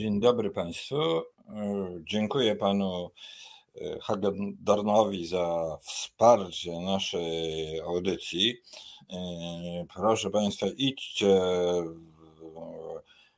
[0.00, 0.96] Dzień dobry Państwu.
[2.00, 3.10] Dziękuję Panu
[4.02, 8.56] Hagedornowi za wsparcie naszej audycji.
[9.94, 11.40] Proszę Państwa, idźcie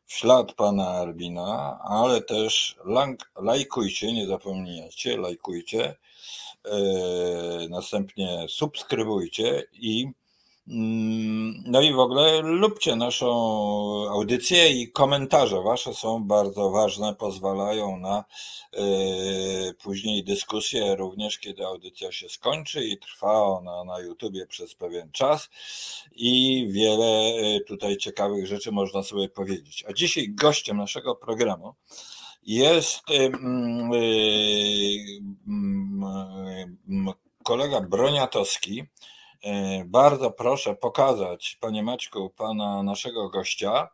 [0.07, 2.77] w ślad Pana Albina, ale też
[3.37, 5.97] lajkujcie, nie zapomnijcie, lajkujcie,
[7.71, 10.07] następnie subskrybujcie i
[10.67, 13.29] no i w ogóle lubcie naszą
[14.11, 18.25] audycję i komentarze wasze są bardzo ważne, pozwalają na
[18.75, 25.13] y, później dyskusję, również kiedy audycja się skończy i trwa ona na YouTubie przez pewien
[25.13, 25.51] czas
[26.13, 29.85] i wiele y, tutaj ciekawych rzeczy można sobie powiedzieć.
[29.89, 31.75] A dzisiaj gościem naszego programu
[32.43, 33.91] jest y, mm,
[36.89, 38.85] mm, kolega Broniatowski,
[39.85, 43.89] bardzo proszę pokazać, panie Maćku, pana naszego gościa.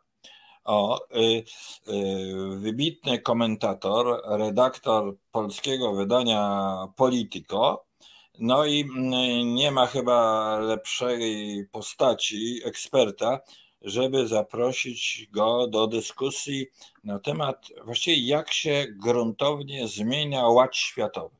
[0.63, 1.43] O, y,
[1.87, 7.85] y, wybitny komentator, redaktor polskiego wydania Politico.
[8.39, 13.39] No i mm, nie ma chyba lepszej postaci, eksperta,
[13.81, 16.67] żeby zaprosić go do dyskusji
[17.03, 21.35] na temat właściwie jak się gruntownie zmienia ład światowy.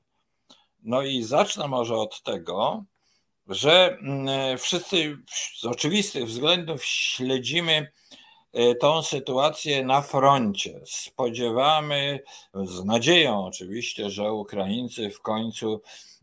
[0.83, 2.83] No i zacznę może od tego,
[3.49, 5.17] że mm, wszyscy
[5.57, 7.91] z oczywistych względów śledzimy
[8.53, 10.81] e, tą sytuację na froncie.
[10.85, 12.19] Spodziewamy,
[12.53, 15.81] z nadzieją oczywiście, że Ukraińcy w końcu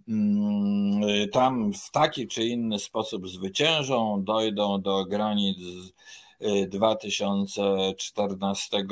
[0.09, 5.59] mm, tam w taki czy inny sposób zwyciężą, dojdą do granic
[6.69, 8.83] 2014 e,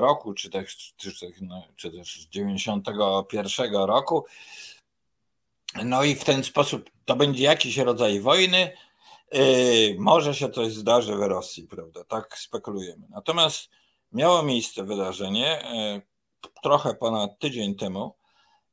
[0.00, 1.30] roku, czy też, czy też,
[1.76, 4.24] czy też 91 roku
[5.84, 8.76] no i w ten sposób to będzie jakiś rodzaj wojny.
[9.32, 12.04] Yy, może się coś zdarzy w Rosji, prawda?
[12.04, 13.06] Tak spekulujemy.
[13.10, 13.68] Natomiast
[14.12, 15.64] miało miejsce wydarzenie
[15.94, 16.02] yy,
[16.62, 18.14] trochę ponad tydzień temu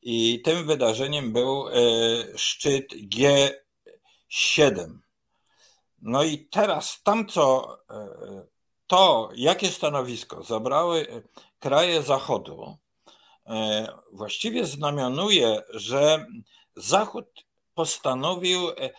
[0.01, 4.97] i tym wydarzeniem był yy, szczyt G7.
[6.01, 7.77] No i teraz tam co
[8.87, 11.23] to, jakie stanowisko zabrały
[11.59, 12.77] kraje Zachodu,
[14.11, 16.25] właściwie znamionuje, że
[16.79, 17.25] Zachód
[17.73, 18.89] postanowił, e,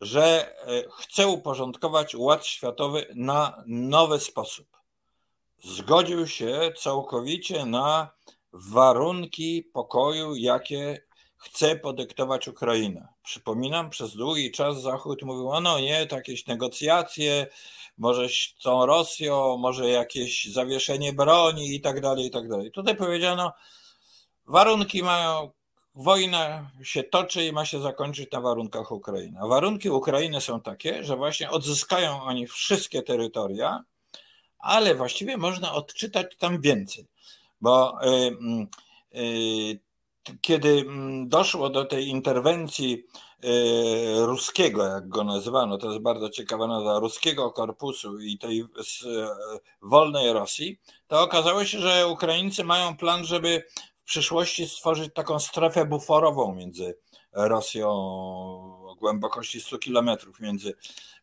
[0.00, 4.66] że e, chce uporządkować ład światowy na nowy sposób.
[5.64, 8.10] Zgodził się całkowicie na
[8.52, 11.02] warunki pokoju, jakie
[11.36, 13.08] chce podyktować Ukraina.
[13.22, 17.46] Przypominam, przez długi czas Zachód mówił, no nie, to jakieś negocjacje,
[17.98, 22.70] może z tą Rosją, może jakieś zawieszenie broni i tak dalej, i tak dalej.
[22.70, 23.52] Tutaj powiedziano,
[24.46, 25.50] warunki mają
[25.94, 29.38] wojna się toczy i ma się zakończyć na warunkach Ukrainy.
[29.40, 33.84] A warunki Ukrainy są takie, że właśnie odzyskają oni wszystkie terytoria,
[34.58, 37.06] ale właściwie można odczytać tam więcej,
[37.60, 38.08] bo y,
[39.18, 39.80] y, y,
[40.40, 43.04] kiedy mm, doszło do tej interwencji
[44.16, 48.64] ruskiego, jak go nazywano, to jest bardzo ciekawa nazwa, ruskiego korpusu i tej
[49.82, 53.62] wolnej Rosji, to okazało się, że Ukraińcy mają plan, żeby
[54.10, 56.98] przyszłości stworzyć taką strefę buforową między
[57.32, 60.74] Rosją o głębokości 100 kilometrów, między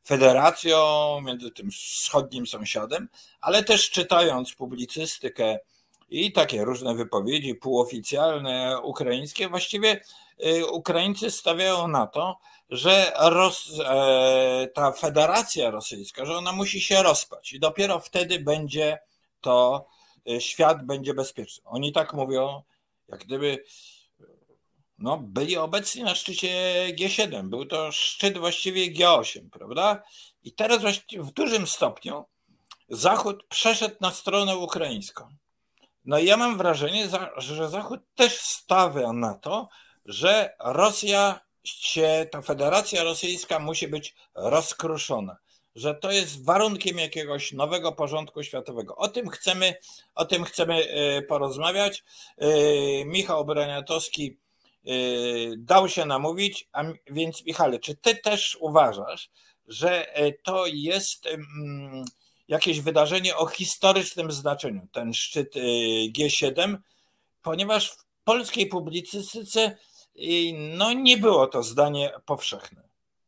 [0.06, 0.78] federacją,
[1.22, 3.10] między tym wschodnim sąsiadem,
[3.42, 5.60] ale też czytając publicystykę
[6.10, 10.02] i takie różne wypowiedzi półoficjalne ukraińskie, właściwie
[10.46, 12.38] y, Ukraińcy stawiają na to,
[12.70, 19.00] że e, ta federacja rosyjska, że ona musi się rozpać i dopiero wtedy będzie
[19.42, 19.88] to,
[20.30, 21.64] y, świat będzie bezpieczny.
[21.66, 22.64] Oni tak mówią,
[23.10, 23.64] jak gdyby
[24.98, 26.50] no, byli obecni na szczycie
[27.00, 27.50] G7.
[27.50, 30.04] Był to szczyt właściwie G8, prawda?
[30.44, 32.26] I teraz właściwie w dużym stopniu
[32.90, 35.28] Zachód przeszedł na stronę ukraińską.
[36.06, 39.70] No i ja mam wrażenie, że Zachód też stawia na to,
[40.06, 41.40] że Rosja
[42.32, 45.38] ta Federacja Rosyjska musi być rozkruszona
[45.78, 48.96] że to jest warunkiem jakiegoś nowego porządku światowego.
[48.96, 49.76] O tym chcemy,
[50.16, 52.04] o tym chcemy e, porozmawiać.
[52.38, 52.48] E,
[53.06, 54.38] Michał Braniatowski
[54.86, 54.92] e,
[55.58, 59.30] dał się namówić, a więc Michale, czy ty też uważasz,
[59.68, 60.14] że
[60.44, 62.06] to jest mm,
[62.48, 65.56] jakieś wydarzenie o historycznym znaczeniu, ten szczyt
[66.18, 66.78] G7,
[67.42, 69.78] ponieważ w polskiej publicystyce
[70.54, 72.84] no, nie było to zdanie powszechne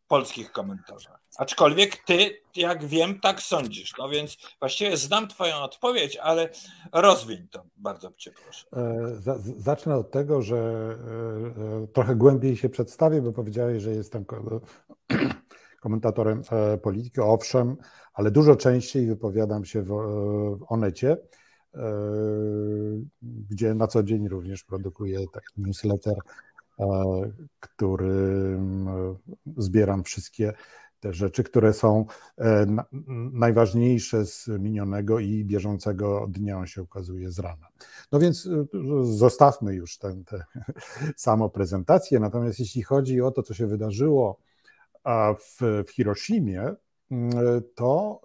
[0.05, 1.18] w polskich komentarzach.
[1.39, 3.93] Aczkolwiek ty, jak wiem, tak sądzisz.
[3.97, 6.49] No więc właściwie znam Twoją odpowiedź, ale
[6.93, 8.67] rozwiń to bardzo Cię proszę.
[8.73, 14.25] E, zacznę od tego, że e, e, trochę głębiej się przedstawię, bo powiedziałeś, że jestem
[15.81, 16.41] komentatorem
[16.83, 17.77] polityki, owszem,
[18.13, 19.91] ale dużo częściej wypowiadam się w
[20.69, 21.17] Onecie
[23.21, 26.15] gdzie na co dzień również produkuję taki newsletter,
[27.59, 28.89] którym
[29.57, 30.53] zbieram wszystkie
[30.99, 32.05] te rzeczy, które są
[33.33, 37.67] najważniejsze z minionego i bieżącego dnia, on się ukazuje z rana.
[38.11, 38.49] No więc
[39.03, 40.23] zostawmy już tę
[41.15, 44.39] samą prezentację, natomiast jeśli chodzi o to, co się wydarzyło
[45.39, 46.75] w, w Hiroshimie,
[47.75, 48.21] to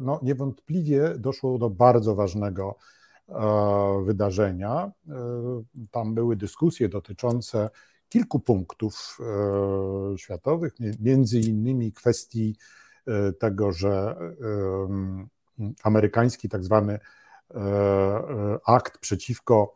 [0.00, 2.76] no, niewątpliwie doszło do bardzo ważnego
[4.04, 4.92] wydarzenia.
[5.90, 7.70] Tam były dyskusje dotyczące
[8.08, 9.18] kilku punktów
[10.16, 12.56] światowych, między innymi kwestii
[13.38, 14.16] tego, że
[15.82, 16.98] amerykański tak zwany
[18.66, 19.74] akt przeciwko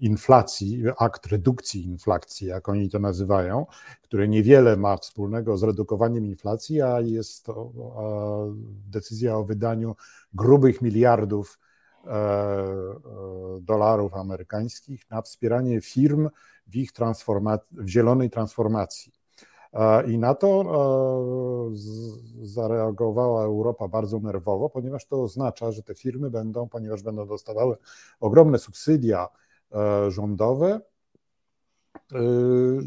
[0.00, 3.66] inflacji, akt redukcji inflacji, jak oni to nazywają,
[4.02, 7.72] które niewiele ma wspólnego z redukowaniem inflacji, a jest to
[8.90, 9.96] decyzja o wydaniu
[10.34, 11.71] grubych miliardów e, e,
[13.60, 16.28] dolarów amerykańskich na wspieranie firm
[16.66, 19.12] w ich transformacji, w zielonej transformacji.
[20.06, 21.70] I na to
[22.42, 27.76] zareagowała Europa bardzo nerwowo, ponieważ to oznacza, że te firmy będą, ponieważ będą dostawały
[28.20, 29.28] ogromne subsydia
[29.74, 30.80] e, rządowe,
[32.12, 32.18] e,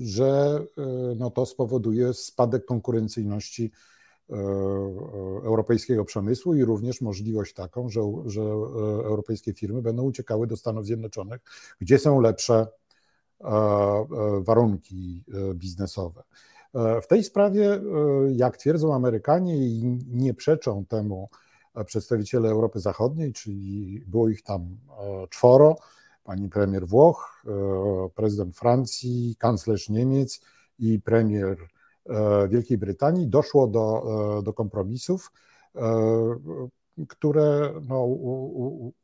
[0.01, 3.71] że e, no to spowoduje spadek konkurencyjności
[5.43, 11.41] europejskiego przemysłu i również możliwość taką, że, że europejskie firmy będą uciekały do Stanów Zjednoczonych,
[11.81, 12.67] gdzie są lepsze
[14.41, 15.23] warunki
[15.53, 16.23] biznesowe.
[16.75, 17.81] E, w tej sprawie, e,
[18.31, 21.29] jak twierdzą Amerykanie i nie przeczą temu
[21.75, 24.77] e, przedstawiciele Europy Zachodniej, czyli było ich tam
[25.29, 25.75] czworo,
[26.23, 27.45] pani premier Włoch,
[28.15, 30.41] prezydent Francji, kanclerz Niemiec
[30.79, 31.57] i premier
[32.49, 34.03] Wielkiej Brytanii, doszło do,
[34.43, 35.31] do kompromisów,
[37.07, 38.07] które no,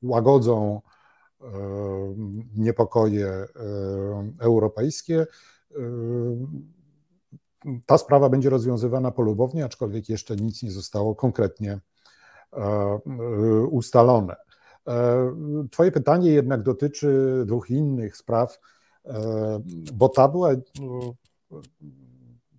[0.01, 0.81] łagodzą
[2.55, 3.45] niepokoje
[4.39, 5.25] europejskie
[7.85, 11.79] ta sprawa będzie rozwiązywana polubownie, aczkolwiek jeszcze nic nie zostało konkretnie
[12.53, 12.99] e, e,
[13.69, 14.35] ustalone.
[14.87, 15.35] E,
[15.71, 18.59] twoje pytanie jednak dotyczy dwóch innych spraw,
[19.93, 20.49] bo ta była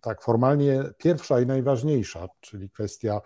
[0.03, 3.21] tak formalnie pierwsza i najważniejsza, czyli kwestia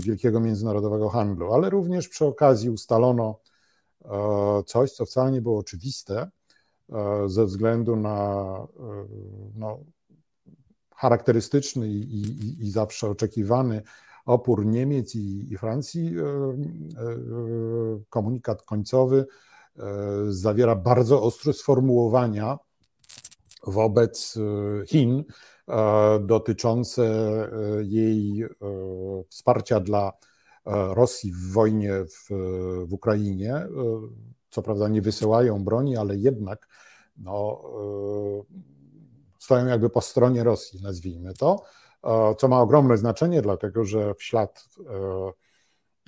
[0.00, 3.40] wielkiego międzynarodowego handlu, ale również przy okazji ustalono
[4.66, 6.30] coś, co wcale nie było oczywiste
[7.26, 8.44] ze względu na
[9.54, 9.78] no,
[10.96, 13.82] charakterystyczny i, i, i zawsze oczekiwany
[14.26, 16.56] opór Niemiec i, i Francji, e, e,
[18.10, 19.26] komunikat końcowy
[19.76, 19.82] e,
[20.28, 22.58] zawiera bardzo ostre sformułowania
[23.66, 24.38] wobec
[24.86, 25.24] Chin
[26.20, 27.04] dotyczące
[27.82, 28.44] jej
[29.28, 30.12] wsparcia dla
[30.94, 32.28] Rosji w wojnie w,
[32.86, 33.66] w Ukrainie.
[34.50, 36.68] Co prawda nie wysyłają broni, ale jednak
[37.16, 37.62] no,
[39.46, 41.62] stoją jakby po stronie Rosji, nazwijmy to,
[42.04, 44.64] e, co ma ogromne znaczenie, dlatego że w ślad,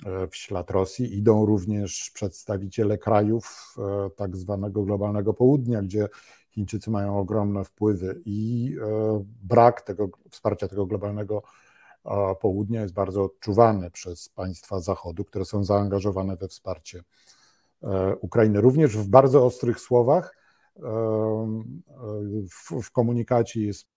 [0.05, 3.75] e, e, w ślad Rosji idą również przedstawiciele krajów
[4.15, 6.07] tak zwanego globalnego południa, gdzie
[6.59, 8.75] Chińczycy mają ogromne wpływy i
[9.43, 11.43] brak tego wsparcia tego globalnego
[12.41, 17.03] południa jest bardzo odczuwany przez państwa Zachodu, które są zaangażowane we wsparcie
[18.21, 18.61] Ukrainy.
[18.61, 20.35] Również w bardzo ostrych słowach
[22.51, 23.87] w, w komunikacie jest.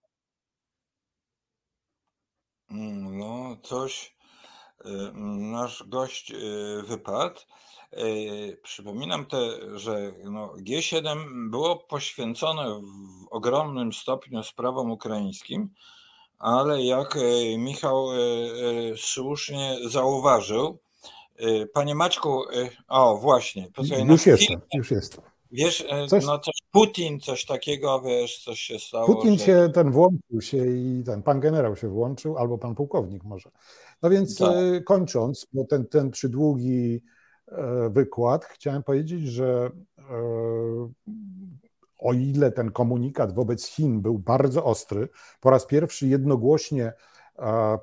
[2.71, 4.12] Mm, no, coś.
[4.85, 5.11] Y,
[5.51, 7.39] nasz gość y, wypadł.
[7.93, 9.37] Y, przypominam te,
[9.79, 15.69] że no G7 było poświęcone w ogromnym stopniu sprawom ukraińskim,
[16.39, 17.17] ale jak
[17.57, 18.07] Michał
[18.95, 20.77] słusznie zauważył,
[21.73, 22.43] Panie Maćku,
[22.87, 23.67] o właśnie,
[24.07, 25.23] już jestem, już jestem.
[25.51, 29.05] Wiesz, coś, no coś Putin, coś takiego, wiesz, coś się stało.
[29.05, 29.45] Putin że...
[29.45, 33.49] się, ten włączył się i ten pan generał się włączył, albo pan pułkownik może.
[34.03, 34.51] No więc tak.
[34.55, 37.03] E, kończąc, bo ten, ten przydługi
[37.47, 39.69] e, wykład, chciałem powiedzieć, że
[41.99, 45.09] o ile ten komunikat wobec Chin był bardzo ostry,
[45.41, 46.93] po raz pierwszy jednogłośnie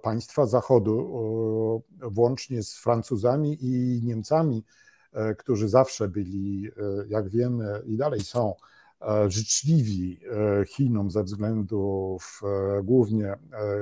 [0.03, 4.65] państwa Zachodu, włącznie z Francuzami i Niemcami,
[5.13, 6.71] E, którzy zawsze byli, e,
[7.09, 8.55] jak wiemy, i dalej są
[9.03, 10.21] e, życzliwi
[10.67, 12.41] Chinom ze względów
[12.85, 13.35] głównie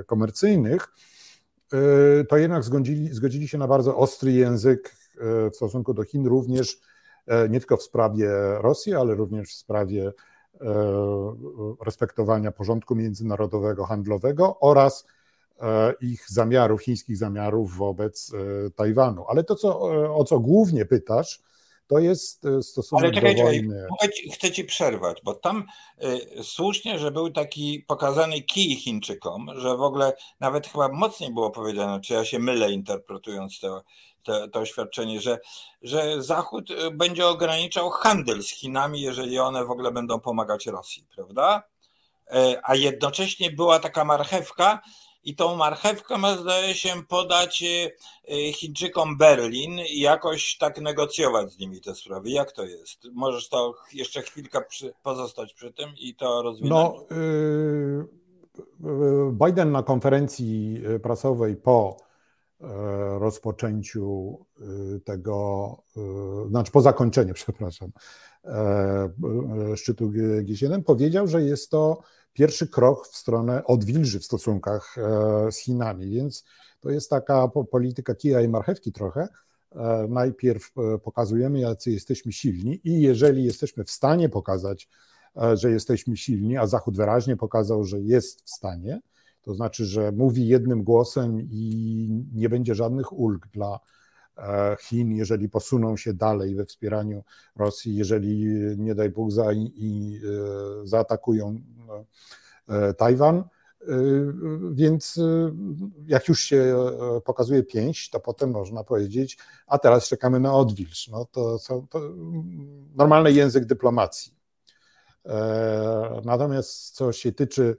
[0.06, 0.94] komercyjnych,
[2.28, 4.94] to jednak zgodzili, zgodzili się na bardzo ostry język
[5.52, 6.80] w stosunku do Chin, również
[7.50, 10.12] nie tylko w sprawie Rosji, ale również w sprawie
[11.86, 15.06] respektowania porządku międzynarodowego, handlowego oraz
[16.00, 18.32] ich zamiarów, chińskich zamiarów wobec
[18.74, 19.24] Tajwanu.
[19.28, 19.80] Ale to, co,
[20.16, 21.42] o co głównie pytasz,
[21.88, 23.86] to jest stosunek Ale czekaj, do wojny.
[24.00, 25.64] Czekaj, chcę ci przerwać, bo tam
[26.02, 31.50] y, słusznie, że był taki pokazany kij Chińczykom, że w ogóle nawet chyba mocniej było
[31.50, 33.82] powiedziane, czy ja się mylę interpretując to,
[34.22, 35.38] to, to oświadczenie, że,
[35.82, 41.04] że Zachód y, będzie ograniczał handel z Chinami, jeżeli one w ogóle będą pomagać Rosji,
[41.14, 41.62] prawda?
[42.30, 44.80] E, a jednocześnie była taka marchewka,
[45.24, 47.90] i tą marchewkę ma, zdaje się, podać e,
[48.34, 52.30] e, Chińczykom Berlin i jakoś tak negocjować z nimi te sprawy.
[52.30, 52.98] Jak to jest?
[53.12, 56.94] Możesz to jeszcze chwilkę przy, pozostać przy tym i to rozwinąć?
[57.00, 57.06] No,
[59.46, 61.96] Biden na konferencji prasowej po
[63.18, 64.38] rozpoczęciu
[65.04, 65.76] tego,
[66.48, 67.92] znaczy po zakończeniu, przepraszam,
[69.76, 70.10] szczytu
[70.42, 72.02] G7 powiedział, że jest to
[72.38, 76.44] pierwszy krok w stronę odwilży w stosunkach e, z Chinami, więc
[76.80, 79.28] to jest taka polityka kija i marchewki trochę.
[79.72, 84.88] E, najpierw e, pokazujemy, jacy jesteśmy silni i jeżeli jesteśmy w stanie pokazać,
[85.54, 89.00] że jesteśmy silni, a Zachód wyraźnie pokazał, że jest w stanie,
[89.42, 93.78] to znaczy, że mówi jednym głosem i nie będzie żadnych ulg dla
[94.80, 97.24] Chin, jeżeli posuną się dalej we wspieraniu
[97.56, 98.46] Rosji, jeżeli
[98.78, 100.20] nie daj Bóg za, i,
[100.84, 101.60] zaatakują
[102.68, 103.36] E, Tajwan.
[103.36, 103.44] E,
[104.72, 105.52] więc e,
[106.06, 106.76] jak już się
[107.24, 111.08] pokazuje pięść, to potem można powiedzieć, a teraz czekamy na odwilż.
[111.08, 112.00] No to, to, to
[112.96, 114.38] normalny język dyplomacji.
[116.24, 117.76] Natomiast co się tyczy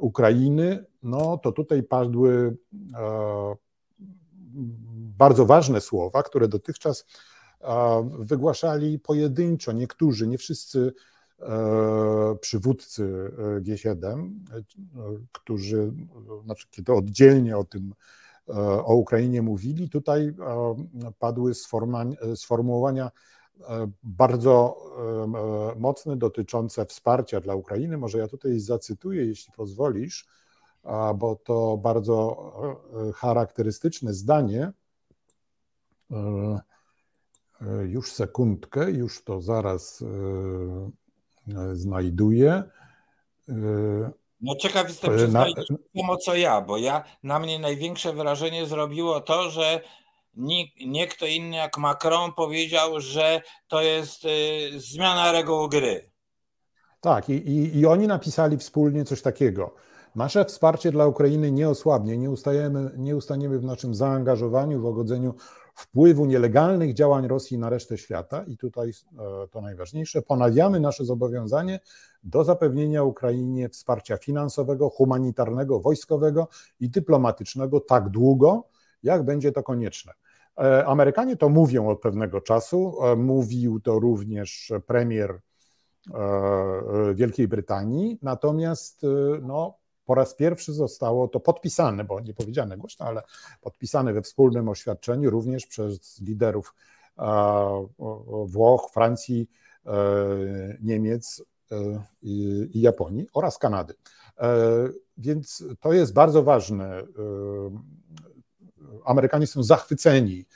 [0.00, 2.56] Ukrainy, no to tutaj padły
[5.18, 7.06] bardzo ważne słowa, które dotychczas
[8.18, 10.92] wygłaszali pojedynczo niektórzy, nie wszyscy
[11.42, 14.62] E, przywódcy e, G7, e,
[15.32, 15.92] którzy,
[16.44, 17.94] znaczy kiedy oddzielnie o tym,
[18.84, 20.34] o Ukrainie mówili, tutaj
[21.18, 21.52] padły
[22.34, 23.10] sformułowania
[24.02, 24.82] bardzo
[25.76, 27.98] mocne dotyczące wsparcia dla Ukrainy.
[27.98, 30.26] Może ja tutaj zacytuję, jeśli pozwolisz,
[31.16, 32.36] bo to bardzo
[33.14, 34.72] charakterystyczne zdanie.
[37.88, 40.04] Już sekundkę, już to zaraz
[41.72, 42.62] znajduje.
[44.40, 45.46] No ciekaw jestem, czy na...
[45.96, 49.80] samo co ja, bo ja, na mnie największe wrażenie zrobiło to, że
[50.34, 54.26] nie, nie kto inny jak Macron powiedział, że to jest
[54.76, 56.10] zmiana reguł gry.
[57.00, 59.74] Tak, i, i, i oni napisali wspólnie coś takiego.
[60.14, 65.34] Nasze wsparcie dla Ukrainy nie osłabnie, nie, ustajemy, nie ustaniemy w naszym zaangażowaniu w ogodzeniu
[65.78, 71.80] wpływu nielegalnych działań Rosji na resztę świata i tutaj e, to najważniejsze, ponawiamy nasze zobowiązanie
[72.22, 76.48] do zapewnienia Ukrainie wsparcia finansowego, humanitarnego, wojskowego
[76.80, 78.68] i dyplomatycznego tak długo,
[79.02, 80.12] jak będzie to konieczne.
[80.58, 85.40] E, Amerykanie to mówią od pewnego czasu, e, mówił to również premier
[87.14, 89.02] Wielkiej Brytanii, natomiast
[89.42, 93.22] no, po raz pierwszy zostało to podpisane, bo nie powiedziane głośno, ale
[93.60, 96.74] podpisane we wspólnym oświadczeniu również przez liderów
[98.46, 99.50] Włoch, Francji,
[99.86, 99.92] e,
[100.80, 101.76] Niemiec e,
[102.22, 103.94] i Japonii oraz Kanady.
[104.38, 104.48] E,
[105.18, 107.02] więc to jest bardzo ważne.
[109.04, 110.46] Amerykanie są zachwyceni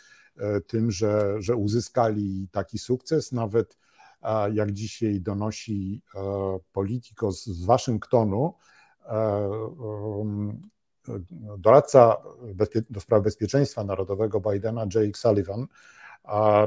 [0.67, 3.33] tym, że, że uzyskali taki sukces.
[3.33, 3.79] Nawet
[4.53, 6.03] jak dzisiaj donosi
[6.73, 8.72] Polityko z Waszyngtonu, E,
[11.59, 12.17] doradca
[12.91, 15.67] do spraw bezpieczeństwa narodowego Bidena, Jake Sullivan,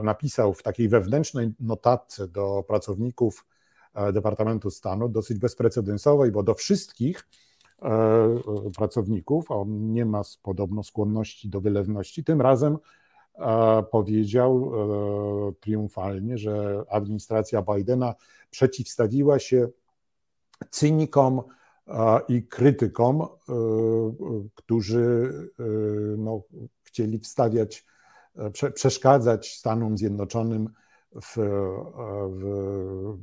[0.04, 3.46] napisał w takiej wewnętrznej notatce do pracowników
[3.94, 7.28] e, Departamentu Stanu, dosyć bezprecedensowej, bo do wszystkich
[7.82, 7.90] e,
[8.78, 12.78] pracowników, on nie ma podobno skłonności do wylewności, tym razem
[13.92, 14.72] powiedział
[15.60, 18.16] triumfalnie, że administracja Bidena
[18.50, 19.68] przeciwstawiła się
[20.70, 21.42] cynikom,
[22.28, 23.28] i krytykom, e,
[24.56, 25.64] którzy e,
[26.18, 26.42] no,
[26.84, 27.86] chcieli wstawiać,
[28.36, 30.70] e, przeszkadzać Stanom Zjednoczonym
[31.22, 31.36] w,
[32.30, 33.18] w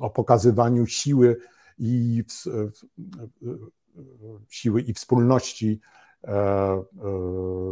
[0.00, 1.36] o pokazywaniu siły
[1.78, 2.24] i
[4.48, 5.80] siły i wspólności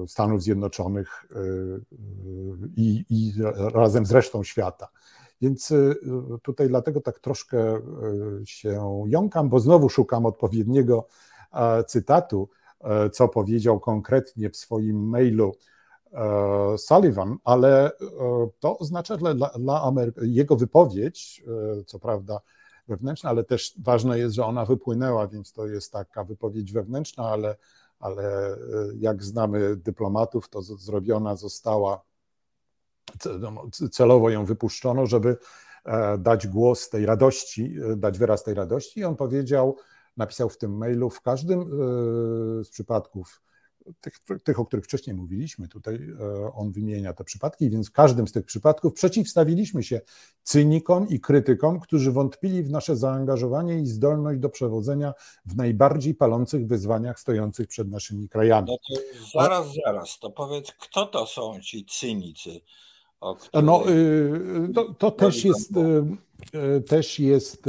[0.07, 1.27] Stanów Zjednoczonych
[2.77, 3.33] i, i
[3.75, 4.89] razem z resztą świata.
[5.41, 5.97] Więc y,
[6.43, 7.81] tutaj dlatego tak troszkę y,
[8.47, 11.07] się jąkam, bo znowu szukam odpowiedniego
[11.87, 12.49] cytatu,
[12.81, 15.55] e, co powiedział konkretnie w swoim mailu
[16.13, 17.93] e, Sullivan, ale e,
[18.61, 21.45] to oznacza dla, dla Amery- jego wypowiedź,
[21.87, 22.41] co prawda
[22.89, 27.57] wewnętrzna, ale też ważne jest, że ona wypłynęła, więc to jest taka wypowiedź wewnętrzna, ale
[27.99, 28.57] ale
[28.99, 32.01] jak znamy dyplomatów, to zrobiona została,
[33.91, 35.37] celowo ją wypuszczono, żeby
[36.19, 39.01] dać głos tej radości, dać wyraz tej radości.
[39.01, 39.77] I on powiedział,
[40.17, 41.71] napisał w tym mailu, w każdym
[42.65, 43.41] z przypadków
[44.01, 48.29] tych, tych, o których wcześniej mówiliśmy, tutaj e, on wymienia te przypadki, więc w każdym
[48.29, 50.01] z tych przypadków przeciwstawiliśmy się
[50.43, 55.15] cynikom i krytykom, którzy wątpili w nasze zaangażowanie i zdolność do przewodzenia
[55.47, 58.69] w najbardziej palących wyzwaniach stojących przed naszymi krajami.
[58.69, 58.97] No
[59.35, 62.61] zaraz, zaraz, to powiedz, kto to są ci cynicy?
[63.63, 67.65] No, y, to, to też jest, y, y, też jest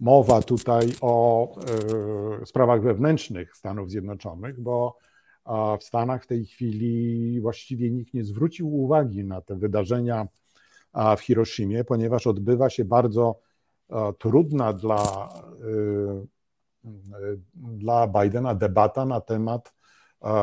[0.00, 1.54] mowa tutaj o
[2.44, 4.98] sprawach wewnętrznych Stanów Zjednoczonych, bo
[5.80, 10.28] w Stanach w tej chwili właściwie nikt nie zwrócił uwagi na te wydarzenia
[11.16, 13.40] w Hiroshimie, ponieważ odbywa się bardzo
[14.18, 15.28] trudna dla,
[17.54, 19.74] dla Bidena debata na temat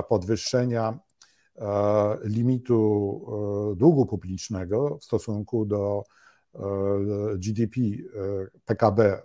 [0.10, 1.00] podwyższenia
[2.24, 3.22] limitu
[3.78, 6.04] długu publicznego w stosunku do
[7.38, 7.82] GDP,
[8.66, 9.22] PKB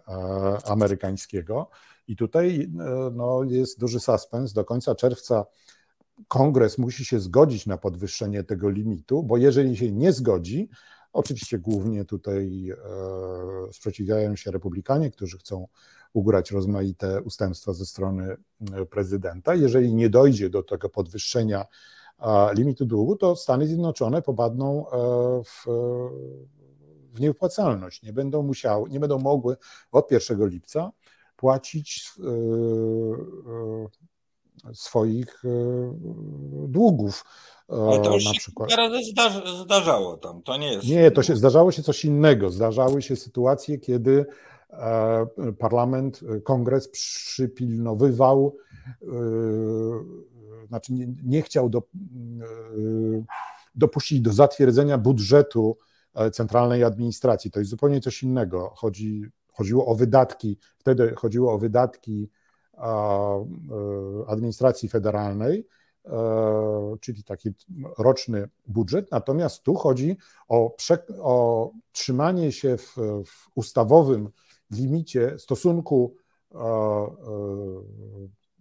[0.65, 1.71] amerykańskiego.
[2.09, 2.71] I tutaj
[3.13, 4.53] no, jest duży suspens.
[4.53, 5.45] Do końca czerwca
[6.29, 10.69] kongres musi się zgodzić na podwyższenie tego limitu, bo jeżeli się nie zgodzi,
[11.13, 12.77] oczywiście głównie tutaj e,
[13.73, 15.69] sprzeciwiają się republikanie, którzy chcą
[16.13, 18.37] ugrać rozmaite ustępstwa ze strony
[18.73, 19.55] e, prezydenta.
[19.55, 21.65] Jeżeli nie dojdzie do tego podwyższenia
[22.55, 24.97] limitu długu, to Stany Zjednoczone popadną e,
[25.45, 25.65] w,
[27.13, 28.03] w niewypłacalność.
[28.03, 29.57] Nie będą musiały, nie będą mogły
[29.93, 30.93] od 1 lipca
[31.37, 32.13] płacić
[34.73, 35.49] swoich e,
[36.69, 37.25] długów.
[37.71, 38.73] E, Ale to na przykład.
[38.73, 38.99] razy
[39.63, 40.89] zdarzało tam, to nie jest.
[40.89, 42.51] Nie, to się zdarzało się coś innego.
[42.51, 44.27] Zdarzały się sytuacje, kiedy
[44.71, 45.27] e,
[45.59, 48.57] parlament, kongres przypilnowywał,
[50.69, 51.83] znaczy nie, nie chciał do,
[53.75, 55.77] dopuścić do zatwierdzenia budżetu
[56.33, 57.51] centralnej administracji.
[57.51, 58.73] To jest zupełnie coś innego.
[58.77, 62.31] Chodzi, chodziło o wydatki, wtedy chodziło o wydatki
[62.81, 65.67] E, administracji federalnej,
[66.07, 67.51] e, czyli taki
[67.99, 69.11] roczny budżet.
[69.11, 70.17] Natomiast tu chodzi
[70.49, 70.77] o,
[71.19, 72.97] o trzymanie się w,
[73.27, 74.29] w, ustawowym
[74.71, 76.15] limicie stosunku
[76.55, 76.59] e,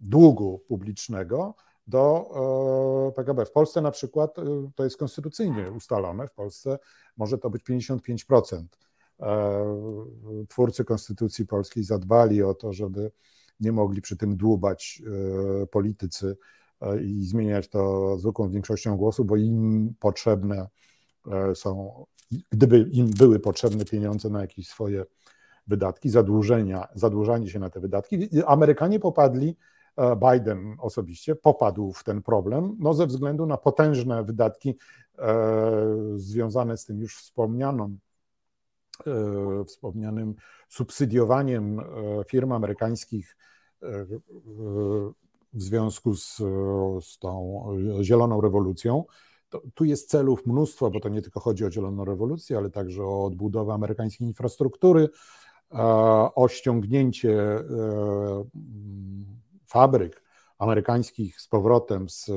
[0.00, 1.54] długu publicznego
[1.90, 3.44] do PKB.
[3.44, 4.36] W Polsce na przykład
[4.74, 6.78] to jest konstytucyjnie ustalone, w Polsce
[7.16, 8.64] może to być 55%.
[10.48, 13.10] Twórcy Konstytucji Polskiej zadbali o to, żeby
[13.60, 15.02] nie mogli przy tym dłubać
[15.62, 16.36] e, politycy
[16.80, 20.68] e, i zmieniać to zwykłą większością głosu, bo im potrzebne
[21.32, 22.04] e, są,
[22.50, 25.04] gdyby im były potrzebne pieniądze na jakieś swoje
[25.66, 29.56] wydatki, zadłużenia, zadłużanie się na te wydatki, Amerykanie popadli,
[30.30, 34.78] Biden osobiście popadł w ten problem, no ze względu na potężne wydatki
[36.16, 37.96] związane z tym już wspomnianą
[39.66, 40.34] wspomnianym
[40.68, 41.80] subsydiowaniem
[42.26, 43.36] firm amerykańskich
[45.52, 46.36] w związku z,
[47.00, 47.64] z tą
[48.00, 49.04] zieloną rewolucją.
[49.48, 53.04] To, tu jest celów mnóstwo, bo to nie tylko chodzi o zieloną rewolucję, ale także
[53.04, 55.08] o odbudowę amerykańskiej infrastruktury,
[56.34, 57.64] o ściągnięcie e,
[59.70, 60.22] fabryk
[60.58, 62.30] amerykańskich z powrotem z,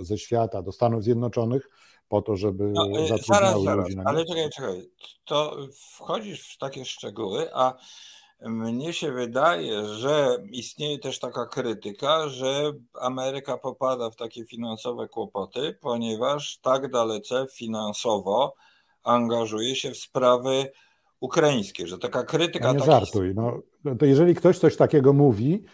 [0.00, 1.68] ze świata do Stanów Zjednoczonych
[2.08, 3.94] po to, żeby no, e, zatrudniały zaraz, ludzi.
[3.96, 4.90] Zaraz, ale czekaj, czekaj,
[5.24, 5.56] to
[5.96, 7.74] wchodzisz w takie szczegóły, a
[8.40, 15.78] mnie się wydaje, że istnieje też taka krytyka, że Ameryka popada w takie finansowe kłopoty,
[15.80, 18.54] ponieważ tak dalece finansowo
[19.02, 20.72] angażuje się w sprawy
[21.20, 22.66] ukraińskie, że taka krytyka...
[22.66, 23.58] Ja nie żartuj, no,
[23.98, 25.64] to jeżeli ktoś coś takiego mówi,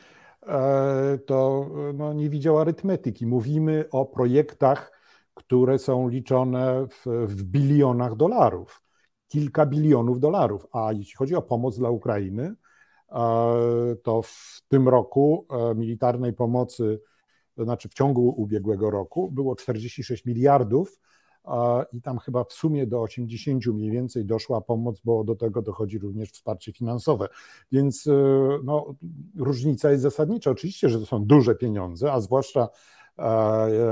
[1.26, 3.26] to no, nie widział arytmetyki.
[3.26, 4.92] Mówimy o projektach,
[5.34, 8.82] które są liczone w, w bilionach dolarów
[9.28, 10.66] kilka bilionów dolarów.
[10.72, 12.54] A jeśli chodzi o pomoc dla Ukrainy,
[13.12, 17.00] e, to w tym roku e, militarnej pomocy,
[17.54, 21.07] to znaczy w ciągu ubiegłego roku, było 46 miliardów e,
[21.92, 25.98] i tam chyba w sumie do 80 mniej więcej doszła pomoc, bo do tego dochodzi
[25.98, 27.28] również wsparcie finansowe.
[27.72, 28.08] Więc
[28.64, 28.94] no,
[29.36, 30.50] różnica jest zasadnicza.
[30.50, 32.68] Oczywiście, że to są duże pieniądze, a zwłaszcza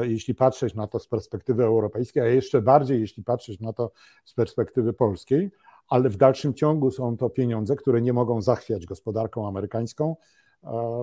[0.02, 3.92] jeśli patrzeć na to z perspektywy europejskiej, a jeszcze bardziej jeśli patrzeć na to
[4.24, 5.50] z perspektywy polskiej,
[5.88, 10.16] ale w dalszym ciągu są to pieniądze, które nie mogą zachwiać gospodarką amerykańską,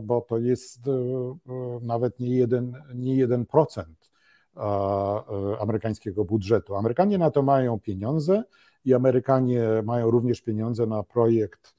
[0.03, 4.12] bo to jest e, e, nawet nie jeden, nie jeden procent e,
[5.59, 6.75] amerykańskiego budżetu.
[6.75, 8.43] Amerykanie na to mają pieniądze
[8.85, 11.75] i Amerykanie mają również pieniądze na projekt,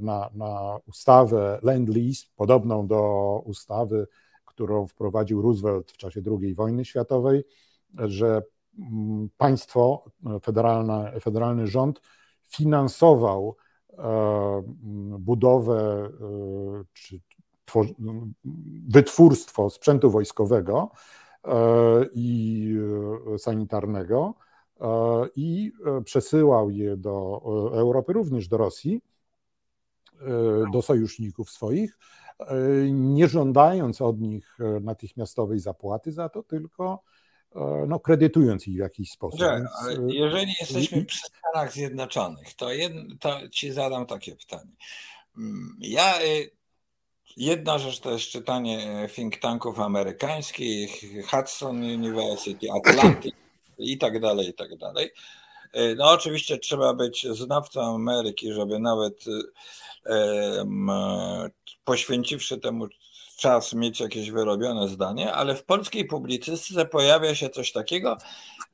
[0.00, 4.06] na, na ustawę Land Lease, podobną do ustawy
[4.60, 7.44] którą wprowadził Roosevelt w czasie II wojny światowej,
[7.98, 8.42] że
[8.78, 10.04] mm, państwo,
[10.42, 12.00] federalne, federalny rząd
[12.44, 13.56] finansował
[15.18, 16.08] budowę
[16.92, 17.20] czy
[18.88, 20.90] wytwórstwo sprzętu wojskowego
[22.14, 22.74] i
[23.38, 24.34] sanitarnego
[25.36, 25.72] i
[26.04, 27.40] przesyłał je do
[27.72, 29.00] Europy, również do Rosji,
[30.72, 31.98] do sojuszników swoich,
[32.90, 37.02] nie żądając od nich natychmiastowej zapłaty za to, tylko
[37.88, 39.40] no, kredytując ich w jakiś sposób.
[39.40, 39.70] Więc...
[40.08, 44.72] jeżeli jesteśmy przy Stanach Zjednoczonych, to, jed, to ci zadam takie pytanie.
[45.36, 46.50] Mm, ja y,
[47.36, 53.34] Jedna rzecz to jest czytanie think tanków amerykańskich, Hudson University, Atlantic
[53.78, 55.10] i tak dalej, i tak dalej.
[55.96, 59.24] No oczywiście trzeba być znawcą Ameryki, żeby nawet
[61.84, 62.88] poświęciwszy temu
[63.36, 68.16] czas mieć jakieś wyrobione zdanie, ale w polskiej publicystyce pojawia się coś takiego,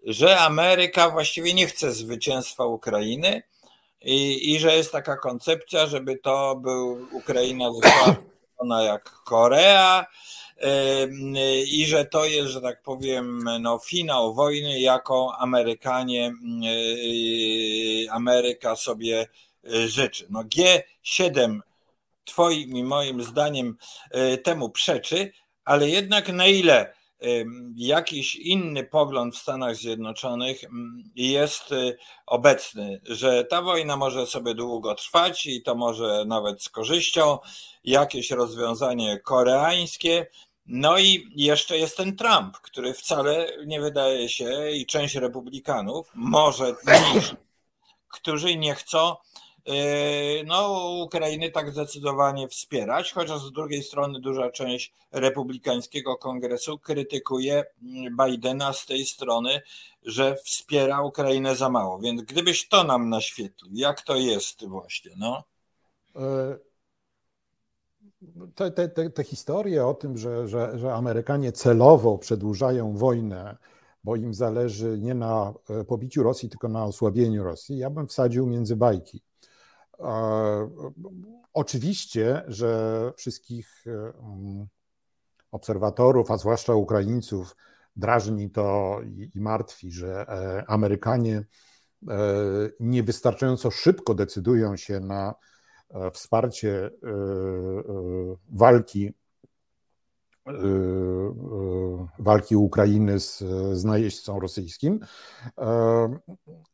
[0.04, 3.42] że Ameryka właściwie nie chce zwycięstwa Ukrainy
[4.02, 8.16] i, i że jest taka koncepcja, żeby to był Ukraina została
[8.58, 10.06] ona jak Korea
[11.66, 16.32] i że to jest, że tak powiem, no, finał wojny, jaką Amerykanie,
[18.10, 19.26] Ameryka sobie
[19.64, 20.26] e, życzy.
[20.30, 21.60] No G7
[22.24, 23.76] twoim i moim zdaniem
[24.10, 25.32] e, temu przeczy,
[25.64, 26.95] ale jednak na ile
[27.76, 30.60] jakiś inny pogląd w Stanach Zjednoczonych
[31.14, 36.68] jest y, obecny, że ta wojna może sobie długo trwać i to może nawet z
[36.68, 37.38] korzyścią,
[37.84, 40.26] jakieś rozwiązanie koreańskie.
[40.66, 46.74] No i jeszcze jest ten Trump, który wcale nie wydaje się, i część republikanów, może
[47.14, 47.34] niż,
[48.08, 49.16] którzy nie chcą
[50.46, 57.64] no, Ukrainy tak zdecydowanie wspierać, chociaż z drugiej strony duża część republikańskiego kongresu krytykuje
[58.26, 59.62] Bidena z tej strony,
[60.02, 61.98] że wspiera Ukrainę za mało.
[61.98, 65.42] Więc gdybyś to nam naświetlił, jak to jest właśnie, no?
[66.16, 66.56] E,
[68.54, 73.56] te, te, te, te historie o tym, że, że, że Amerykanie celowo przedłużają wojnę,
[74.04, 78.46] bo im zależy nie na e, pobiciu Rosji, tylko na osłabieniu Rosji, ja bym wsadził
[78.46, 79.22] między bajki.
[81.52, 83.84] Oczywiście, że wszystkich
[85.50, 87.56] obserwatorów, a zwłaszcza Ukraińców,
[87.96, 88.98] drażni to
[89.34, 91.44] i martwi, że e, Amerykanie e,
[92.80, 95.34] niewystarczająco szybko decydują się na
[95.90, 96.90] e, wsparcie
[98.48, 99.12] walki
[102.18, 103.38] walki Ukrainy z,
[103.72, 105.00] z najeźdźcą rosyjskim,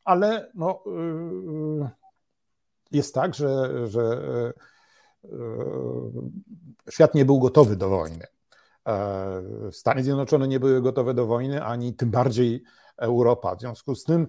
[0.04, 0.84] ale no,
[2.94, 4.02] jest tak, że, że
[5.24, 5.32] e,
[6.90, 8.26] świat nie był gotowy do wojny.
[8.86, 12.62] E, Stany Zjednoczone nie były gotowe do wojny, ani tym bardziej
[12.96, 13.56] Europa.
[13.56, 14.26] W związku z tym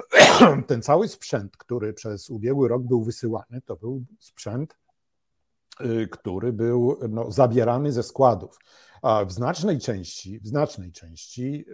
[0.66, 4.76] ten cały sprzęt, który przez ubiegły rok był wysyłany, to był sprzęt,
[5.80, 8.58] y, który był no, zabierany ze składów.
[9.02, 11.64] A w znacznej części, w znacznej części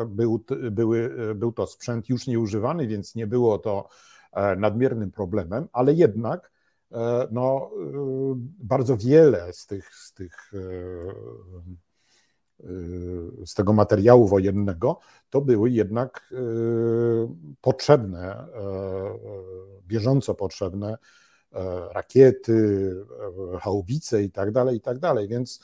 [0.00, 4.11] e, był, były, był to sprzęt już nieużywany, więc nie było to E,
[4.56, 6.52] nadmiernym problemem, ale jednak
[6.92, 10.52] e, no, e, bardzo wiele z tych, z tych
[13.44, 14.98] z tego materiału wojennego,
[15.30, 16.34] to były jednak
[17.60, 18.46] potrzebne,
[19.86, 20.98] bieżąco potrzebne
[21.90, 22.94] rakiety,
[23.60, 25.28] haubice i tak dalej, i tak dalej.
[25.28, 25.60] Więc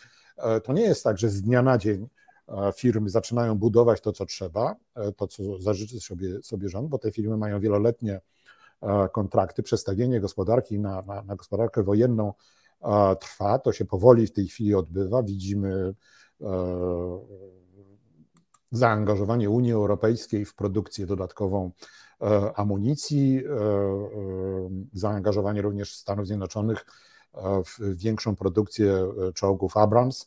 [0.64, 2.08] to nie jest tak, że z dnia na dzień
[2.76, 4.76] firmy zaczynają budować to, co trzeba,
[5.16, 8.20] to, co zażyczy sobie, sobie rząd, bo te firmy mają wieloletnie E,
[9.12, 12.32] kontrakty, przestawienie gospodarki na, na, na gospodarkę wojenną
[12.82, 15.22] e, trwa, to się powoli w tej chwili odbywa.
[15.22, 15.94] Widzimy
[16.40, 16.46] e,
[18.70, 21.70] zaangażowanie Unii Europejskiej w produkcję dodatkową
[22.54, 23.42] amunicji,
[24.92, 26.86] zaangażowanie również Stanów Zjednoczonych
[27.64, 30.26] w większą produkcję czołgów Abrams.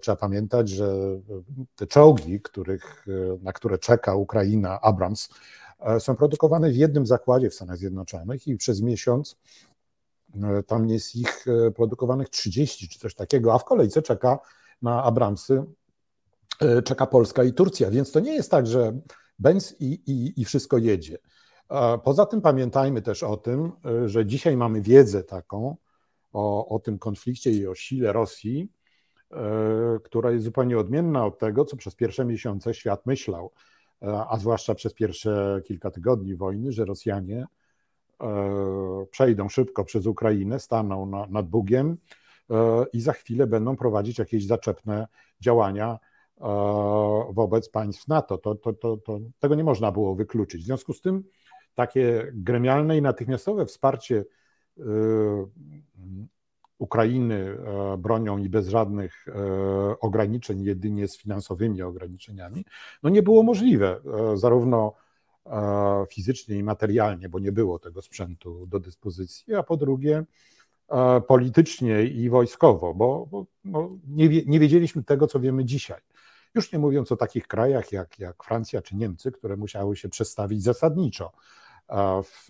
[0.00, 0.94] Trzeba pamiętać, że
[1.76, 3.06] te czołgi, których,
[3.42, 5.59] na które czeka Ukraina, Abrams, E,
[5.98, 9.36] są produkowane w jednym zakładzie w Stanach Zjednoczonych i przez miesiąc
[10.42, 14.38] e, tam jest ich e, produkowanych 30 czy coś takiego, a w kolejce czeka
[14.82, 15.64] na Abramsy
[16.84, 19.00] czeka Polska i Turcja, więc to nie jest tak, że
[19.38, 21.18] Benz i, i, i wszystko jedzie.
[22.04, 23.72] Poza tym pamiętajmy też o tym,
[24.06, 25.76] że dzisiaj mamy wiedzę taką
[26.32, 28.72] o, o tym konflikcie i o sile Rosji,
[30.04, 33.52] która jest zupełnie odmienna od tego, co przez pierwsze miesiące świat myślał
[34.02, 37.46] a zwłaszcza przez pierwsze kilka tygodni wojny, że Rosjanie
[38.20, 41.96] e, przejdą szybko przez Ukrainę, staną na, nad Bugiem,
[42.92, 45.06] i za chwilę będą prowadzić jakieś zaczepne
[45.40, 45.98] działania
[47.30, 48.38] wobec państw NATO.
[48.38, 50.62] To, to, to, to, tego nie można było wykluczyć.
[50.62, 51.24] W związku z tym
[51.74, 54.24] takie gremialne i natychmiastowe wsparcie
[56.80, 57.56] Ukrainy
[57.98, 59.26] bronią i bez żadnych
[60.00, 62.64] ograniczeń, jedynie z finansowymi ograniczeniami,
[63.02, 64.00] no nie było możliwe.
[64.34, 64.94] Zarówno
[66.10, 70.24] fizycznie i materialnie, bo nie było tego sprzętu do dyspozycji, a po drugie
[71.28, 76.00] politycznie i wojskowo, bo, bo no, nie, nie wiedzieliśmy tego, co wiemy dzisiaj.
[76.54, 80.62] Już nie mówiąc o takich krajach jak, jak Francja czy Niemcy, które musiały się przestawić
[80.62, 81.32] zasadniczo
[82.22, 82.48] w,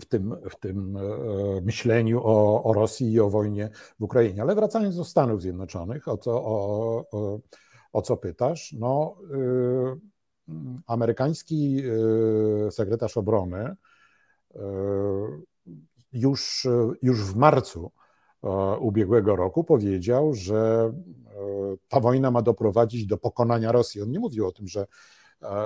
[0.00, 1.00] w tym, w tym e,
[1.60, 4.42] myśleniu o, o Rosji i o wojnie w Ukrainie.
[4.42, 7.40] Ale wracając do Stanów Zjednoczonych, o co, o,
[7.92, 10.54] o, co pytasz, no, y,
[10.86, 11.82] amerykański
[12.66, 13.76] y, sekretarz obrony
[16.12, 16.66] już,
[17.02, 17.92] już w marcu
[18.80, 20.92] ubiegłego roku powiedział, że
[21.88, 24.02] ta wojna ma doprowadzić do pokonania Rosji.
[24.02, 24.86] On nie mówił o tym, że,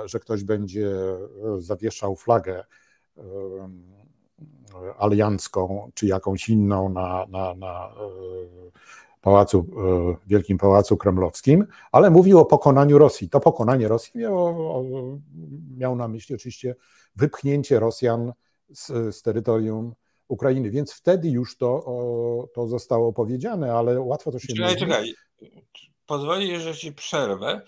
[0.05, 0.91] że ktoś będzie
[1.57, 2.63] zawieszał flagę
[4.99, 7.89] aliancką czy jakąś inną na, na, na
[9.21, 9.67] pałacu,
[10.27, 13.29] Wielkim Pałacu Kremlowskim, ale mówił o pokonaniu Rosji.
[13.29, 14.83] To pokonanie Rosji miało,
[15.77, 16.75] miał na myśli oczywiście
[17.15, 18.33] wypchnięcie Rosjan
[18.69, 19.93] z, z terytorium
[20.27, 24.79] Ukrainy, więc wtedy już to, to zostało powiedziane, ale łatwo to się czekaj, mówi.
[24.79, 25.15] Czekaj,
[26.05, 27.61] pozwoli, że ci przerwę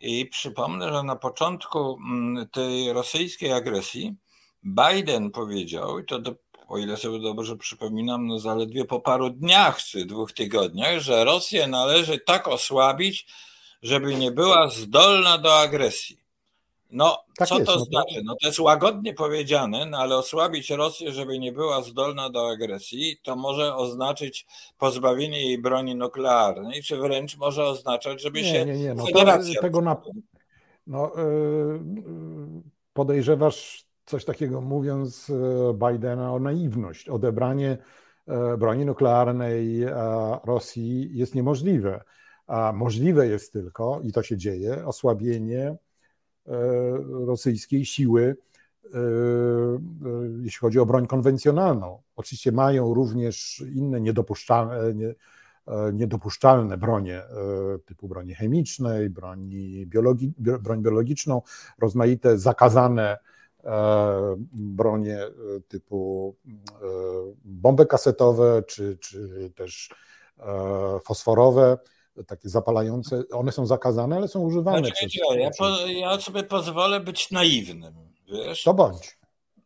[0.00, 4.16] i przypomnę, że na początku mm, tej rosyjskiej agresji
[4.64, 6.34] Biden powiedział, i to do,
[6.68, 11.66] o ile sobie dobrze przypominam, no zaledwie po paru dniach czy dwóch tygodniach, że Rosję
[11.66, 13.26] należy tak osłabić,
[13.82, 16.18] żeby nie była zdolna do agresji.
[16.90, 18.22] No, tak co jest, to no znaczy?
[18.24, 23.16] No to jest łagodnie powiedziane, no ale osłabić Rosję, żeby nie była zdolna do agresji,
[23.22, 24.46] to może oznaczyć
[24.78, 28.94] pozbawienie jej broni nuklearnej, czy wręcz może oznaczać, żeby nie, się nie, nie.
[28.94, 29.06] No.
[29.06, 29.96] To, tego na...
[30.86, 31.80] no, yy,
[32.92, 35.32] podejrzewasz coś takiego mówiąc
[35.74, 37.08] Bidena o naiwność.
[37.08, 37.78] Odebranie
[38.58, 39.86] broni nuklearnej
[40.44, 42.04] Rosji jest niemożliwe.
[42.46, 45.76] A możliwe jest tylko, i to się dzieje, osłabienie
[46.48, 48.36] E, rosyjskiej siły,
[48.84, 49.00] e, e,
[50.42, 52.02] jeśli chodzi o broń konwencjonalną.
[52.16, 54.74] Oczywiście mają również inne niedopuszczalne,
[55.92, 57.22] niedopuszczalne bronie
[57.86, 61.42] typu broni chemicznej, broni biologi, broń biologiczną,
[61.78, 63.18] rozmaite zakazane
[64.52, 65.18] bronie
[65.68, 66.36] typu
[67.44, 69.90] bomby kasetowe czy, czy też
[71.04, 71.78] fosforowe
[72.26, 74.78] takie zapalające, one są zakazane, ale są używane.
[74.78, 77.94] Znaczy, przez, ja, po, ja sobie pozwolę być naiwnym,
[78.28, 78.62] wiesz?
[78.62, 79.18] To bądź.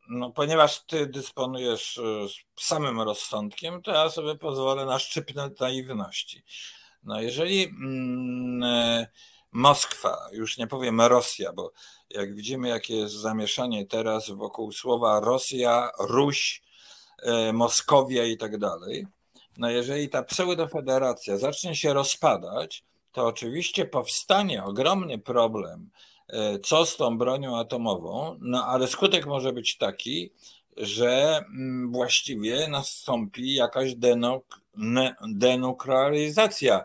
[0.08, 2.26] No, ponieważ ty dysponujesz e,
[2.56, 6.42] samym rozsądkiem, to ja sobie pozwolę na szczypnę naiwności.
[7.02, 9.06] No, jeżeli mm, e,
[9.52, 11.72] Moskwa, już nie powiem Rosja, bo
[12.10, 16.62] jak widzimy, jakie jest zamieszanie teraz wokół słowa Rosja, Ruś,
[17.22, 19.06] e, Moskowia i tak dalej,
[19.58, 25.90] no jeżeli ta pseudofederacja zacznie się rozpadać, to oczywiście powstanie ogromny problem,
[26.28, 30.30] e, co z tą bronią atomową, no ale skutek może być taki,
[30.76, 34.62] że mm, właściwie nastąpi jakaś denuk
[35.28, 36.84] denuklearyzacja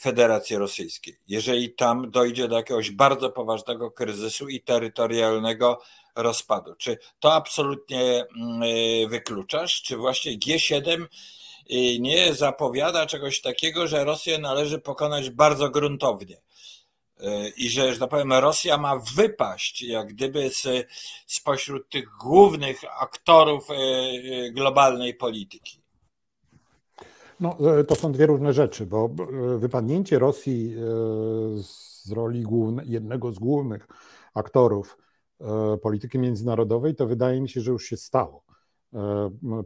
[0.00, 1.16] Federacji Rosyjskiej.
[1.28, 5.80] Jeżeli tam dojdzie do jakiegoś bardzo poważnego kryzysu i terytorialnego
[6.16, 6.74] rozpadu.
[6.74, 9.82] Czy to absolutnie mm, e, wykluczasz?
[9.82, 11.06] Czy właśnie G7
[12.00, 16.36] nie zapowiada czegoś takiego, że Rosję należy pokonać bardzo gruntownie.
[17.20, 20.88] E, I że, że tak powiem, Rosja ma wypaść jak gdyby z,
[21.26, 23.68] spośród tych głównych aktorów
[24.52, 25.81] globalnej polityki.
[27.42, 27.56] No,
[27.88, 29.10] to są dwie różne rzeczy, bo
[29.58, 30.74] wypadnięcie Rosji
[31.56, 33.88] z roli główne, jednego z głównych
[34.34, 34.98] aktorów
[35.82, 38.44] polityki międzynarodowej, to wydaje mi się, że już się stało.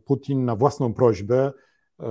[0.05, 1.53] Putin na własną prośbę
[2.01, 2.07] E,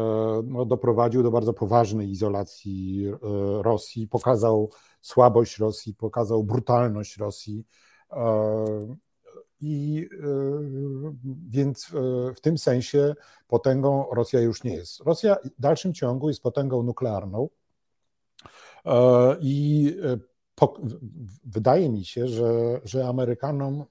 [0.45, 3.17] no, doprowadził do bardzo poważnej izolacji e,
[3.63, 4.69] Rosji, pokazał
[5.01, 7.65] słabość Rosji, pokazał brutalność Rosji.
[9.61, 10.09] E, I
[11.49, 11.91] więc
[12.35, 13.15] w tym sensie
[13.47, 14.99] potęgą Rosja już nie jest.
[14.99, 17.49] Rosja w dalszym ciągu jest potęgą nuklearną
[19.41, 19.95] i
[20.55, 20.81] po,
[21.45, 23.85] wydaje mi się, że, że Amerykanom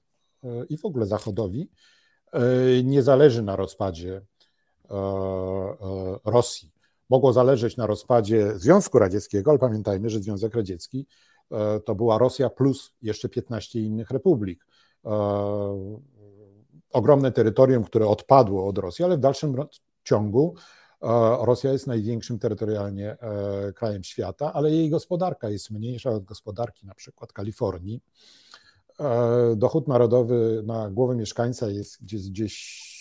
[0.69, 1.69] i w ogóle Zachodowi
[2.83, 4.21] nie zależy na rozpadzie
[4.91, 6.71] E, e, Rosji.
[7.09, 11.07] Mogło zależeć na rozpadzie Związku Radzieckiego, ale pamiętajmy, że Związek Radziecki
[11.51, 14.65] e, to była Rosja plus jeszcze 15 innych republik.
[16.91, 19.55] Ogromne terytorium, które odpadło od Rosji, ale w dalszym
[20.03, 20.55] ciągu
[21.41, 23.17] Rosja jest największym terytorialnie
[23.75, 28.01] krajem świata, ale jej gospodarka jest mniejsza od gospodarki na przykład Kalifornii.
[29.55, 32.95] Dochód narodowy na głowę mieszkańca jest gdzieś, gdzieś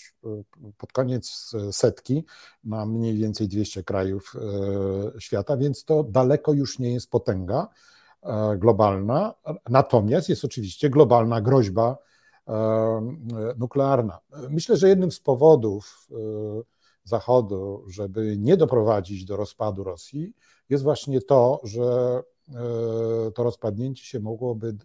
[0.79, 2.25] pod koniec setki
[2.65, 4.33] na mniej więcej 200 krajów
[5.19, 7.69] świata, więc to daleko już nie jest potęga
[8.57, 9.35] globalna.
[9.69, 11.99] Natomiast jest oczywiście globalna groźba
[13.57, 14.21] nuklearna.
[14.51, 16.09] Myślę, że jednym z powodów
[17.05, 20.33] Zachodu, żeby nie doprowadzić do rozpadu Rosji,
[20.69, 22.23] jest właśnie to, że
[23.35, 24.77] to rozpadnięcie się mogłoby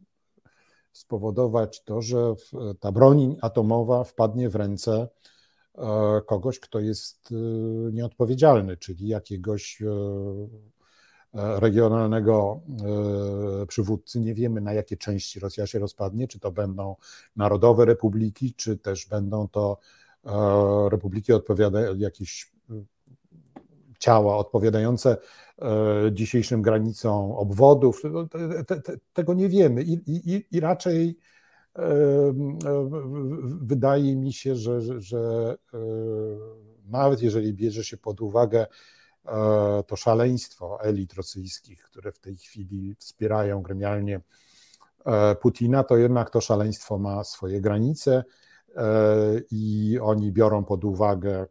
[0.92, 2.36] spowodować to, że
[2.80, 5.08] ta broń atomowa wpadnie w ręce
[6.26, 7.30] kogoś, kto jest
[7.92, 9.84] nieodpowiedzialny, czyli jakiegoś
[11.34, 12.62] regionalnego
[13.68, 14.20] przywódcy.
[14.20, 16.96] Nie wiemy, na jakie części Rosja się rozpadnie, czy to będą
[17.36, 19.78] narodowe republiki, czy też będą to
[20.90, 22.52] republiki odpowiada, jakieś
[24.00, 25.18] ciała odpowiadające
[26.12, 28.02] dzisiejszym granicom obwodów.
[28.68, 31.18] Te, te, tego nie wiemy i, i, i raczej
[33.62, 35.56] wydaje mi się, że, że, że
[36.86, 38.68] nawet jeżeli bierze się pod uwagę
[39.88, 44.22] to szaleństwo elit rosyjskich, które w tej chwili wspierają gremialnie
[45.42, 48.24] Putina, to jednak to szaleństwo ma swoje granice
[49.52, 51.46] i oni biorą pod uwagę,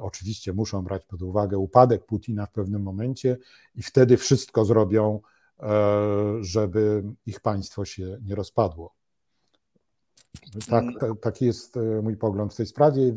[0.00, 3.38] oczywiście muszą brać pod uwagę upadek Putina w pewnym momencie
[3.74, 5.20] i wtedy wszystko zrobią,
[6.40, 8.94] żeby ich państwo się nie rozpadło.
[10.68, 10.84] Tak,
[11.20, 13.12] taki jest mój pogląd w tej sprawie.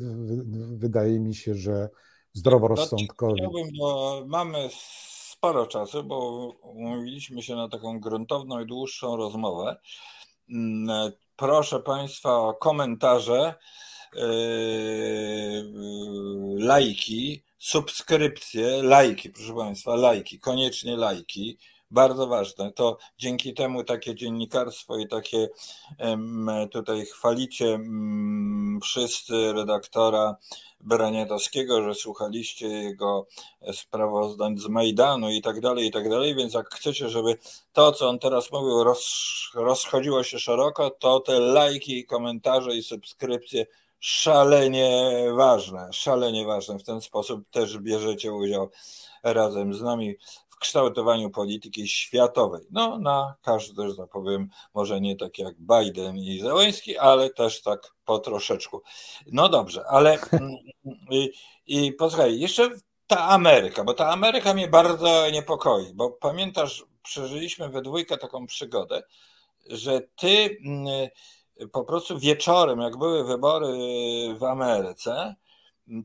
[0.77, 1.89] Wydaje mi się, że
[2.33, 3.41] zdroworozsądkowi.
[3.41, 4.69] Chciałbym, bo mamy
[5.39, 9.77] sporo czasu, bo umówiliśmy się na taką gruntowną i dłuższą rozmowę.
[10.49, 13.55] Mm, proszę Państwa o komentarze,
[14.15, 14.21] yy,
[16.57, 21.57] lajki, subskrypcje, lajki, proszę Państwa, lajki, koniecznie lajki
[21.91, 22.71] bardzo ważne.
[22.71, 25.49] To dzięki temu takie dziennikarstwo i takie
[26.71, 27.79] tutaj chwalicie
[28.83, 30.35] wszyscy redaktora
[30.81, 33.27] Braniatowskiego, że słuchaliście jego
[33.73, 37.37] sprawozdań z Majdanu i tak dalej, i tak dalej, więc jak chcecie, żeby
[37.73, 43.65] to, co on teraz mówił, roz, rozchodziło się szeroko, to te lajki, komentarze i subskrypcje
[43.99, 46.79] szalenie ważne, szalenie ważne.
[46.79, 48.69] W ten sposób też bierzecie udział
[49.23, 50.15] razem z nami
[50.59, 52.61] kształtowaniu polityki światowej.
[52.71, 57.61] No, na każdy, że tak powiem, może nie tak jak Biden i Zełenski, ale też
[57.61, 58.81] tak po troszeczku.
[59.31, 60.19] No dobrze, ale
[61.11, 61.31] i,
[61.67, 62.69] i posłuchaj, jeszcze
[63.07, 69.03] ta Ameryka, bo ta Ameryka mnie bardzo niepokoi, bo pamiętasz, przeżyliśmy we dwójkę taką przygodę,
[69.69, 70.57] że ty
[71.71, 73.77] po prostu wieczorem, jak były wybory
[74.37, 75.35] w Ameryce,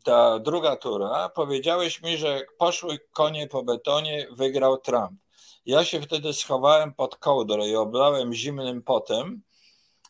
[0.05, 5.20] ta druga tura, powiedziałeś mi, że poszły konie po betonie, wygrał Trump.
[5.66, 9.42] Ja się wtedy schowałem pod kołdrę i oblałem zimnym potem,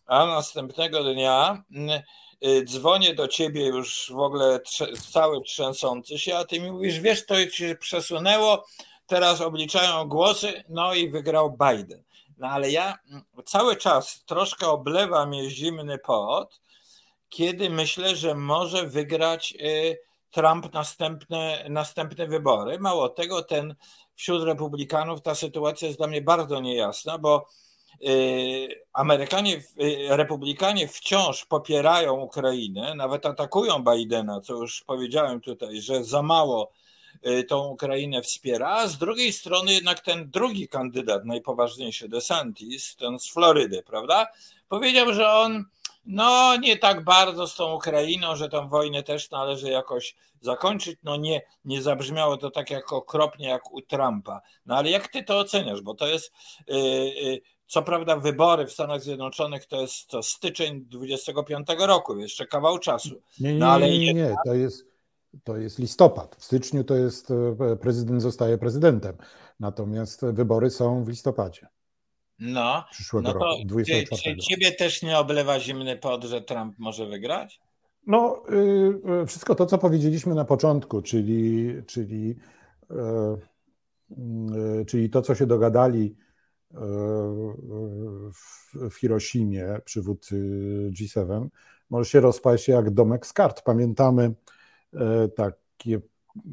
[0.06, 2.02] a następnego dnia mm,
[2.46, 4.60] y, dzwonię do ciebie już w ogóle
[5.12, 8.64] cały trzęsący się, a ty mi mówisz, wiesz, to się przesunęło,
[9.06, 12.02] teraz obliczają głosy, no i wygrał Biden.
[12.38, 16.60] No ale ja mm, cały czas troszkę oblewa mnie zimny pot,
[17.34, 19.98] kiedy myślę, że może wygrać y,
[20.30, 22.78] Trump następne, następne wybory.
[22.78, 23.74] Mało tego, ten
[24.14, 27.46] wśród republikanów ta sytuacja jest dla mnie bardzo niejasna, bo
[28.02, 36.04] y, Amerykanie, y, republikanie wciąż popierają Ukrainę, nawet atakują Bidena, co już powiedziałem tutaj, że
[36.04, 36.72] za mało
[37.48, 43.30] tą Ukrainę wspiera, a z drugiej strony jednak ten drugi kandydat, najpoważniejszy, DeSantis, ten z
[43.30, 44.26] Florydy, prawda,
[44.68, 45.64] powiedział, że on
[46.06, 50.98] no, nie tak bardzo z tą Ukrainą, że tą wojnę też należy jakoś zakończyć.
[51.02, 54.40] No nie, nie zabrzmiało to tak jak okropnie jak u Trumpa.
[54.66, 55.80] No ale jak ty to oceniasz?
[55.80, 56.32] Bo to jest,
[56.66, 62.46] yy, yy, co prawda wybory w Stanach Zjednoczonych to jest to styczeń 25 roku, jeszcze
[62.46, 63.14] kawał czasu.
[63.40, 64.86] Nie, nie, no, ale nie, nie, nie, to jest,
[65.44, 66.36] to jest listopad.
[66.36, 69.16] W styczniu to jest e, prezydent zostaje prezydentem,
[69.60, 71.68] natomiast wybory są w listopadzie.
[72.38, 74.22] No, przyszłego no to roku, 24.
[74.22, 77.60] Czy, czy ciebie też nie oblewa zimny pot, że Trump może wygrać?
[78.06, 78.42] No,
[79.22, 82.36] y, wszystko to, co powiedzieliśmy na początku, czyli, czyli,
[82.90, 82.94] y,
[84.80, 86.16] y, czyli to, co się dogadali
[88.32, 90.36] w, w Hiroshimie przywódcy
[90.90, 91.48] G7,
[91.90, 93.62] może się rozpaść jak domek z kart.
[93.62, 94.34] Pamiętamy
[95.36, 96.00] takie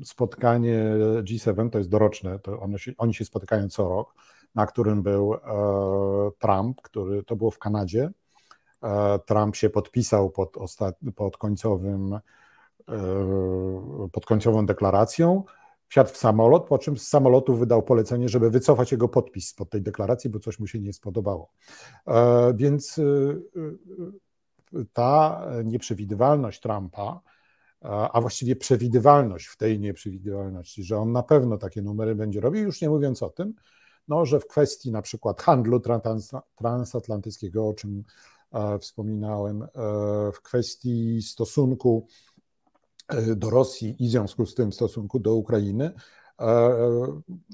[0.04, 4.14] spotkanie G7, to jest doroczne, to one się, oni się spotykają co rok
[4.56, 5.40] na którym był e,
[6.40, 8.10] Trump, który to było w Kanadzie.
[8.84, 12.20] E, Trump się podpisał pod, ostat, pod końcowym e,
[14.12, 15.44] pod końcową deklaracją,
[15.88, 19.82] wsiadł w samolot, po czym z samolotu wydał polecenie, żeby wycofać jego podpis pod tej
[19.82, 21.52] deklaracji, bo coś mu się nie spodobało.
[22.54, 23.00] Więc
[24.94, 27.22] ta nieprzewidywalność Trumpa,
[27.82, 32.82] a właściwie przewidywalność w tej nieprzewidywalności, że on na pewno takie numery będzie robił, już
[32.82, 33.54] nie mówiąc o tym,
[34.08, 35.82] no, że w kwestii na przykład handlu
[36.56, 38.04] transatlantyckiego, o czym
[38.54, 39.68] e, wspominałem, e,
[40.32, 42.08] w kwestii stosunku
[43.08, 45.92] e, do Rosji i w związku z tym stosunku do Ukrainy,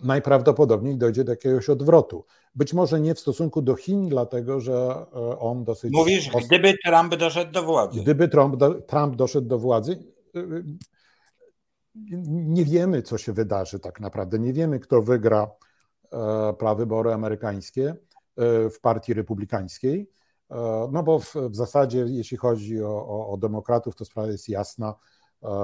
[0.03, 2.25] najprawdopodobniej dojdzie do jakiegoś odwrotu.
[2.55, 5.05] Być może nie w stosunku do Chin, dlatego że
[5.39, 5.93] on dosyć.
[5.93, 8.01] Mówisz, gdyby Trump doszedł do władzy.
[8.01, 8.55] Gdyby Trump,
[8.87, 10.03] Trump doszedł do władzy,
[12.27, 14.39] nie wiemy, co się wydarzy tak naprawdę.
[14.39, 15.51] Nie wiemy, kto wygra
[16.57, 20.09] prawybory amerykańskie e, w partii republikańskiej.
[20.51, 20.55] E,
[20.91, 24.95] no bo w, w zasadzie, jeśli chodzi o, o, o, demokratów, to sprawa jest jasna.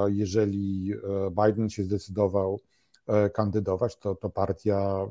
[0.07, 0.93] Jeżeli
[1.45, 2.59] Biden się zdecydował
[3.33, 5.09] kandydować, to, to partia mm,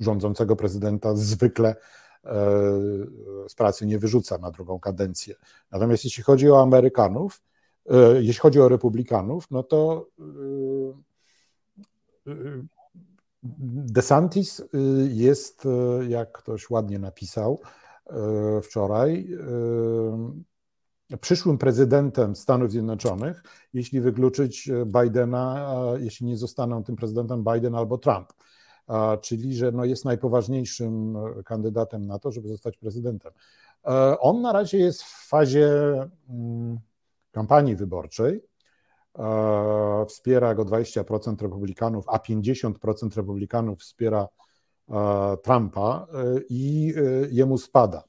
[0.00, 1.76] rządzącego prezydenta zwykle
[3.48, 5.34] z pracy nie wyrzuca na drugą kadencję.
[5.70, 7.42] Natomiast jeśli chodzi o Amerykanów,
[8.14, 10.06] jeśli chodzi o republikanów, no to
[13.58, 14.66] DeSantis y,
[15.12, 17.60] jest, y, jak ktoś ładnie napisał
[18.10, 18.12] y,
[18.62, 19.28] wczoraj,
[21.20, 23.42] przyszłym prezydentem Stanów Zjednoczonych,
[23.72, 28.32] jeśli wykluczyć Bidena, jeśli nie zostaną tym prezydentem Biden albo Trump.
[29.20, 33.32] Czyli, że no jest najpoważniejszym kandydatem na to, żeby zostać prezydentem.
[34.20, 35.70] On na razie jest w fazie
[36.28, 36.78] mm,
[37.32, 38.42] kampanii wyborczej.
[39.18, 44.28] E, wspiera go 20% republikanów, a 50% republikanów wspiera
[44.90, 46.94] e, Trumpa e, i
[47.30, 48.02] jemu spada.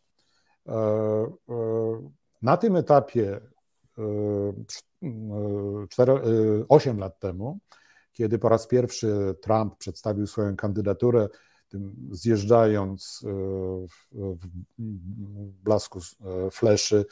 [2.41, 3.39] Na tym etapie
[5.89, 6.14] 4,
[6.70, 7.60] 8 lat temu,
[8.14, 11.28] kiedy po raz pierwszy Trump przedstawił swoją kandydaturę,
[12.12, 13.26] zjeżdżając
[14.12, 14.47] w
[15.64, 15.99] blasku
[16.51, 17.05] fleszy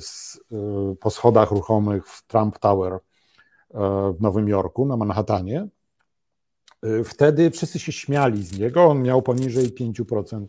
[0.00, 2.98] z, e, po schodach ruchomych w Trump Tower e,
[4.12, 5.68] w Nowym Jorku, na Manhattanie.
[7.04, 10.46] Wtedy wszyscy się śmiali z niego, on miał poniżej 5%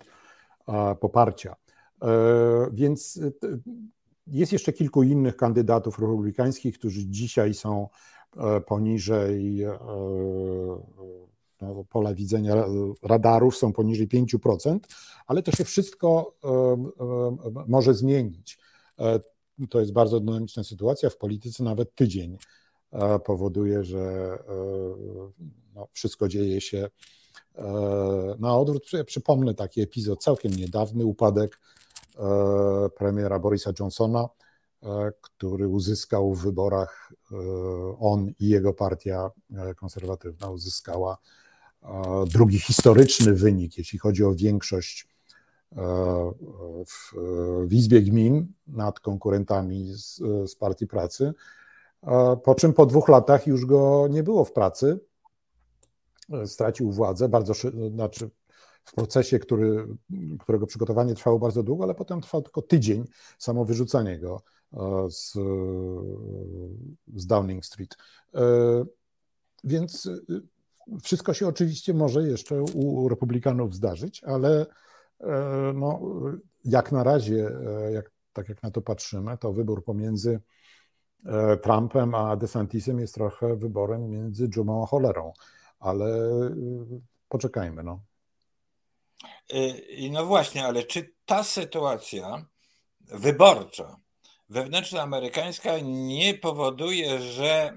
[0.99, 1.55] poparcia.
[2.71, 3.19] Więc
[4.27, 7.89] jest jeszcze kilku innych kandydatów republikańskich, którzy dzisiaj są
[8.65, 9.65] poniżej
[11.61, 12.55] no, pola widzenia
[13.03, 14.79] radarów, są poniżej 5%,
[15.27, 16.35] ale to się wszystko
[17.67, 18.59] może zmienić.
[19.03, 19.19] E,
[19.69, 21.09] to jest bardzo dynamiczna sytuacja.
[21.09, 22.37] W polityce nawet tydzień
[22.91, 24.37] e, powoduje, że e,
[25.75, 26.89] no, wszystko dzieje się
[28.39, 28.91] na odwrót.
[29.05, 31.59] Przypomnę taki epizod całkiem niedawny, upadek
[32.97, 34.29] premiera Borisa Johnsona,
[35.21, 37.13] który uzyskał w wyborach,
[37.99, 39.31] on i jego partia
[39.75, 41.17] konserwatywna uzyskała
[42.27, 45.07] drugi historyczny wynik, jeśli chodzi o większość
[46.87, 47.13] w,
[47.67, 50.15] w Izbie Gmin nad konkurentami z,
[50.45, 51.33] z Partii Pracy,
[52.43, 54.99] po czym po dwóch latach już go nie było w pracy,
[56.45, 57.53] stracił władzę, bardzo,
[57.93, 58.29] znaczy
[58.83, 59.87] w procesie, który,
[60.39, 63.05] którego przygotowanie trwało bardzo długo, ale potem trwał tylko tydzień
[63.39, 64.41] samo wyrzucenie go
[64.73, 64.77] e,
[65.11, 65.33] z,
[67.15, 67.97] z Downing Street.
[68.35, 68.39] E,
[69.63, 70.09] więc
[71.03, 74.65] wszystko się oczywiście może jeszcze u republikanów zdarzyć, ale E,
[75.73, 75.99] no,
[76.65, 80.41] jak na razie, e, jak, tak jak na to patrzymy, to wybór pomiędzy
[81.25, 85.33] e, Trumpem a DeSantisem jest trochę wyborem między dżumą a cholerą,
[85.79, 86.29] ale
[87.29, 87.83] poczekajmy.
[87.83, 87.99] No.
[90.11, 92.45] No właśnie, ale czy ta sytuacja
[93.01, 93.97] wyborcza,
[94.49, 97.73] wewnętrznoamerykańska nie powoduje, że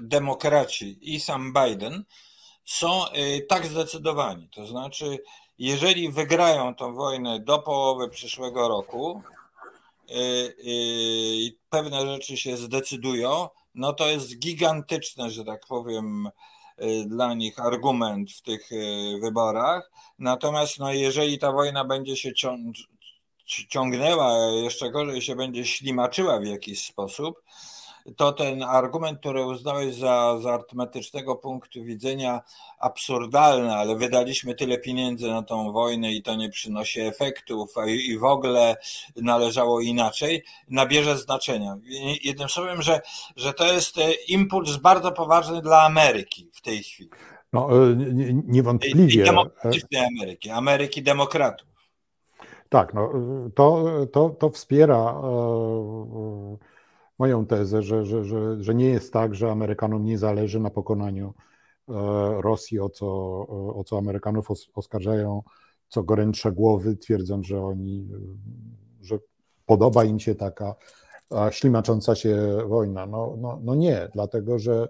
[0.00, 2.04] demokraci i sam Biden
[2.64, 3.02] są
[3.48, 4.48] tak zdecydowani?
[4.48, 5.18] To znaczy,
[5.58, 9.22] jeżeli wygrają tą wojnę do połowy przyszłego roku
[10.10, 16.30] y, y, i pewne rzeczy się zdecydują, no to jest gigantyczne, że tak powiem,
[16.82, 18.70] y, dla nich argument w tych
[19.22, 19.90] wyborach.
[20.18, 22.32] Natomiast no, jeżeli ta wojna będzie się
[23.68, 27.42] ciągnęła, jeszcze gorzej się będzie ślimaczyła w jakiś sposób,
[28.16, 32.40] to ten argument, który uznałeś za, za arytmetycznego punktu widzenia
[32.78, 38.24] absurdalny, ale wydaliśmy tyle pieniędzy na tą wojnę i to nie przynosi efektów i, w
[38.24, 38.76] ogóle
[39.16, 41.76] należało inaczej, nabierze znaczenia.
[42.24, 43.00] Jednym słowem, że,
[43.36, 47.10] że to jest e, impuls bardzo poważny dla Ameryki w tej chwili.
[47.52, 47.96] No, e,
[48.46, 49.22] niewątpliwie.
[49.22, 51.68] I demokratycznej Ameryki, Ameryki demokratów.
[52.68, 53.12] Tak, no,
[53.54, 55.14] to, to, to wspiera
[57.18, 61.34] moją tezę, że, że, że, że nie jest tak, że Amerykanom nie zależy na pokonaniu
[62.40, 63.06] Rosji, o co,
[63.48, 65.42] o co Amerykanów oskarżają
[65.88, 68.08] co gorętsze głowy, twierdząc, że oni,
[69.00, 69.18] że
[69.66, 70.74] podoba im się taka
[71.50, 73.06] ślimacząca się wojna.
[73.06, 74.88] No, no, no nie, dlatego że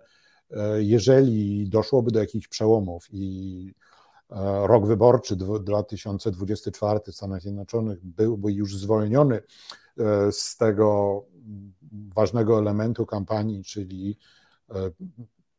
[0.51, 3.75] e, jeżeli doszłoby do jakichś przełomów i
[4.31, 11.25] e, rok wyborczy 2024 w Stanach Zjednoczonych byłby już zwolniony e, z tego
[12.15, 14.19] ważnego elementu kampanii, czyli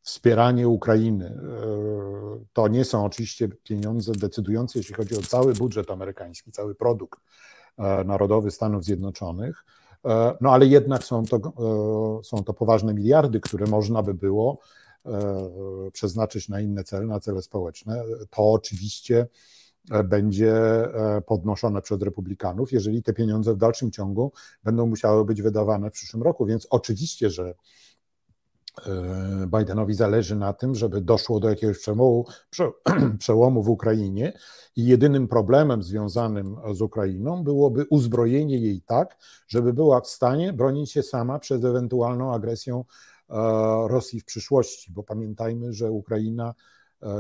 [0.02, 1.40] wspieranie Ukrainy.
[2.54, 7.20] To nie są oczywiście pieniądze decydujące, jeśli chodzi o cały budżet amerykański, cały produkt
[8.06, 9.66] narodowy Stanów Zjednoczonych.
[10.06, 14.60] E, no ale jednak są to, e, są to poważne miliardy, które można by było
[15.06, 15.12] e,
[15.94, 18.04] przeznaczyć na inne cele, na cele społeczne.
[18.30, 19.28] To oczywiście
[20.03, 20.53] będzie
[21.25, 24.32] podnoszone przez republikanów, jeżeli te pieniądze w dalszym ciągu
[24.63, 26.45] będą musiały być wydawane w przyszłym roku.
[26.45, 27.53] Więc oczywiście, że
[28.88, 32.25] E, Bidenowi zależy na tym, żeby doszło do jakiegoś przełomu,
[33.19, 34.34] przełomu w Ukrainie
[34.75, 39.17] i jedynym problemem związanym z Ukrainą byłoby uzbrojenie jej tak,
[39.47, 43.34] żeby była w stanie bronić się sama przed ewentualną agresją e,
[43.88, 46.53] Rosji w przyszłości, bo pamiętajmy, że Ukraina e,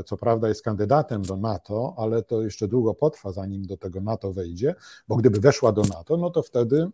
[0.05, 4.33] co prawda jest kandydatem do NATO, ale to jeszcze długo potrwa, zanim do tego NATO
[4.33, 4.75] wejdzie,
[5.07, 6.91] bo gdyby weszła do NATO, no to wtedy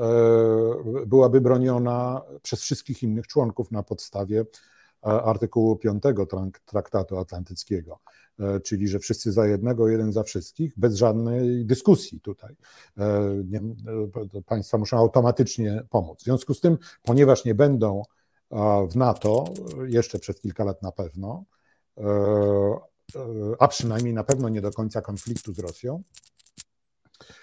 [0.00, 4.46] E, byłaby broniona przez wszystkich innych członków na podstawie e,
[5.06, 6.02] artykułu 5
[6.64, 7.98] Traktatu Atlantyckiego,
[8.38, 12.56] e, czyli że wszyscy za jednego, jeden za wszystkich, bez żadnej dyskusji tutaj.
[13.44, 13.60] Nie,
[14.46, 16.20] państwa muszą automatycznie pomóc.
[16.20, 18.02] W związku z tym, ponieważ nie będą
[18.90, 19.44] w NATO,
[19.86, 21.44] jeszcze przez kilka lat na pewno,
[23.58, 26.02] a przynajmniej na pewno nie do końca konfliktu z Rosją,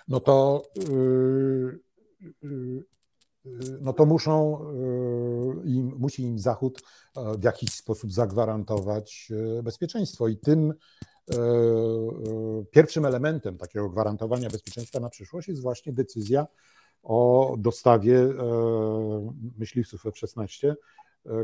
[0.08, 1.80] no to y,
[3.82, 4.62] no to muszą
[5.66, 6.82] y, im, musi im Zachód
[7.16, 10.28] e, w jakiś sposób zagwarantować e, bezpieczeństwo.
[10.28, 10.74] I tym
[11.32, 11.36] e,
[12.72, 16.47] pierwszym elementem takiego gwarantowania bezpieczeństwa na przyszłość jest właśnie decyzja
[17.04, 18.28] o dostawie
[19.58, 20.76] myśliwców F-16,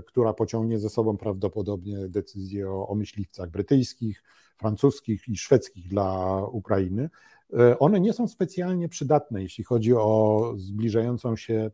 [0.05, 4.23] która pociągnie ze sobą prawdopodobnie decyzję o, o myśliwcach brytyjskich,
[4.57, 7.09] francuskich i szwedzkich dla Ukrainy.
[7.53, 11.71] E, one nie są specjalnie przydatne, jeśli chodzi o zbliżającą się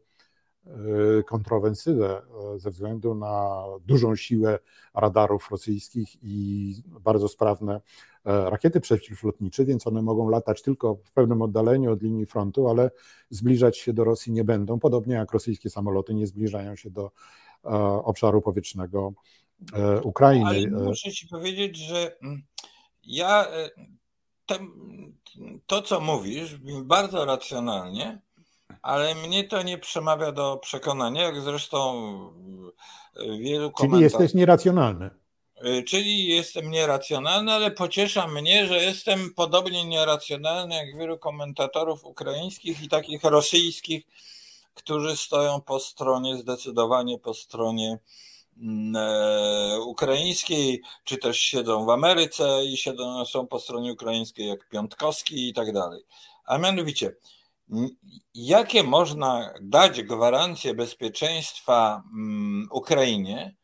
[0.66, 2.22] e, kontrowensywę
[2.56, 4.60] e, ze względu na dużą siłę
[4.94, 7.82] radarów rosyjskich i bardzo sprawne
[8.26, 12.92] rakiety przeciwlotnicze, więc one mogą latać tylko w pewnym oddaleniu od linii frontu, ale
[13.30, 17.12] zbliżać się do Rosji nie będą, podobnie jak rosyjskie samoloty nie zbliżają się do
[18.04, 19.14] obszaru powietrznego
[20.04, 20.50] Ukrainy.
[20.50, 22.44] Ale muszę Ci powiedzieć, że mm,
[23.04, 23.48] ja
[25.68, 28.22] to, co mówisz, bardzo racjonalnie,
[28.82, 31.94] ale mnie to nie przemawia do przekonania, jak zresztą
[33.40, 33.92] wielu komentatorów.
[33.92, 35.10] Czyli jesteś nieracjonalny.
[35.88, 42.90] Czyli jestem nieracjonalny, ale pociesza mnie, że jestem podobnie nieracjonalny jak wielu komentatorów ukraińskich i
[42.90, 44.04] takich rosyjskich,
[44.74, 48.00] którzy stoją po stronie, zdecydowanie po stronie
[48.58, 54.70] Mm, e, ukraińskiej, czy też siedzą w Ameryce i siedzą, są po stronie ukraińskiej, jak
[54.70, 56.04] Piątkowski i tak dalej.
[56.46, 57.16] A mianowicie,
[58.34, 63.56] jakie można dać gwarancje bezpieczeństwa mm, Ukrainie,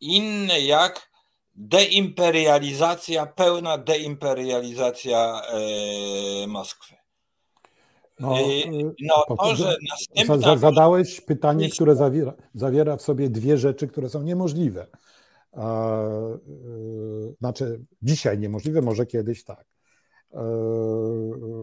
[0.00, 1.10] inne jak
[1.54, 7.05] deimperializacja, pełna deimperializacja e, Moskwy?
[8.20, 10.56] No, y, no to, że następna...
[10.56, 14.86] Zadałeś pytanie, które zawiera, zawiera w sobie dwie rzeczy, które są niemożliwe.
[14.86, 15.58] Y,
[17.38, 19.66] znaczy, dzisiaj niemożliwe, może kiedyś tak.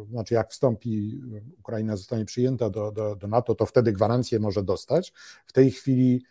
[0.09, 1.21] Znaczy, jak wstąpi,
[1.59, 5.13] Ukraina zostanie przyjęta do, do, do NATO, to wtedy gwarancję może dostać.
[5.45, 6.23] W tej chwili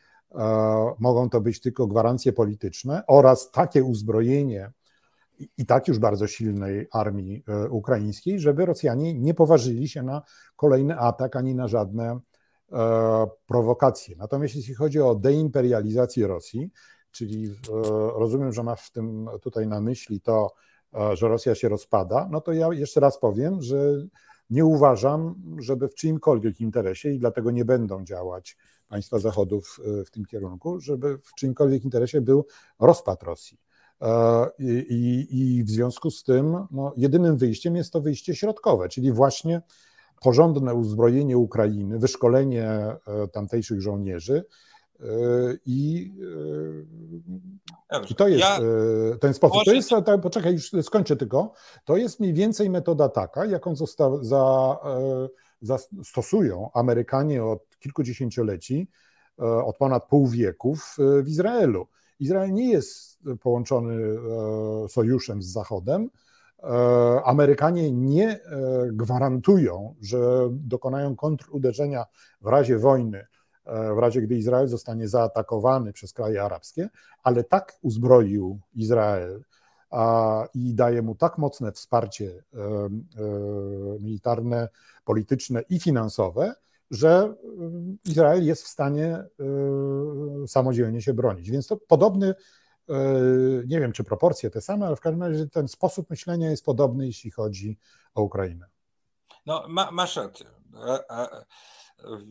[0.98, 4.70] mogą to być tylko gwarancje polityczne oraz takie uzbrojenie,
[5.58, 10.22] i tak już bardzo silnej armii e, ukraińskiej, żeby Rosjanie nie poważyli się na
[10.56, 12.20] kolejny atak ani na żadne
[12.72, 14.16] e, prowokacje.
[14.16, 16.70] Natomiast jeśli chodzi o deimperializację Rosji,
[17.10, 17.52] czyli e,
[18.18, 20.52] rozumiem, że masz w tym tutaj na myśli to,
[21.14, 23.76] że Rosja się rozpada, no to ja jeszcze raz powiem, że
[24.50, 28.56] nie uważam, żeby w czyimkolwiek interesie, i dlatego nie będą działać
[28.88, 32.46] państwa Zachodu w, w tym kierunku, żeby w czyimkolwiek interesie był
[32.80, 33.61] rozpad Rosji.
[34.02, 39.12] E, I, I, w związku z tym no, jedynym wyjściem jest to wyjście środkowe, czyli
[39.12, 39.62] właśnie
[40.20, 42.98] porządne uzbrojenie Ukrainy, wyszkolenie e,
[43.32, 44.44] tamtejszych żołnierzy.
[45.00, 45.04] E,
[45.66, 46.12] I,
[48.10, 48.58] i to jest ja
[49.20, 49.64] ten sposób.
[49.64, 49.90] To jest,
[50.22, 51.52] poczekaj, już skończę tylko.
[51.84, 54.76] To jest mniej więcej metoda taka, jaką zosta, za,
[55.62, 58.88] za, stosują Amerykanie od kilkudziesięcioleci,
[59.38, 61.86] od ponad pół wieków w Izraelu.
[62.22, 63.96] Izrael nie jest połączony
[64.88, 66.10] sojuszem z Zachodem.
[67.24, 68.40] Amerykanie nie
[68.92, 72.06] gwarantują, że dokonają kontruderzenia
[72.40, 73.26] w razie wojny
[73.66, 76.88] w razie gdy Izrael zostanie zaatakowany przez kraje arabskie,
[77.22, 79.42] ale tak uzbroił Izrael
[80.54, 82.90] i daje mu tak mocne wsparcie e, e,
[84.00, 84.68] militarne,
[85.04, 86.54] polityczne i finansowe,
[86.92, 87.34] że e,
[88.10, 89.24] Izrael jest w stanie
[90.46, 91.50] samodzielnie się bronić.
[91.50, 92.34] Więc to podobny,
[93.66, 97.06] nie wiem czy proporcje te same, ale w każdym razie ten sposób myślenia jest podobny,
[97.06, 97.78] jeśli chodzi
[98.14, 98.66] o Ukrainę.
[99.46, 100.46] No, ma, masz rację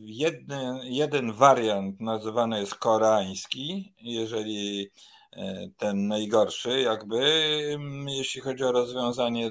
[0.00, 4.90] jeden, jeden wariant nazywany jest koreański, jeżeli
[5.32, 7.18] e, ten najgorszy, jakby
[7.74, 9.50] mm, jeśli chodzi o rozwiązanie, e,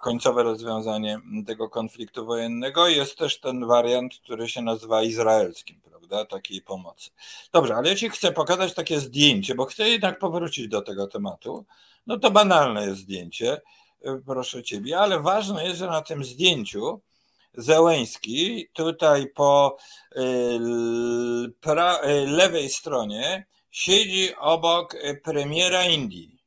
[0.00, 2.88] końcowe rozwiązanie tego konfliktu wojennego.
[2.88, 7.10] Jest też ten wariant, który się nazywa izraelskim, prawda, takiej pomocy.
[7.52, 11.64] Dobrze, ale Ci chcę pokazać takie zdjęcie, bo chcę jednak powrócić do tego tematu.
[12.06, 13.60] No to banalne jest zdjęcie,
[14.04, 17.00] e, proszę Ciebie, ale ważne jest, że na tym zdjęciu
[17.54, 19.76] Zełęński tutaj po
[20.16, 20.20] y,
[22.04, 26.38] y, lewej stronie siedzi obok premiera Indii.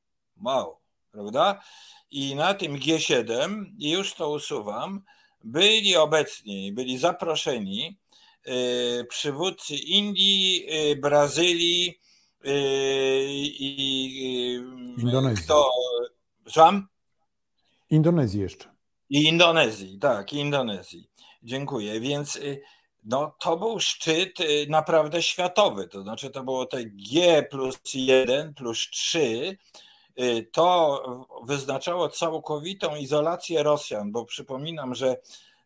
[0.44, 0.78] Wow,
[1.12, 1.62] prawda?
[2.14, 5.02] I na tym G7, i już to usuwam,
[5.44, 7.98] byli obecni, byli zaproszeni
[8.48, 10.68] y, przywódcy Indii,
[11.02, 12.00] Brazylii
[13.60, 14.60] i
[14.98, 15.44] Indonezji.
[15.44, 15.72] Kto,
[16.48, 16.88] Słucham?
[17.90, 18.70] Indonezji jeszcze.
[19.10, 21.10] I Indonezji, tak, i Indonezji.
[21.44, 22.00] Dziękuję.
[22.00, 22.62] Więc y,
[23.04, 25.88] no, to był szczyt y, naprawdę światowy.
[25.88, 29.58] To znaczy, to było te G plus 1 plus 3.
[30.20, 31.04] Y, to
[31.44, 35.18] wyznaczało całkowitą izolację Rosjan, bo przypominam, że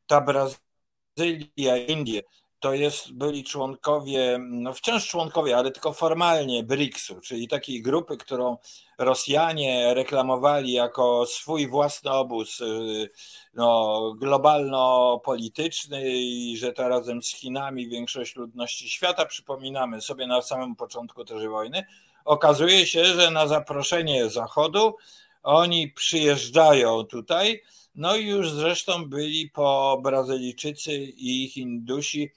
[0.07, 2.21] ta Brazylia, Indie
[2.59, 8.57] to jest, byli członkowie, no wciąż członkowie, ale tylko formalnie BRICS-u, czyli takiej grupy, którą
[8.97, 13.09] Rosjanie reklamowali jako swój własny obóz y,
[13.53, 20.75] no, globalno-polityczny i że to razem z Chinami większość ludności świata, przypominamy sobie na samym
[20.75, 21.85] początku tej wojny,
[22.28, 24.95] okazuje się, że na zaproszenie Zachodu
[25.43, 27.61] oni przyjeżdżają tutaj,
[27.95, 32.32] no i już zresztą byli po Brazylijczycy i Hindusi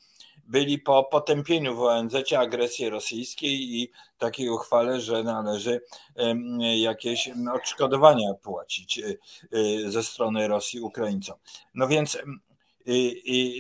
[0.47, 5.81] byli po potępieniu w ONZ agresji rosyjskiej i takiej uchwale, że należy
[6.77, 9.19] jakieś odszkodowania płacić y,
[9.55, 11.37] y, ze strony Rosji Ukraińcom.
[11.75, 12.19] No więc,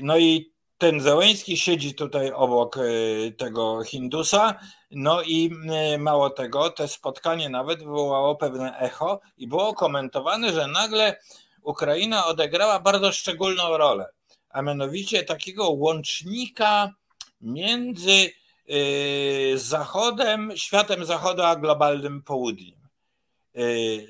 [0.03, 0.50] no i
[0.81, 4.61] ten Załęski siedzi tutaj obok y, tego Hindusa,
[4.91, 5.51] no i
[5.99, 11.21] mało tego, to spotkanie nawet wywołało pewne echo i było komentowane, że nagle
[11.63, 14.13] Ukraina odegrała bardzo szczególną rolę
[14.51, 16.95] a mianowicie takiego łącznika
[17.41, 18.31] między
[18.71, 22.81] y, Zachodem, światem Zachodu, a globalnym południem.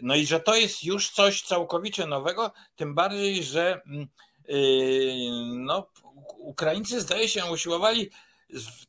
[0.03, 4.07] No i że to jest już coś całkowicie nowego, tym bardziej, że mm,
[5.65, 5.87] no,
[6.39, 8.11] Ukraińcy zdaje się usiłowali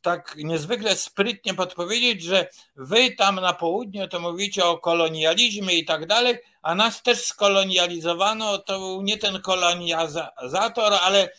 [0.02, 6.06] tak niezwykle sprytnie podpowiedzieć, że wy tam na południu to mówicie o kolonializmie i tak
[6.06, 11.32] dalej, a nas też skolonializowano, to był nie ten kolonizator, ale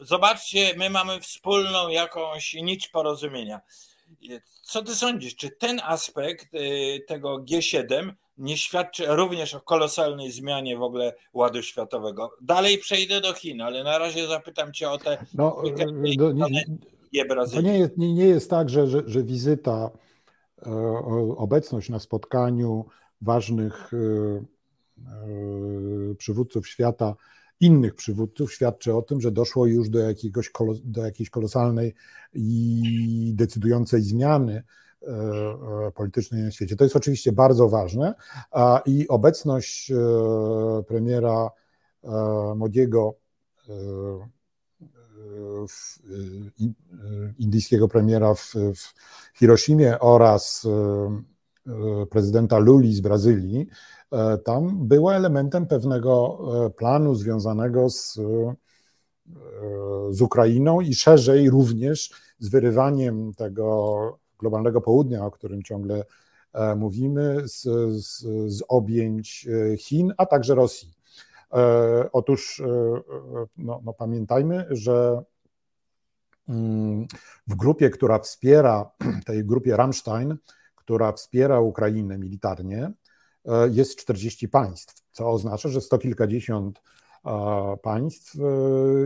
[0.00, 3.60] zobaczcie, my mamy wspólną jakąś nić porozumienia.
[4.62, 10.76] Co ty sądzisz, czy ten aspekt y, tego G7 nie świadczy również o kolosalnej zmianie
[10.76, 12.30] w ogóle ładu światowego?
[12.40, 15.26] Dalej przejdę do Chin, ale na razie zapytam cię o te.
[15.34, 15.72] No, nie,
[17.12, 19.90] nie, to nie jest, nie, nie jest tak, że, że, że wizyta,
[20.66, 20.70] e,
[21.36, 22.84] obecność na spotkaniu
[23.20, 24.44] ważnych e, e,
[26.14, 27.14] przywódców świata,
[27.60, 30.50] innych przywódców świadczy o tym, że doszło już do, jakiegoś,
[30.84, 31.94] do jakiejś kolosalnej
[32.34, 34.62] i decydującej zmiany
[35.94, 36.76] politycznej na świecie.
[36.76, 38.14] To jest oczywiście bardzo ważne
[38.86, 39.92] i obecność
[40.86, 41.50] premiera
[42.56, 43.14] Modiego
[47.38, 48.54] indyjskiego premiera w,
[49.34, 51.70] Hiroshimie oraz e,
[52.02, 53.66] e, prezydenta Luli z Brazylii,
[54.12, 56.38] e, tam była elementem pewnego
[56.76, 58.18] planu związanego z,
[60.10, 66.04] z Ukrainą i szerzej również z wyrywaniem tego globalnego południa, o którym ciągle
[66.76, 67.62] mówimy, z,
[68.04, 68.20] z,
[68.52, 70.94] z objęć Chin, a także Rosji.
[71.54, 73.00] E, otóż e, e,
[73.56, 75.22] no, no pamiętajmy, że
[76.48, 77.06] mm,
[77.46, 78.90] w grupie, która wspiera,
[79.26, 80.36] tej grupie Rammstein,
[80.76, 82.92] która wspiera Ukrainę militarnie,
[83.70, 86.82] jest 40 państw, co oznacza, że sto kilkadziesiąt
[87.82, 88.34] państw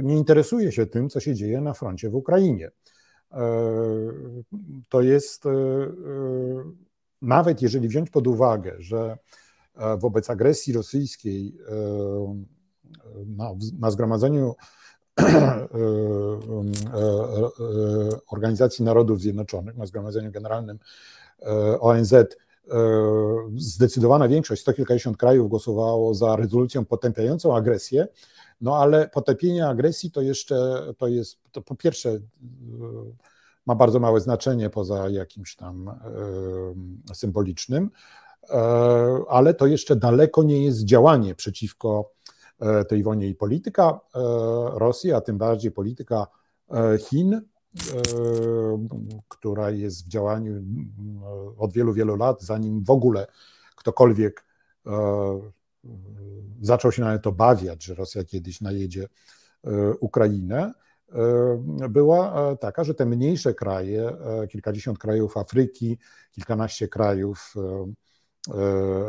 [0.02, 2.70] nie interesuje się tym, co się dzieje na froncie w Ukrainie.
[4.88, 5.44] To jest,
[7.22, 9.18] nawet jeżeli wziąć pod uwagę, że
[9.98, 11.58] wobec agresji rosyjskiej
[13.26, 14.54] na, na zgromadzeniu
[18.30, 20.78] Organizacji Narodów Zjednoczonych, na zgromadzeniu generalnym
[21.80, 22.14] ONZ,
[23.56, 28.08] zdecydowana większość, sto kilkadziesiąt krajów głosowało za rezolucją potępiającą agresję,
[28.60, 32.18] no ale potępienie agresji to jeszcze, to jest, to po pierwsze
[33.66, 35.90] ma bardzo małe znaczenie poza jakimś tam
[37.14, 37.90] symbolicznym,
[39.28, 42.10] ale to jeszcze daleko nie jest działanie przeciwko
[42.60, 44.18] E, tej wojnie i polityka e,
[44.78, 46.26] Rosji, a tym bardziej polityka
[46.70, 47.40] e, Chin,
[49.28, 50.62] która jest w działaniu
[51.58, 53.26] od wielu, wielu lat, zanim w ogóle
[53.76, 54.44] ktokolwiek
[56.60, 59.08] zaczął się nawet obawiać, że Rosja kiedyś najedzie
[60.00, 60.72] Ukrainę,
[61.90, 64.16] była taka, że te mniejsze kraje,
[64.50, 65.98] kilkadziesiąt krajów Afryki,
[66.30, 67.54] kilkanaście krajów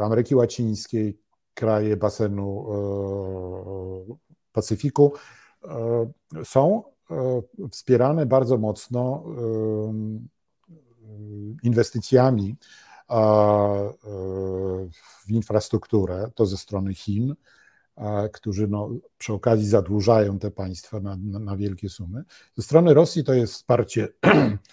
[0.01, 1.19] Ameryki Łacińskiej,
[1.59, 2.65] kraje basenu
[4.09, 4.15] e,
[4.51, 5.13] Pacyfiku
[5.63, 6.11] e,
[6.43, 9.23] są e, wspierane bardzo mocno
[11.63, 12.55] inwestycjami
[15.25, 17.35] w infrastrukturę, to ze strony Chin,
[18.33, 22.23] którzy no, przy okazji zadłużają te państwa na, na, na wielkie sumy.
[22.55, 24.07] Ze strony Rosji to jest wsparcie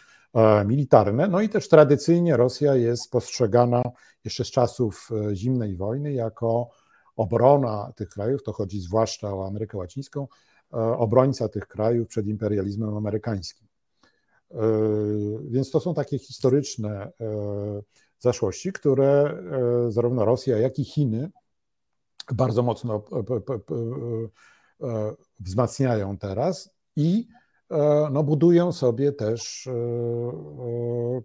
[0.67, 3.83] militarne, no i też tradycyjnie Rosja jest postrzegana
[4.25, 6.71] jeszcze z czasów zimnej wojny jako
[7.17, 10.29] obrona tych krajów, to chodzi zwłaszcza o Amerykę Łacińską,
[10.73, 13.69] e, obrońca tych krajów przed imperializmem amerykańskim.
[14.51, 14.57] E,
[15.45, 17.13] więc to są takie historyczne e,
[18.19, 19.43] zaszłości, które
[19.89, 21.31] zarówno Rosja, jak i Chiny
[22.33, 23.05] bardzo mocno
[25.41, 27.29] wzmacniają teraz i
[28.11, 29.69] no, budują sobie też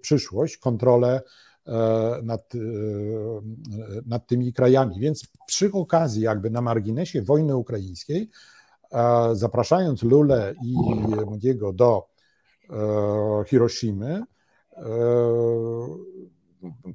[0.01, 1.21] przyszłość, kontrolę
[1.67, 2.59] E, nad, e,
[4.05, 4.99] nad tymi krajami.
[4.99, 8.29] Więc przy okazji, jakby na marginesie wojny ukraińskiej,
[8.91, 10.75] e, zapraszając Lulę i
[11.25, 12.11] Modiego do
[13.47, 14.23] Hiroshimy,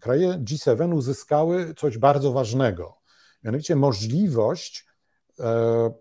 [0.00, 2.98] kraje G7 uzyskały coś bardzo ważnego,
[3.44, 4.86] mianowicie możliwość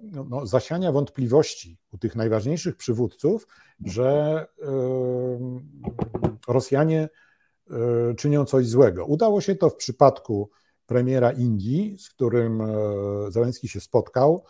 [0.01, 3.47] no, zasiania wątpliwości u tych najważniejszych przywódców,
[3.85, 4.45] że
[6.47, 7.09] Rosjanie
[7.71, 9.05] E, czynią coś złego.
[9.05, 10.49] Udało się to w przypadku
[10.85, 12.67] premiera Indii, z którym e,
[13.29, 14.43] Załęski się spotkał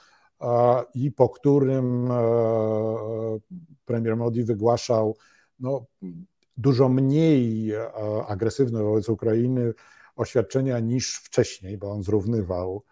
[0.94, 2.18] i po którym e,
[3.86, 5.18] premier Modi wygłaszał
[5.60, 5.86] no,
[6.58, 7.72] dużo mniej
[8.28, 9.74] agresywne wobec Ukrainy
[10.16, 12.84] oświadczenia niż wcześniej, bo on zrównywał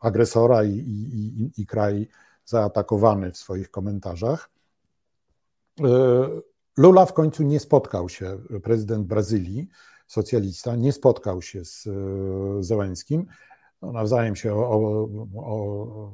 [0.00, 2.08] agresora i, i, i kraj
[2.44, 4.50] zaatakowany w swoich komentarzach.
[6.76, 9.68] Lula w końcu nie spotkał się, prezydent Brazylii,
[10.06, 13.26] socjalista, nie spotkał się z e, Zełenskim.
[13.82, 16.12] No, nawzajem się o, o, o,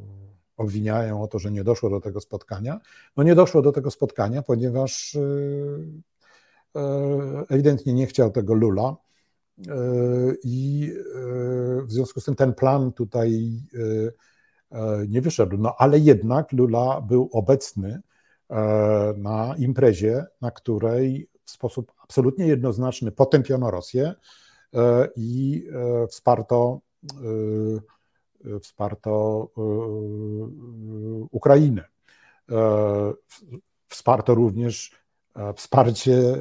[0.59, 2.81] obwiniają o to, że nie doszło do tego spotkania.
[3.17, 5.21] No nie doszło do tego spotkania, ponieważ e,
[6.81, 8.97] e, ewidentnie nie chciał tego Lula.
[10.45, 10.93] I
[11.87, 13.61] w związku z tym ten plan tutaj
[15.09, 15.57] nie wyszedł.
[15.59, 18.03] No ale jednak Lula był obecny
[18.51, 24.15] E, na imprezie, na której w sposób absolutnie jednoznaczny potępiono Rosję
[24.75, 26.81] e, i e, wsparto,
[28.63, 29.49] wsparto
[31.31, 31.85] Ukrainę.
[33.89, 34.93] Wsparto również
[35.57, 36.37] wsparcie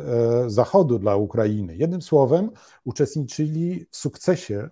[0.47, 1.75] Zachodu dla Ukrainy.
[1.75, 2.51] Jednym słowem,
[2.85, 4.69] uczestniczyli w sukcesie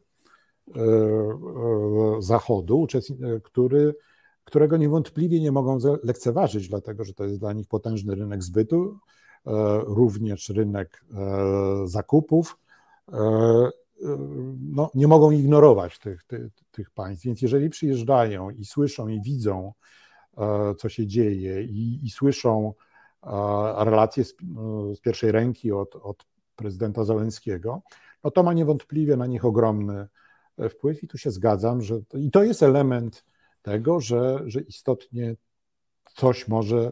[2.19, 2.87] Zachodu,
[3.43, 3.95] który
[4.45, 8.99] którego niewątpliwie nie mogą lekceważyć, dlatego że to jest dla nich potężny rynek zbytu,
[9.47, 9.51] e,
[9.83, 12.57] również rynek e, zakupów.
[14.03, 14.17] E,
[14.59, 17.25] no, nie mogą ignorować tych, tych, tych państw.
[17.25, 19.73] Więc jeżeli przyjeżdżają i słyszą i widzą,
[20.77, 22.73] co się dzieje, i, i słyszą
[23.77, 24.35] relacje z,
[24.95, 26.25] z, pierwszej ręki od, od
[26.55, 27.81] prezydenta Załęskiego,
[28.23, 30.07] no to ma niewątpliwie na nich ogromny
[30.69, 33.25] wpływ i tu się zgadzam, że to, i to jest element
[33.61, 35.35] tego, że, że istotnie
[36.15, 36.91] coś może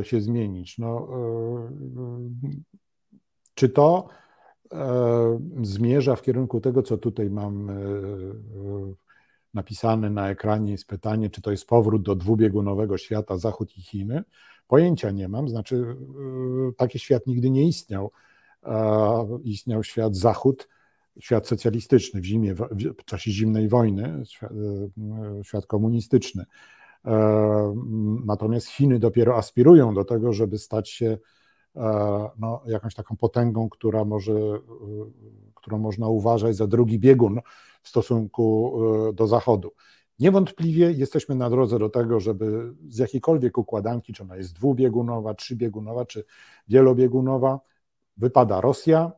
[0.00, 0.78] e, się zmienić.
[0.78, 1.70] No, e,
[3.54, 4.23] czy to e,
[5.62, 7.70] zmierza w kierunku tego, co tutaj mam
[9.54, 14.22] napisane na ekranie, jest pytanie, czy to jest powrót do dwubiegunowego świata Zachód i Chiny?
[14.68, 15.96] Pojęcia nie mam, znaczy
[16.76, 18.10] taki świat nigdy nie istniał.
[19.42, 20.68] Istniał świat Zachód,
[21.20, 22.54] świat socjalistyczny w zimie,
[22.98, 24.22] w czasie zimnej wojny,
[25.42, 26.44] świat komunistyczny.
[28.24, 31.18] Natomiast Chiny dopiero aspirują do tego, żeby stać się
[32.38, 34.32] no, jakąś taką potęgą, która może,
[35.54, 37.40] którą można uważać za drugi biegun
[37.82, 38.78] w stosunku
[39.14, 39.72] do Zachodu.
[40.18, 46.06] Niewątpliwie jesteśmy na drodze do tego, żeby z jakiejkolwiek układanki, czy ona jest dwubiegunowa, trzybiegunowa,
[46.06, 46.24] czy
[46.68, 47.60] wielobiegunowa,
[48.16, 49.12] wypada Rosja.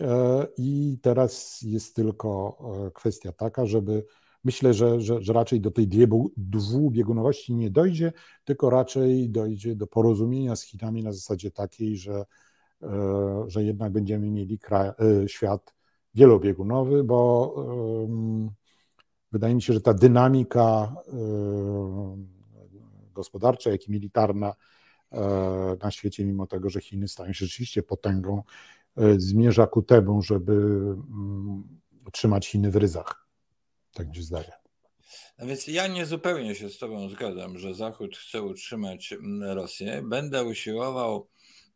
[0.00, 4.06] E, I teraz jest tylko e, kwestia taka, żeby
[4.44, 5.88] myślę, że, że, że raczej do tej
[6.36, 8.12] dwubiegunowości nie dojdzie,
[8.44, 12.24] tylko raczej dojdzie do porozumienia z Chinami na zasadzie takiej, że,
[12.82, 14.90] e, że jednak będziemy mieli kraj,
[15.26, 15.74] świat
[16.14, 17.54] wielobiegunowy, bo
[19.34, 21.12] Wydaje mi się, że ta dynamika e,
[23.14, 24.54] gospodarcza, jak i militarna
[25.12, 28.42] e, na świecie, mimo tego, że Chiny stają się rzeczywiście potęgą,
[28.96, 31.64] e, zmierza ku temu, żeby mm,
[32.12, 33.23] trzymać Chiny w ryzach.
[33.94, 34.52] Tak się zdaje.
[35.38, 40.02] No więc ja nie zupełnie się z Tobą zgadzam, że Zachód chce utrzymać mm, Rosję.
[40.02, 41.26] Będę usiłował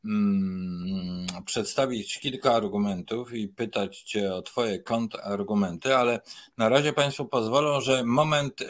[0.05, 6.21] Mm, przedstawić kilka argumentów i pytać Cię o Twoje kontrargumenty, ale
[6.59, 8.61] na razie Państwo pozwolą, że moment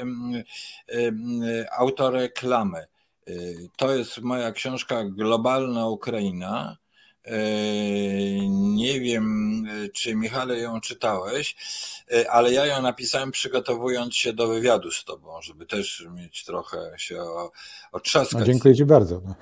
[1.78, 2.86] autoreklamy.
[3.28, 6.76] Y, to jest moja książka Globalna Ukraina
[8.50, 11.56] nie wiem, czy Michale ją czytałeś,
[12.12, 16.92] e, ale ja ją napisałem przygotowując się do wywiadu z tobą, żeby też mieć trochę
[16.96, 17.22] się
[17.92, 18.40] otrzaskać.
[18.40, 19.20] No, dziękuję Ci bardzo.
[19.24, 19.34] No.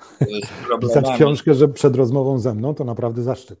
[0.81, 3.59] Pisać książkę że przed rozmową ze mną to naprawdę zaszczyt.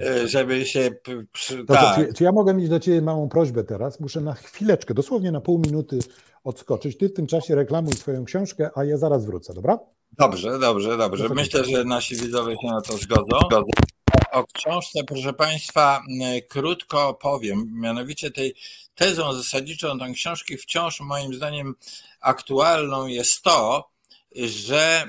[0.00, 0.90] E, żeby się.
[1.32, 1.64] Przy...
[1.64, 1.96] tak.
[1.96, 4.00] czy, czy ja mogę mieć do Ciebie małą prośbę teraz?
[4.00, 5.98] Muszę na chwileczkę, dosłownie na pół minuty
[6.44, 6.98] odskoczyć.
[6.98, 9.78] Ty w tym czasie reklamuj swoją książkę, a ja zaraz wrócę, dobra?
[10.18, 11.28] Dobrze, dobrze, dobrze.
[11.28, 13.38] Myślę, że nasi widzowie się na to zgodzą.
[14.32, 16.02] O książce, proszę Państwa,
[16.48, 17.70] krótko powiem.
[17.72, 18.54] Mianowicie tej
[18.94, 21.74] tezą zasadniczą tej książki wciąż moim zdaniem
[22.20, 23.90] aktualną jest to,
[24.36, 25.06] że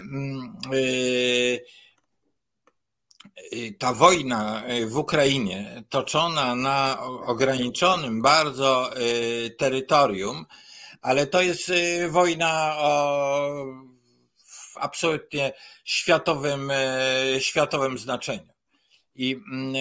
[3.80, 8.90] ta wojna w Ukrainie toczona na ograniczonym bardzo
[9.58, 10.46] terytorium,
[11.02, 11.72] ale to jest
[12.10, 13.85] wojna o
[14.78, 15.54] absolutnie
[15.84, 18.54] światowym, e, światowym znaczeniu.
[19.16, 19.80] I, mm, e,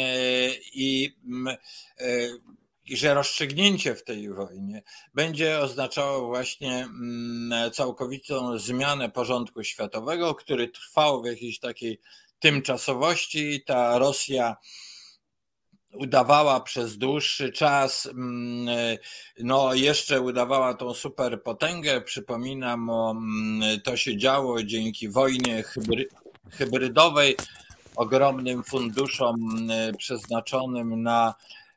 [0.75, 1.57] i, mm,
[1.99, 2.29] e,
[2.87, 4.83] i że rozstrzygnięcie w tej wojnie
[5.15, 12.01] będzie oznaczało właśnie mm, całkowitą zmianę porządku światowego, który trwał w jakiejś takiej
[12.39, 13.63] tymczasowości.
[13.67, 14.57] Ta Rosja
[15.95, 18.99] udawała przez dłuższy czas, mm,
[19.39, 22.01] no jeszcze udawała tą superpotęgę.
[22.01, 25.65] Przypominam, o, mm, to się działo dzięki wojnie
[26.51, 27.37] hybrydowej,
[27.97, 31.35] ogromnym funduszom mm, przeznaczonym na,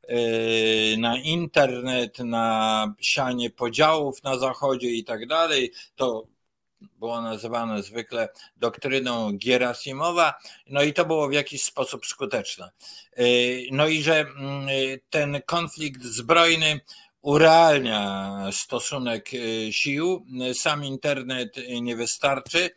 [0.10, 5.72] y, na internet, na sianie podziałów na Zachodzie i tak dalej.
[5.96, 6.37] To
[6.82, 10.34] było nazywane zwykle doktryną Gierasimowa,
[10.68, 12.72] no i to było w jakiś sposób skuteczne.
[13.20, 14.68] Y, no i że mm,
[15.10, 16.80] ten konflikt zbrojny
[17.22, 22.70] urealnia stosunek y, sił, sam internet nie wystarczy.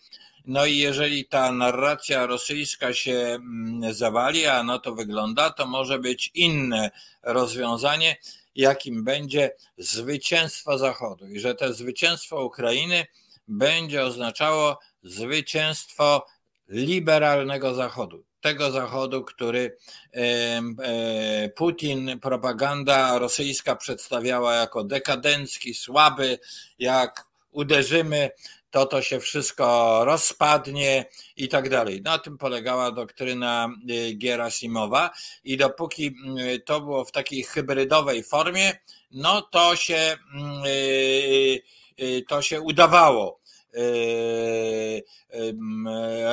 [0.46, 5.98] No i jeżeli ta narracja rosyjska się mm, zawali, a no to wygląda, to może
[5.98, 6.90] być inne
[7.22, 8.16] rozwiązanie,
[8.54, 11.26] jakim będzie zwycięstwo Zachodu.
[11.28, 13.06] I że to zwycięstwo Ukrainy
[13.50, 16.26] będzie oznaczało zwycięstwo
[16.68, 18.24] liberalnego Zachodu.
[18.40, 19.76] Tego Zachodu, który
[21.56, 26.38] Putin, propaganda rosyjska przedstawiała jako dekadencki, słaby,
[26.78, 28.30] jak uderzymy,
[28.70, 31.04] to to się wszystko rozpadnie
[31.36, 32.02] i tak dalej.
[32.02, 35.10] Na tym polegała doktryna e, Gerasimowa
[35.44, 36.14] i dopóki
[36.64, 38.78] to było w takiej hybrydowej formie,
[39.10, 40.16] no to się,
[41.98, 43.39] e, to się udawało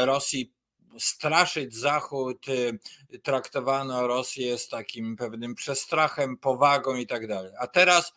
[0.05, 0.53] Rosji
[0.99, 7.51] straszyć Zachód, yy, traktowano Rosję z takim pewnym przestrachem, powagą i tak dalej.
[7.59, 8.13] A teraz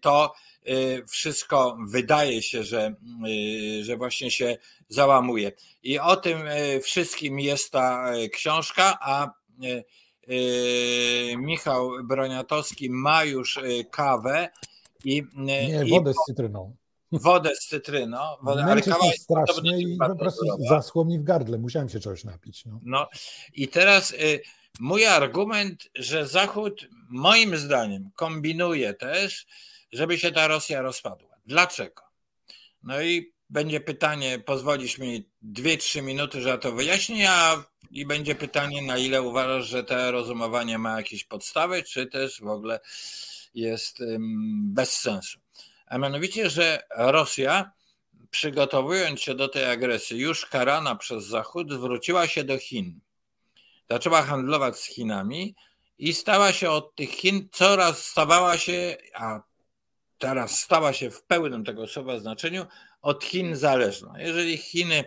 [0.00, 0.32] to
[1.08, 2.94] wszystko wydaje się, że,
[3.82, 4.56] że właśnie się
[4.88, 5.52] załamuje.
[5.82, 6.38] I o tym
[6.82, 9.30] wszystkim jest ta książka, a
[11.36, 14.48] Michał Broniatowski ma już kawę
[15.04, 15.22] i.
[15.34, 16.76] Nie, wodę z cytryną
[17.12, 18.18] wodę z cytryną.
[18.42, 22.24] Wodę, ale kawa jest strasznie i po prostu zaschło mi w gardle, musiałem się czegoś
[22.24, 22.66] napić.
[22.66, 23.08] No, no
[23.54, 24.40] i teraz y,
[24.80, 29.46] mój argument, że Zachód moim zdaniem kombinuje też,
[29.92, 31.36] żeby się ta Rosja rozpadła.
[31.46, 32.02] Dlaczego?
[32.82, 38.34] No i będzie pytanie, pozwolisz mi 2-3 minuty, że ja to wyjaśnię, a i będzie
[38.34, 42.80] pytanie, na ile uważasz, że to rozumowanie ma jakieś podstawy, czy też w ogóle
[43.54, 43.98] jest
[44.58, 45.38] bez sensu.
[45.86, 47.70] A mianowicie, że Rosja,
[48.30, 53.00] przygotowując się do tej agresji, już karana przez Zachód, zwróciła się do Chin.
[53.90, 55.54] Zaczęła handlować z Chinami
[55.98, 59.40] i stała się od tych Chin coraz stawała się, a
[60.18, 62.66] teraz stała się w pełnym tego słowa znaczeniu,
[63.02, 64.20] od Chin zależna.
[64.20, 65.04] Jeżeli Chiny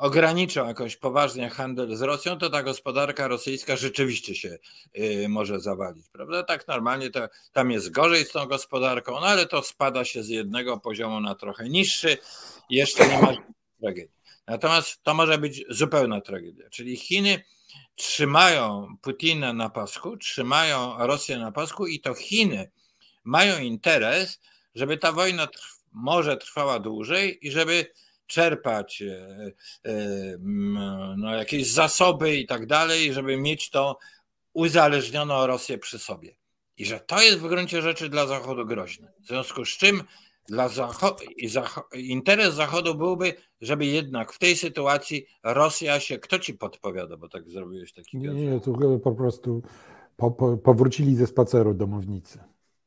[0.00, 4.58] ograniczą jakoś poważnie handel z Rosją, to ta gospodarka rosyjska rzeczywiście się
[4.98, 6.42] y, może zawalić, prawda?
[6.42, 10.28] Tak normalnie to, tam jest gorzej z tą gospodarką, no ale to spada się z
[10.28, 12.18] jednego poziomu na trochę niższy,
[12.70, 13.32] jeszcze nie ma
[13.80, 14.14] tragedii.
[14.46, 17.44] Natomiast to może być zupełna tragedia, czyli Chiny
[17.96, 22.70] trzymają Putina na pasku, trzymają Rosję na pasku i to Chiny
[23.24, 24.40] mają interes,
[24.74, 25.48] żeby ta wojna
[25.92, 27.86] może trwała dłużej i żeby
[28.30, 29.52] czerpać e,
[29.84, 30.36] e,
[31.16, 33.98] no, jakieś zasoby i tak dalej, żeby mieć to
[34.52, 36.36] uzależnioną Rosję przy sobie.
[36.76, 39.12] I że to jest w gruncie rzeczy dla Zachodu groźne.
[39.20, 40.02] W związku z czym
[40.48, 41.24] dla Zachodu,
[41.94, 46.18] interes Zachodu byłby, żeby jednak w tej sytuacji Rosja się.
[46.18, 48.18] Kto ci podpowiada, bo tak zrobiłeś taki.
[48.18, 49.62] Nie, nie, tu po prostu
[50.16, 52.38] po, po, powrócili ze spaceru domownicy.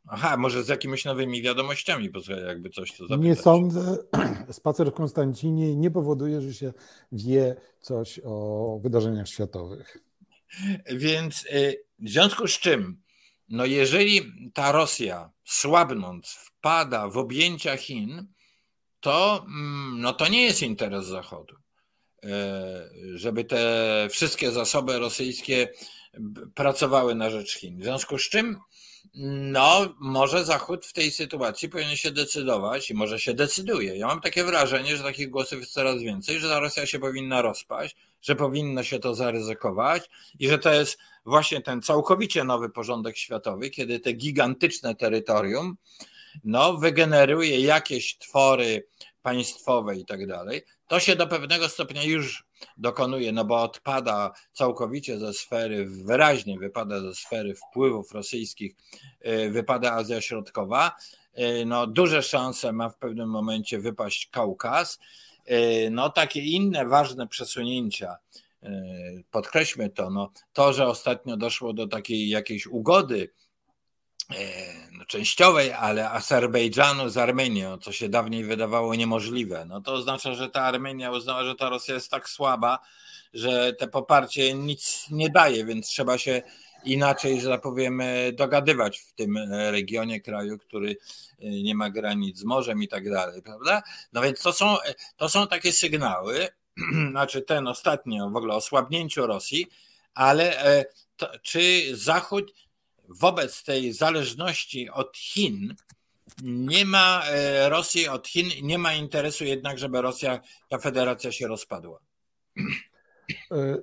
[0.08, 3.26] Aha, może z jakimiś nowymi wiadomościami, bo jakby coś to zapytać.
[3.26, 3.98] Nie sądzę.
[4.52, 6.74] Spacer w Konstancinie nie powoduje, że się
[7.12, 9.98] wie coś o wydarzeniach światowych.
[10.92, 13.02] Więc y, w związku z czym,
[13.50, 14.22] no jeżeli
[14.54, 18.28] ta Rosja słabnąc wpada w objęcia Chin,
[19.00, 22.30] to, mm, no to nie jest interes Zachodu, y,
[23.18, 25.68] żeby te wszystkie zasoby rosyjskie
[26.56, 27.80] pracowały na rzecz Chin.
[27.80, 28.60] W związku z czym
[29.16, 33.98] no, może Zachód w tej sytuacji powinien się decydować i może się decyduje.
[33.98, 37.42] Ja mam takie wrażenie, że takich głosów jest coraz więcej, że ta Rosja się powinna
[37.42, 43.18] rozpaść, że powinno się to zaryzykować i że to jest właśnie ten całkowicie nowy porządek
[43.18, 45.78] światowy, kiedy te gigantyczne terytorium
[46.44, 48.88] no, wygeneruje jakieś twory
[49.22, 52.44] państwowe i tak dalej, to się do pewnego stopnia już
[52.78, 58.76] dokonuje, no bo odpada całkowicie ze sfery, wyraźnie wypada ze sfery wpływów rosyjskich,
[59.28, 60.96] y, wypada Azja Środkowa.
[61.40, 65.00] Y, no, duże szanse ma w pewnym momencie wypaść Kaukaz.
[65.52, 68.16] Y, no, takie inne ważne przesunięcia,
[69.32, 73.30] podkreślmy to, no, to, że ostatnio doszło do takiej jakiejś ugody
[74.92, 80.50] no, częściowej, ale Azerbejdżanu z Armenią, co się dawniej wydawało niemożliwe, no to oznacza, że
[80.50, 82.80] ta Armenia uznała, że ta Rosja jest tak słaba,
[83.34, 86.42] że te poparcie nic nie daje, więc trzeba się
[86.86, 88.02] inaczej, że tak powiem,
[88.34, 90.98] dogadywać w tym regionie kraju, który
[91.40, 93.84] e, nie ma granic z morzem i tak dalej, prawda?
[94.14, 94.78] No więc to są,
[95.18, 96.48] to są takie sygnały,
[97.12, 99.68] znaczy ten ostatnio w ogóle o słabnięciu Rosji,
[100.14, 100.86] ale e,
[101.18, 102.54] to, czy Zachód
[103.20, 105.76] wobec tej zależności od Chin
[106.44, 110.40] nie ma e, Rosji od Chin, nie ma interesu jednak, żeby Rosja,
[110.70, 112.00] ta federacja się rozpadła.
[112.58, 113.78] E, e,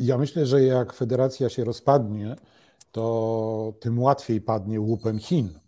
[0.00, 2.36] ja myślę, że jak federacja się rozpadnie,
[2.92, 5.58] to tym łatwiej padnie łupem Chin.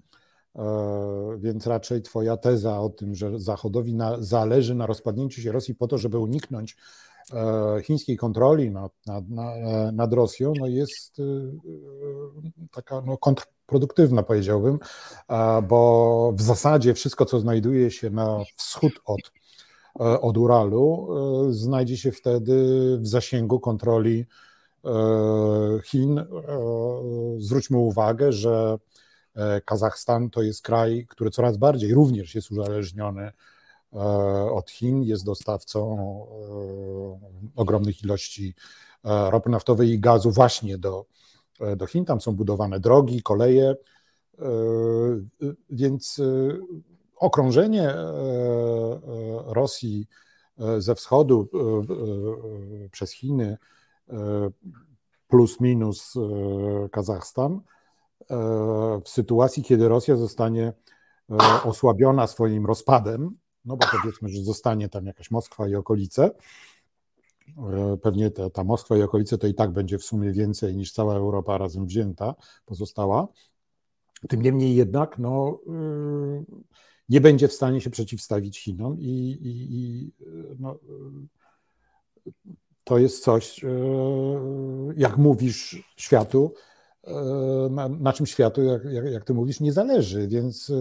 [1.39, 5.99] Więc raczej Twoja teza o tym, że Zachodowi zależy na rozpadnięciu się Rosji po to,
[5.99, 6.77] żeby uniknąć
[7.83, 9.25] chińskiej kontroli nad, nad,
[9.93, 11.23] nad Rosją no jest y,
[12.71, 14.79] taka no, kontrproduktywna, powiedziałbym,
[15.69, 19.33] bo w zasadzie wszystko, co znajduje się na wschód od,
[20.01, 21.09] e, od Uralu,
[21.49, 22.55] e, znajdzie się wtedy
[23.01, 24.25] w zasięgu kontroli
[25.85, 26.25] Chin.
[27.39, 28.79] Zwróćmy uwagę, że
[29.65, 33.54] Kazachstan to jest kraj, który coraz bardziej również jest uzależniony E,
[34.51, 38.55] od Chin, jest dostawcą e, ogromnych ilości
[39.05, 41.07] e, ropy naftowej i gazu właśnie do,
[41.77, 42.05] do Chin.
[42.05, 43.77] Tam są budowane drogi, koleje,
[45.71, 46.21] więc
[47.17, 47.95] okrążenie
[49.47, 50.09] Rosji
[50.79, 51.49] ze wschodu
[52.91, 53.59] przez Chiny
[55.29, 56.15] plus minus
[56.93, 57.61] Kazachstan
[59.05, 60.73] w sytuacji, kiedy Rosja zostanie
[61.65, 66.31] osłabiona swoim rozpadem, no bo powiedzmy, że zostanie tam jakaś Moskwa i okolice.
[67.59, 70.93] E, pewnie ta, ta Moskwa i okolice to i tak będzie w sumie więcej niż
[70.93, 72.35] cała Europa razem wzięta,
[72.65, 73.29] pozostała.
[74.29, 76.45] Tym niemniej jednak no, e,
[77.09, 80.13] nie będzie w stanie się przeciwstawić Chinom i, i, i
[80.59, 80.79] no,
[82.85, 83.65] to jest coś,
[84.97, 86.55] jak mówisz światu,
[87.71, 90.73] na, na czym światu, jak, jak, jak ty mówisz, nie zależy, więc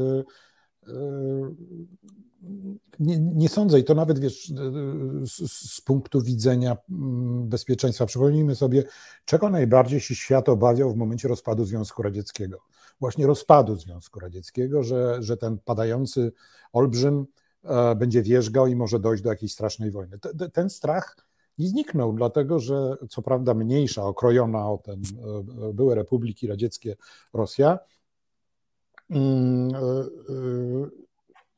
[2.99, 4.53] nie, nie, sądzę i to nawet wiesz,
[5.21, 8.05] z, z, punktu widzenia mm, bezpieczeństwa.
[8.05, 8.83] Przypomnijmy sobie,
[9.25, 12.59] czego najbardziej się świat obawiał w momencie rozpadu Związku Radzieckiego.
[12.99, 16.31] Właśnie rozpadu Związku Radzieckiego, że, że ten padający
[16.73, 17.25] olbrzym
[17.63, 20.17] e, będzie wierzgał i może dojść do jakiejś strasznej wojny.
[20.53, 21.17] Ten, strach
[21.57, 26.95] nie zniknął, dlatego że co prawda mniejsza, okrojona o ten e, e, były republiki radzieckie
[27.33, 27.79] Rosja,
[29.09, 29.71] mm,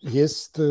[0.05, 0.61] jest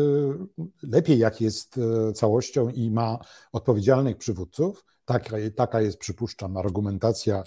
[0.83, 1.79] lepiej, jak jest
[2.15, 3.19] całością i ma
[3.51, 4.85] odpowiedzialnych przywódców.
[5.05, 7.43] Taka, taka jest, przypuszczam, argumentacja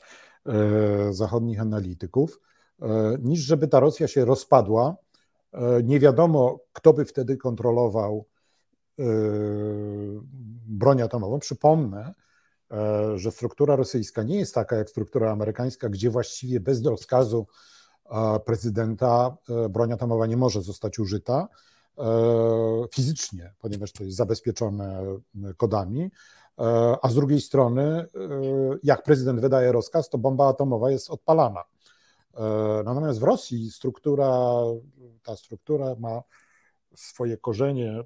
[1.11, 2.41] zachodnich analityków,
[3.23, 4.97] niż żeby ta Rosja się rozpadła.
[5.85, 8.27] Nie wiadomo, kto by wtedy kontrolował
[10.67, 11.39] broń atomową.
[11.39, 12.15] Przypomnę,
[13.15, 17.47] że struktura rosyjska nie jest taka jak struktura amerykańska, gdzie właściwie bez rozkazu
[18.45, 19.37] prezydenta
[19.71, 21.49] broń atomowa nie może zostać użyta.
[21.99, 25.03] E, fizycznie, ponieważ to jest zabezpieczone
[25.57, 26.11] kodami,
[26.59, 28.07] e, a z drugiej strony, e,
[28.83, 31.65] jak prezydent wydaje rozkaz, to bomba atomowa jest odpalana.
[32.85, 34.29] Natomiast w Rosji struktura,
[35.23, 36.23] ta struktura ma
[36.95, 38.03] swoje korzenie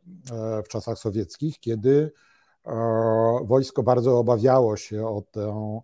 [0.64, 2.12] w czasach sowieckich, kiedy
[3.44, 5.82] wojsko bardzo obawiało się o, tę,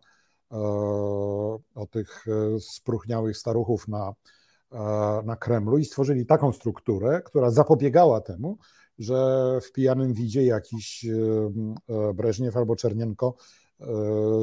[1.75, 2.27] o tych
[2.61, 4.38] spróchniałych staruchów na E,
[5.25, 8.59] na Kremlu i stworzyli taką strukturę, która zapobiegała temu,
[8.99, 11.15] że w pijanym widzie jakiś e,
[11.89, 13.35] e, Breżniew albo Czernienko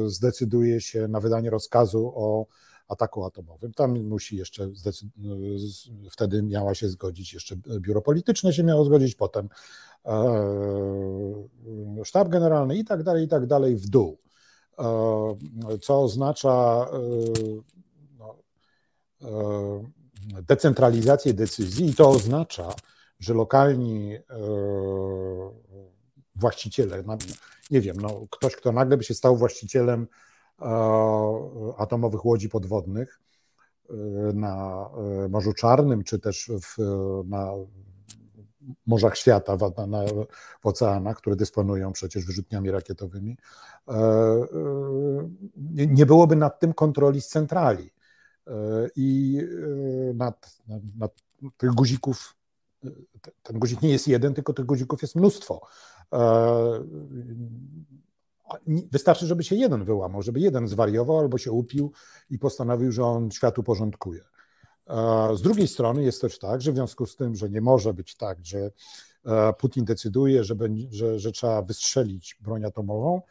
[0.06, 2.46] zdecyduje się na wydanie rozkazu o
[2.88, 3.72] ataku atomowym.
[3.72, 4.70] Tam musi jeszcze,
[6.10, 9.48] wtedy miała się zgodzić, jeszcze biuro polityczne się miało zgodzić, potem
[12.04, 14.18] sztab generalny i tak dalej, i tak dalej w dół.
[15.82, 16.86] Co oznacza
[18.18, 18.36] no,
[20.26, 22.74] decentralizację decyzji i to oznacza,
[23.20, 24.20] że lokalni e,
[26.34, 27.04] właściciele,
[27.70, 30.06] nie wiem, no, ktoś, kto nagle by się stał właścicielem
[30.60, 30.66] e,
[31.78, 33.20] atomowych łodzi podwodnych
[33.90, 33.94] e,
[34.34, 34.86] na
[35.28, 36.76] Morzu Czarnym, czy też w,
[37.28, 37.52] na
[38.86, 39.56] morzach świata,
[39.86, 40.04] na,
[40.62, 43.36] w oceanach, które dysponują przecież wyrzutniami rakietowymi,
[45.76, 47.90] nie byłoby nad tym kontroli z centrali.
[48.96, 49.38] I
[50.10, 51.12] e, nad, nad, nad
[51.56, 52.36] tych guzików,
[52.84, 52.90] e,
[53.42, 55.60] ten guzik nie jest jeden, tylko tych guzików jest mnóstwo.
[56.12, 56.84] E,
[58.92, 61.92] wystarczy, żeby się jeden wyłamał, żeby jeden zwariował albo się upił
[62.30, 64.24] i postanowił, że on światu porządkuje.
[65.34, 68.16] Z drugiej strony jest też tak, że w związku z tym, że nie może być
[68.16, 68.70] tak, że
[69.58, 70.54] Putin decyduje, że,
[70.90, 73.22] że, że trzeba wystrzelić broń atomową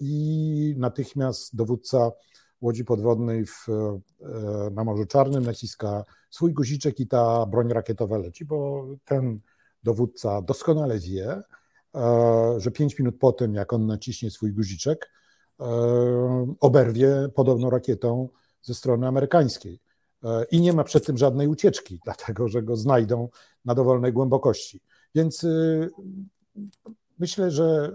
[0.00, 2.10] i natychmiast dowódca
[2.60, 8.44] łodzi podwodnej w, e, na Morzu Czarnym naciska swój guziczek i ta broń rakietowa leci,
[8.44, 9.40] bo ten
[9.82, 11.42] dowódca doskonale wie,
[11.94, 15.10] e, że pięć minut po tym, jak on naciśnie swój guziczek,
[15.60, 15.64] e,
[16.60, 18.28] oberwie podobną rakietą
[18.62, 19.80] ze strony amerykańskiej.
[20.50, 23.28] I nie ma przed tym żadnej ucieczki, dlatego że go znajdą
[23.64, 24.80] na dowolnej głębokości.
[25.14, 25.46] Więc
[27.18, 27.92] myślę, że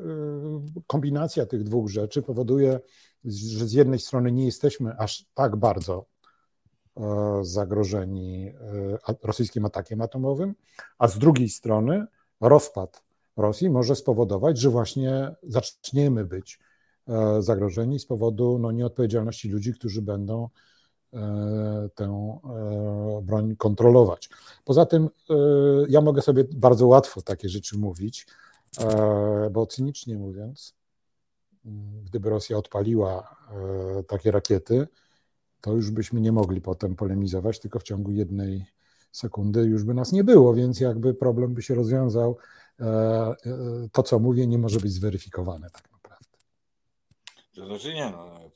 [0.88, 2.80] kombinacja tych dwóch rzeczy powoduje,
[3.26, 6.06] że z jednej strony nie jesteśmy aż tak bardzo
[6.98, 7.02] e,
[7.42, 8.48] zagrożeni
[9.08, 10.56] e, rosyjskim atakiem atomowym,
[10.98, 12.06] a z drugiej strony
[12.42, 13.04] rozpad
[13.38, 16.60] Rosji może spowodować, że właśnie zaczniemy być
[17.08, 20.50] e, zagrożeni z powodu no, nieodpowiedzialności ludzi, którzy będą
[21.96, 22.40] tę
[23.24, 24.30] broń kontrolować.
[24.66, 25.10] Poza tym
[25.90, 28.28] ja mogę sobie bardzo łatwo takie rzeczy mówić,
[29.52, 30.76] bo cynicznie mówiąc,
[32.06, 33.36] gdyby Rosja odpaliła
[34.00, 34.88] e, takie rakiety,
[35.62, 38.66] to już byśmy nie mogli potem polemizować, tylko w ciągu jednej
[39.12, 42.38] sekundy już by nas nie było, więc jakby problem by się rozwiązał.
[42.80, 43.36] E, e,
[43.92, 46.38] to, co mówię, nie może być zweryfikowane tak naprawdę.
[47.56, 48.52] To znaczy nie, no,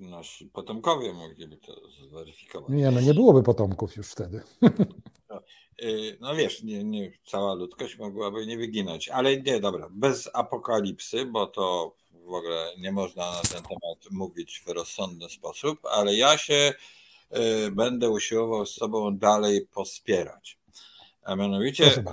[0.00, 1.72] nasi potomkowie mogliby to
[2.08, 2.70] zweryfikować.
[2.70, 4.42] Nie, no nie byłoby potomków już wtedy.
[5.28, 5.40] No,
[6.20, 11.46] no wiesz, nie, nie, cała ludzkość mogłaby nie wyginąć, ale nie, dobra, bez apokalipsy, bo
[11.46, 11.96] to
[12.28, 16.74] w ogóle nie można na ten temat mówić w rozsądny sposób, ale ja się
[17.36, 20.58] y, będę usiłował z Tobą dalej pospierać.
[21.22, 22.04] A mianowicie,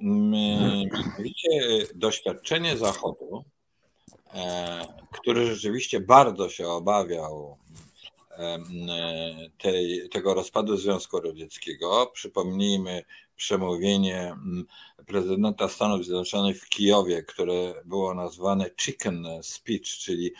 [0.00, 1.48] mianowicie
[1.94, 3.44] doświadczenie Zachodu,
[4.34, 7.58] e, który rzeczywiście bardzo się obawiał
[9.58, 12.10] tej, tego rozpadu Związku Radzieckiego.
[12.14, 13.04] Przypomnijmy
[13.36, 14.36] przemówienie
[15.06, 20.32] prezydenta Stanów Zjednoczonych w Kijowie, które było nazwane chicken speech, czyli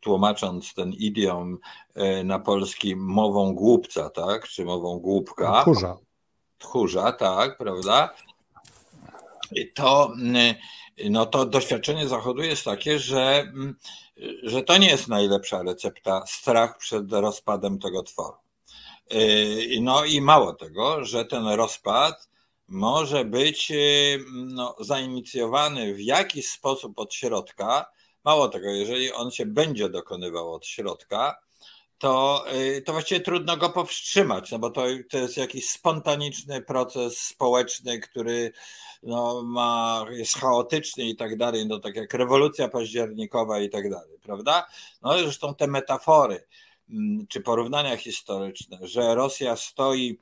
[0.00, 1.58] tłumacząc ten idiom
[1.94, 5.62] e, na polski mową głupca, tak, czy mową głupka.
[5.62, 5.96] Tchórza.
[6.58, 8.14] Tchórza, tak, prawda?
[9.74, 10.12] to,
[11.10, 13.52] no to doświadczenie Zachodu jest takie, że,
[14.42, 18.36] że to nie jest najlepsza recepta strach przed rozpadem tego tworu.
[19.80, 22.28] No i mało tego, że ten rozpad
[22.68, 23.72] może być
[24.34, 27.86] no, zainicjowany w jakiś sposób od środka.
[28.24, 31.38] Mało tego, jeżeli on się będzie dokonywał od środka,
[31.98, 37.18] to, y, to właściwie trudno go powstrzymać, no bo to, to jest jakiś spontaniczny proces
[37.18, 38.52] społeczny, który
[39.02, 44.18] no, ma, jest chaotyczny i tak dalej, no tak jak rewolucja październikowa i tak dalej,
[44.22, 44.66] prawda?
[45.02, 46.46] No zresztą te metafory
[46.90, 50.18] mm, czy porównania historyczne, że Rosja stoi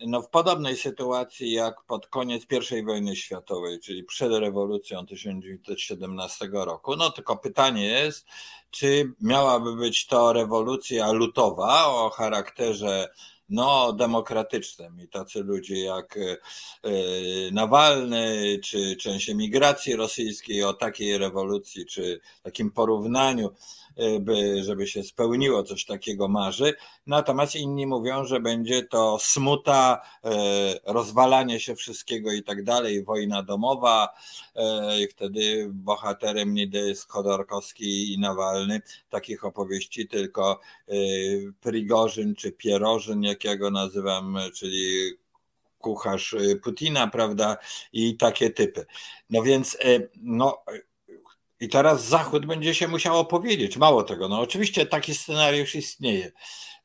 [0.00, 2.46] no, w podobnej sytuacji jak pod koniec
[2.78, 6.96] I wojny światowej, czyli przed rewolucją 1917 roku.
[6.96, 8.26] No tylko pytanie jest,
[8.70, 13.08] czy miałaby być to rewolucja lutowa o charakterze
[13.48, 16.90] no, demokratycznym i tacy ludzie jak e,
[17.52, 23.50] Nawalny, czy część emigracji rosyjskiej o takiej rewolucji, czy takim porównaniu
[24.20, 26.74] by, żeby się spełniło coś takiego marzy.
[27.06, 30.30] Natomiast inni mówią, że będzie to smuta, e,
[30.84, 34.08] rozwalanie się wszystkiego i tak dalej, wojna domowa
[34.54, 38.82] e, i wtedy bohaterem nie jest Chodorkowski i Nawalny.
[39.10, 40.94] Takich opowieści tylko e,
[41.60, 45.12] Prigorzyn czy Pierożyn, jak ja go nazywam, czyli
[45.78, 47.56] kucharz Putina, prawda,
[47.92, 48.86] i takie typy.
[49.30, 49.78] No więc,
[50.16, 50.64] no,
[51.60, 53.76] i teraz Zachód będzie się musiał powiedzieć.
[53.76, 56.32] Mało tego, no oczywiście taki scenariusz istnieje.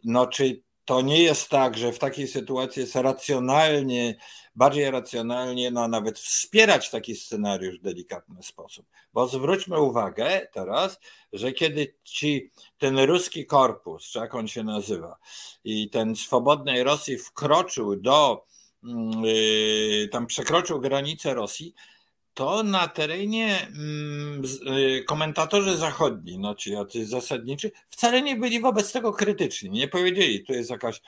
[0.04, 4.16] No czy to nie jest tak, że w takiej sytuacji jest racjonalnie,
[4.56, 8.86] bardziej racjonalnie, no nawet wspierać taki scenariusz w delikatny sposób.
[9.14, 10.99] Bo zwróćmy uwagę teraz,
[11.34, 15.18] że kiedy ci, ten ruski korpus, czy jak on się nazywa,
[15.64, 18.45] i ten swobodnej Rosji wkroczył do,
[19.24, 21.74] yy, tam przekroczył granicę Rosji,
[22.40, 24.41] to na terenie mm,
[24.98, 29.70] y, komentatorzy zachodni, no ci jacyś zasadniczy, wcale nie byli wobec tego krytyczni.
[29.70, 31.02] Nie powiedzieli, tu jest jakaś,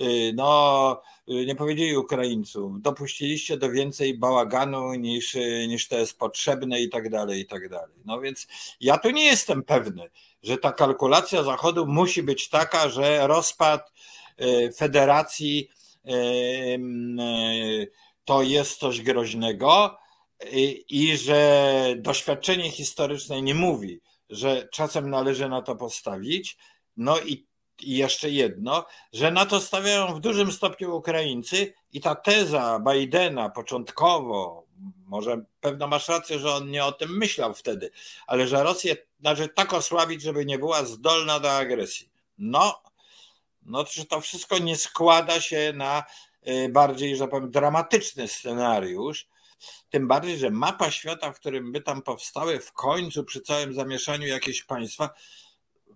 [0.00, 5.36] y, no, y, nie powiedzieli Ukraińców, dopuściliście do więcej bałaganu niż,
[5.68, 7.96] niż to jest potrzebne i tak dalej, i tak dalej.
[8.04, 8.46] No więc
[8.80, 10.10] ja tu nie jestem pewny,
[10.42, 13.92] że ta kalkulacja Zachodu musi być taka, że rozpad
[14.76, 15.68] federacji
[18.24, 20.00] to jest coś groźnego,
[20.88, 24.00] i że doświadczenie historyczne nie mówi,
[24.30, 26.56] że czasem należy na to postawić.
[26.96, 27.46] No i,
[27.82, 33.48] i jeszcze jedno, że na to stawiają w dużym stopniu Ukraińcy i ta teza Bidena
[33.48, 34.64] początkowo,
[35.06, 37.90] może pewno masz rację, że on nie o tym myślał wtedy,
[38.26, 42.10] ale że Rosję należy tak osłabić, żeby nie była zdolna do agresji.
[42.38, 42.82] No,
[43.62, 46.04] no że to wszystko nie składa się na
[46.48, 49.28] y, bardziej, że powiem, dramatyczny scenariusz,
[49.90, 54.26] tym bardziej, że mapa świata, w którym by tam powstały w końcu przy całym zamieszaniu
[54.26, 55.10] jakieś państwa,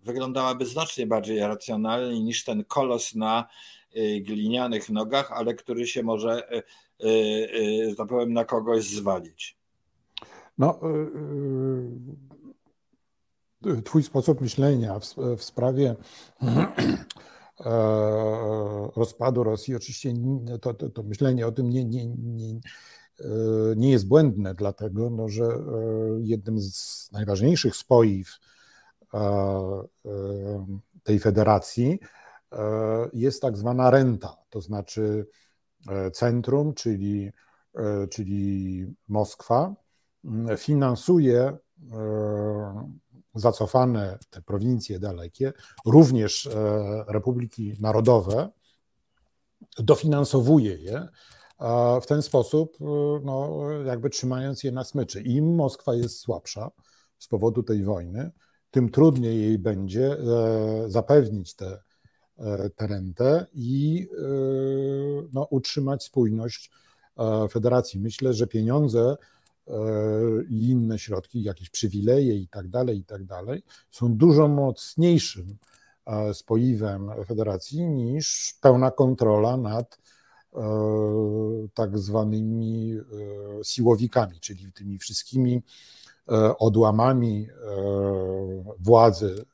[0.05, 3.49] wyglądałaby znacznie bardziej racjonalnie niż ten kolos na
[3.97, 9.57] y, glinianych nogach, ale który się może, y, y, że tak powiem, na kogoś zwalić.
[10.59, 10.81] No,
[13.85, 15.97] Twój sposób myślenia w, w sprawie
[17.61, 17.71] e,
[18.97, 20.15] rozpadu Rosji, oczywiście
[20.61, 22.61] to, to, to myślenie o tym nie, nie, nie,
[23.77, 25.59] nie jest błędne, dlatego no, że e,
[26.21, 28.29] jednym z najważniejszych spoiw
[29.15, 29.87] e,
[31.03, 31.99] tej federacji
[33.13, 35.27] jest tak zwana renta, to znaczy
[36.13, 37.31] centrum, czyli,
[38.11, 39.75] czyli Moskwa,
[40.57, 41.57] finansuje
[43.35, 45.53] zacofane te prowincje dalekie,
[45.87, 46.49] również
[47.09, 48.51] republiki narodowe,
[49.79, 51.09] dofinansowuje je
[52.03, 52.85] w ten sposób, y,
[53.25, 55.23] no, jakby trzymając je na smyczy.
[55.23, 56.71] Im Moskwa jest słabsza
[57.19, 58.31] z powodu tej wojny,
[58.71, 61.79] tym trudniej jej będzie e, zapewnić tę
[62.77, 64.23] te, rentę i e,
[65.33, 66.71] no, utrzymać spójność
[67.19, 68.01] e, federacji.
[68.01, 69.17] Myślę, że pieniądze
[70.49, 75.57] i inne środki, jakieś przywileje i tak dalej, i tak dalej, są dużo mocniejszym
[76.33, 80.14] spoiwem federacji niż pełna kontrola nad E,
[81.75, 85.63] tak zwanymi e, siłowikami, czyli tymi wszystkimi
[86.29, 87.49] e, odłamami
[88.81, 89.45] władzy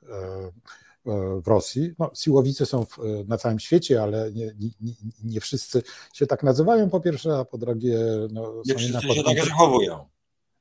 [1.42, 1.94] w Rosji.
[1.98, 2.98] No, siłowice są w,
[3.28, 4.92] na całym świecie, ale nie, nie,
[5.24, 5.82] nie, wszyscy
[6.12, 7.98] się tak nazywają po pierwsze, a po drugie
[8.32, 10.04] no, nie wszyscy się tak zachowują.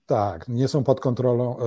[0.05, 1.57] Tak, nie są pod kontrolą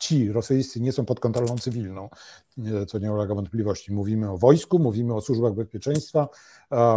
[0.00, 2.08] ci rosyjscy nie są pod kontrolą cywilną,
[2.88, 3.92] co nie ulega wątpliwości.
[3.92, 6.28] Mówimy o wojsku, mówimy o służbach bezpieczeństwa,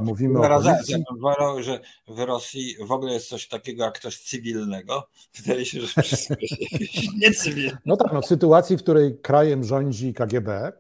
[0.01, 0.93] mówimy Zaraz, o policji.
[0.93, 5.07] Ja uważał, że w Rosji w ogóle jest coś takiego jak coś cywilnego.
[5.35, 7.77] Wydaje się, że wszystko jest niecywilne.
[7.85, 10.73] No tak, no w sytuacji, w której krajem rządzi KGB, e,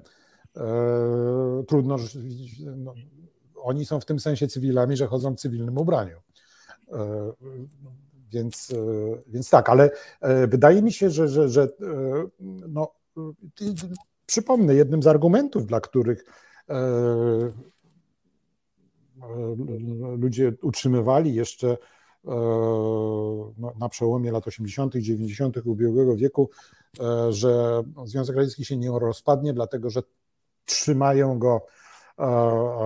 [1.67, 1.97] trudno,
[2.75, 2.93] no,
[3.55, 6.17] oni są w tym sensie cywilami, że chodzą w cywilnym ubraniu.
[8.33, 8.75] E, więc, e,
[9.27, 9.91] więc tak, ale
[10.21, 11.67] e, wydaje mi się, że, że, że
[12.67, 12.91] no,
[14.25, 16.25] przypomnę, jednym z argumentów, dla których
[20.17, 21.77] ludzie utrzymywali jeszcze
[23.57, 25.57] no, na przełomie lat 80., 90.
[25.65, 26.49] ubiegłego wieku,
[27.29, 30.01] że Związek Radziecki się nie rozpadnie, dlatego że
[30.65, 31.65] trzymają go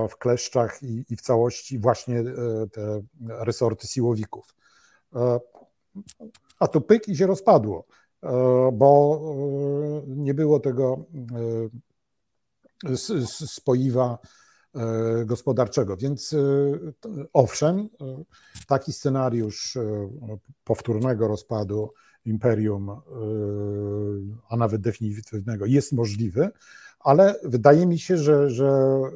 [0.09, 2.23] w kleszczach i, w całości właśnie e,
[2.71, 4.55] te resorty siłowików.
[5.15, 5.39] E,
[6.59, 7.85] a tu pyk i się rozpadło,
[8.23, 8.29] e,
[8.73, 9.21] bo
[10.07, 11.05] nie było tego
[13.47, 14.17] spoiwa
[15.25, 15.97] gospodarczego.
[15.97, 16.35] Więc
[17.33, 17.89] owszem,
[18.67, 19.77] taki scenariusz
[20.63, 21.93] powtórnego rozpadu
[22.25, 23.01] imperium,
[24.49, 26.51] a nawet definitywnego jest możliwy,
[26.99, 29.09] ale wydaje mi się, że, że e,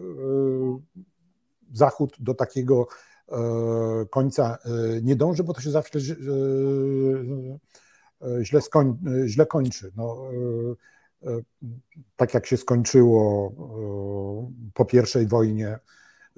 [1.73, 3.10] Zachód do takiego e,
[4.09, 5.99] końca e, nie dąży, bo to się zawsze
[8.41, 9.91] źle, skoń, źle kończy.
[9.95, 10.17] No,
[12.15, 13.51] tak jak się skończyło
[14.73, 14.85] po
[15.23, 15.79] I wojnie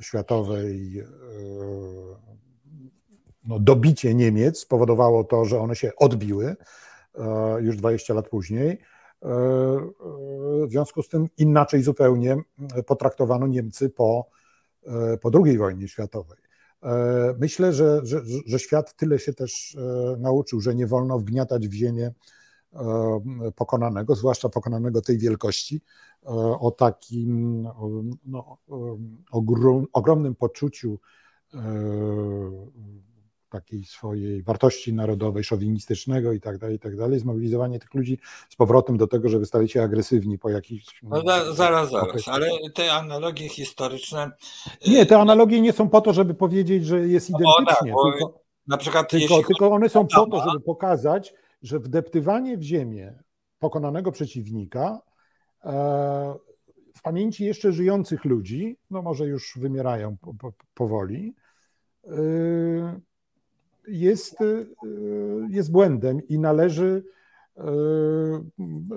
[0.01, 1.03] światowej,
[3.43, 6.55] no, dobicie Niemiec spowodowało to, że one się odbiły
[7.59, 8.77] już 20 lat później.
[10.67, 12.37] W związku z tym inaczej zupełnie
[12.87, 14.29] potraktowano Niemcy po,
[15.21, 16.42] po II wojnie światowej.
[17.39, 21.73] Myślę, że, że, że świat tyle się też e, nauczył, że nie wolno wgniatać w
[21.73, 22.11] ziemię
[22.73, 22.81] e,
[23.55, 25.81] pokonanego, zwłaszcza pokonanego tej wielkości,
[26.23, 26.27] e,
[26.59, 27.61] o takim
[28.25, 28.57] no,
[29.93, 30.99] ogromnym poczuciu
[33.53, 38.19] takiej swojej wartości narodowej, szowinistycznego i tak dalej, i tak dalej, zmobilizowanie tych ludzi
[38.49, 40.99] z powrotem do tego, żeby stali się agresywni po jakichś...
[41.03, 44.31] No za, zaraz, zaraz, ale te analogie historyczne...
[44.87, 48.39] Nie, te analogie nie są po to, żeby powiedzieć, że jest identycznie, o, tak, tylko,
[48.67, 53.23] na przykład tylko, tylko one są po to, żeby pokazać, że wdeptywanie w ziemię
[53.59, 55.01] pokonanego przeciwnika
[55.63, 55.71] e,
[56.95, 61.35] w pamięci jeszcze żyjących ludzi, no może już wymierają po, po, powoli,
[62.07, 62.99] e,
[63.87, 64.67] jest, y,
[65.49, 67.03] jest błędem i należy
[67.57, 67.61] y,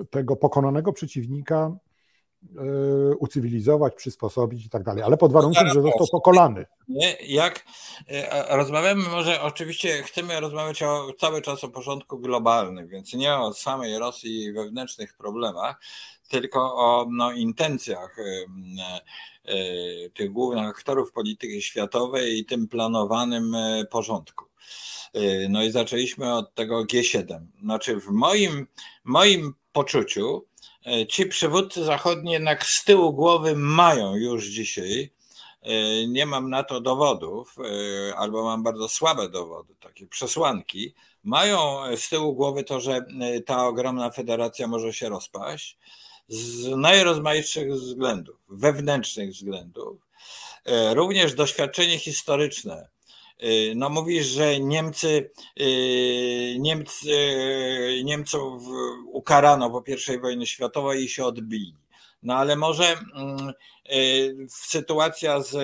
[0.09, 1.77] tego pokonanego przeciwnika
[3.19, 6.65] ucywilizować, przysposobić i tak dalej, ale pod warunkiem, że został pokolany.
[6.87, 7.17] Nie?
[7.27, 7.65] Jak
[8.49, 13.99] rozmawiamy, może oczywiście chcemy rozmawiać o, cały czas o porządku globalnym, więc nie o samej
[13.99, 15.81] Rosji i wewnętrznych problemach,
[16.29, 18.15] tylko o no, intencjach
[20.13, 23.55] tych głównych aktorów polityki światowej i tym planowanym
[23.89, 24.45] porządku.
[25.49, 27.39] No i zaczęliśmy od tego G7.
[27.61, 28.67] Znaczy, w moim,
[29.03, 30.45] moim poczuciu,
[31.09, 35.11] ci przywódcy zachodni jednak z tyłu głowy mają już dzisiaj,
[36.03, 37.55] y, nie mam na to dowodów,
[38.15, 40.93] albo mam bardzo słabe dowody, takie przesłanki,
[41.23, 43.05] mają z tyłu głowy to, że
[43.45, 45.77] ta ogromna federacja może się rozpaść
[46.27, 49.97] z najrozmaitszych względów, wewnętrznych względów.
[50.93, 52.89] Również doświadczenie historyczne
[53.75, 58.63] no mówisz, że Niemcy, y, Niemcy, y, Niemców
[59.05, 59.83] ukarano po
[60.13, 61.75] I wojnie światowej i się odbili.
[62.23, 63.53] No ale może mm,
[64.49, 65.55] sytuacja z,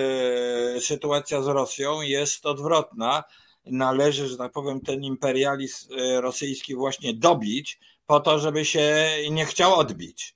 [0.84, 3.24] sytuacja z Rosją jest odwrotna.
[3.66, 5.88] Należy, że tak powiem, ten imperializm
[6.20, 10.34] rosyjski właśnie dobić po to, żeby się nie chciał odbić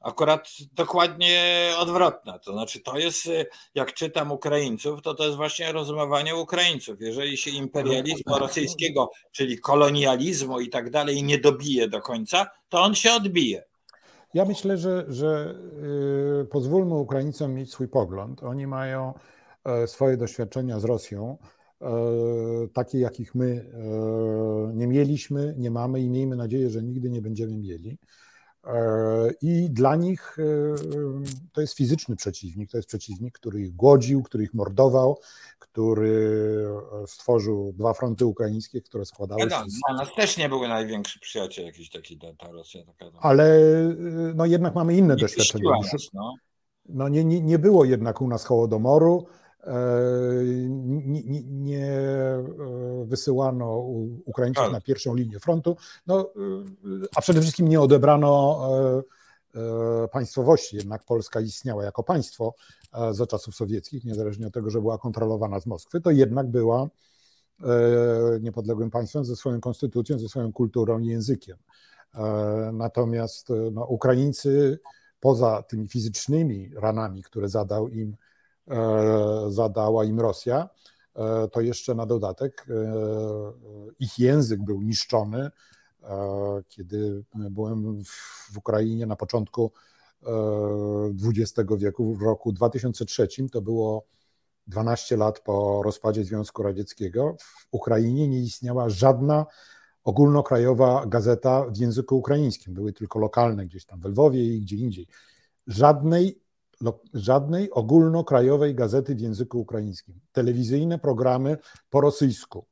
[0.00, 2.38] akurat dokładnie odwrotna.
[2.38, 7.00] To znaczy, to jest, y, jak czytam Ukraińców, to to jest właśnie rozumowanie Ukraińców.
[7.00, 12.94] Jeżeli się imperializmu rosyjskiego, czyli kolonializmu i tak dalej, nie dobije do końca, to on
[12.94, 13.64] się odbije.
[14.34, 15.54] Ja myślę, że, że
[16.38, 18.42] yy, pozwólmy Ukraińcom mieć swój pogląd.
[18.42, 19.14] Oni mają
[19.64, 21.38] e, swoje doświadczenia z Rosją,
[21.80, 21.88] e,
[22.72, 27.56] takie jakich my e, nie mieliśmy, nie mamy i miejmy nadzieję, że nigdy nie będziemy
[27.56, 27.98] mieli.
[28.68, 30.42] E, I dla nich e,
[31.52, 35.20] to jest fizyczny przeciwnik, to jest przeciwnik, który ich głodził, który ich mordował,
[35.58, 36.38] który
[37.02, 39.48] e, stworzył dwa fronty ukraińskie, które składały się.
[39.48, 39.80] Z...
[39.88, 42.84] Dla nas też nie były największy przyjaciel jakiś taki ta Rosja.
[42.84, 43.18] Taka, no.
[43.22, 43.60] Ale
[44.34, 45.70] no jednak mamy inne nie doświadczenia.
[45.70, 46.34] Nas, no.
[46.88, 49.26] no nie, nie, nie było jednak u nas Hołodomoru,
[50.68, 51.92] nie, nie, nie
[53.04, 53.78] wysyłano
[54.24, 55.76] Ukraińców na pierwszą linię frontu,
[56.06, 56.30] no,
[57.16, 58.60] a przede wszystkim nie odebrano
[60.12, 60.76] państwowości.
[60.76, 62.54] Jednak Polska istniała jako państwo
[63.10, 66.88] za czasów sowieckich, niezależnie od tego, że była kontrolowana z Moskwy, to jednak była
[68.40, 71.56] niepodległym państwem ze swoją konstytucją, ze swoją kulturą i językiem.
[72.72, 74.78] Natomiast no, Ukraińcy
[75.20, 78.16] poza tymi fizycznymi ranami, które zadał im, e,
[79.48, 80.68] zadała im Rosja,
[81.16, 82.74] e, to jeszcze na dodatek e,
[83.98, 85.50] ich język był niszczony.
[86.68, 88.04] Kiedy byłem
[88.52, 89.72] w Ukrainie na początku
[91.24, 94.06] XX wieku, w roku 2003, to było
[94.66, 99.46] 12 lat po rozpadzie Związku Radzieckiego, w Ukrainie nie istniała żadna
[100.04, 102.74] ogólnokrajowa gazeta w języku ukraińskim.
[102.74, 105.06] Były tylko lokalne gdzieś tam w Lwowie i gdzie indziej.
[105.66, 106.40] Żadnej,
[107.14, 110.20] żadnej ogólnokrajowej gazety w języku ukraińskim.
[110.32, 111.56] Telewizyjne programy
[111.90, 112.66] po rosyjsku,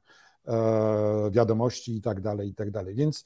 [0.46, 2.94] e, wiadomości i tak dalej, i tak dalej.
[2.94, 3.24] Więc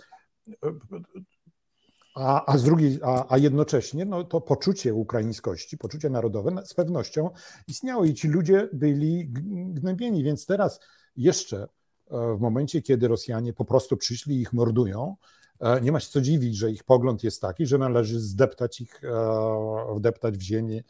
[2.14, 7.30] a, a, z drugiej, a, a jednocześnie no, to poczucie ukraińskości, poczucie narodowe z pewnością
[7.68, 9.28] istniało i ci ludzie byli
[9.72, 10.80] gnębieni, więc teraz
[11.16, 11.68] jeszcze
[12.10, 15.39] E, w momencie, kiedy Rosjanie po prostu przyszli i ich mordują, e,
[15.82, 19.94] nie ma się co dziwić, że ich pogląd jest taki, że należy zdeptać ich, e,
[19.96, 20.82] wdeptać w ziemię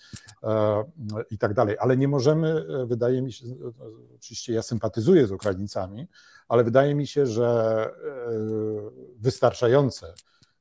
[1.31, 1.77] i tak dalej.
[1.81, 3.47] Ale nie możemy, wydaje mi się,
[4.15, 6.07] oczywiście ja sympatyzuję z Ukraińcami,
[6.49, 7.91] ale wydaje mi się, że
[9.19, 10.15] wystarczające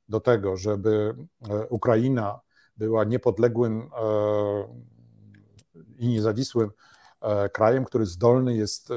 [0.10, 1.16] do tego, żeby
[1.70, 2.40] Ukraina
[2.78, 3.90] była niepodległym
[5.98, 6.72] i niezawisłym
[7.22, 8.96] E, krajem, który zdolny jest e,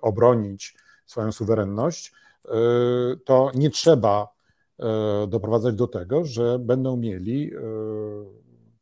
[0.00, 0.76] obronić
[1.06, 2.14] swoją suwerenność, e,
[3.24, 4.28] to nie trzeba
[5.28, 7.50] doprowadzać do tego, że będą mieli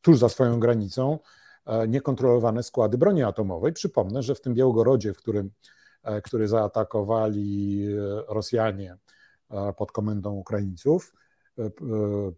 [0.03, 1.19] tuż za swoją granicą
[1.89, 3.73] niekontrolowane składy broni atomowej.
[3.73, 5.51] Przypomnę, że w tym Białgorodzie, w którym,
[6.25, 7.87] który zaatakowali
[8.29, 8.97] Rosjanie
[9.77, 11.15] pod komendą Ukraińców,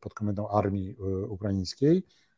[0.01, 0.97] pod komendą armii
[1.29, 2.30] ukraińskiej, E,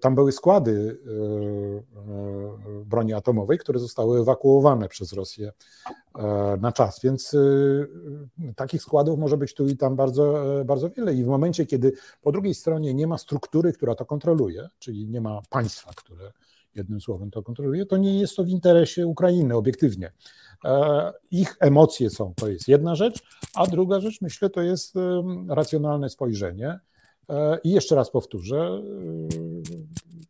[0.00, 5.52] tam były składy e, e, broni atomowej, które zostały ewakuowane przez Rosję
[6.60, 7.36] na czas, więc
[8.56, 11.14] takich składów może być tu i tam bardzo, bardzo wiele.
[11.14, 11.92] I w momencie, kiedy
[12.22, 16.32] po drugiej stronie nie ma struktury, która to kontroluje, czyli nie ma państwa, które
[16.74, 20.12] jednym słowem to kontroluje, to nie jest to w interesie Ukrainy obiektywnie.
[21.30, 23.22] Ich emocje są, to jest jedna rzecz,
[23.54, 24.94] a druga rzecz, myślę, to jest
[25.48, 26.97] racjonalne spojrzenie E,
[27.64, 28.82] I jeszcze raz powtórzę, e,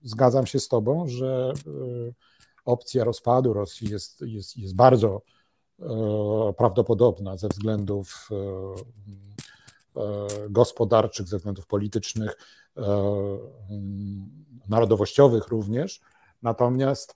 [0.02, 1.70] zgadzam się z Tobą, że e,
[2.64, 5.22] opcja rozpadu Rosji jest, jest, jest bardzo
[6.56, 8.28] prawdopodobna ze względów
[10.50, 12.36] gospodarczych, ze względów politycznych,
[14.68, 16.00] narodowościowych również.
[16.42, 17.14] Natomiast,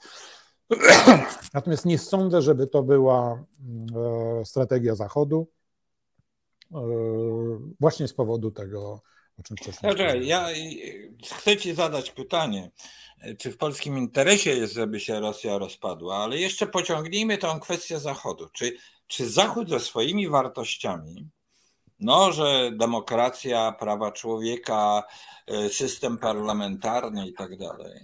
[1.55, 3.45] natomiast nie sądzę, żeby to była
[4.45, 5.47] strategia Zachodu,
[7.81, 9.03] właśnie z powodu tego
[9.39, 10.27] o czym wcześniej.
[10.27, 10.49] ja
[11.25, 12.71] chcę Ci zadać pytanie,
[13.39, 18.49] czy w polskim interesie jest, żeby się Rosja rozpadła, ale jeszcze pociągnijmy tą kwestię Zachodu.
[18.53, 18.77] Czy,
[19.07, 21.29] czy Zachód ze swoimi wartościami,
[22.01, 25.03] no, że demokracja, prawa człowieka,
[25.47, 28.01] e, system parlamentarny i tak dalej,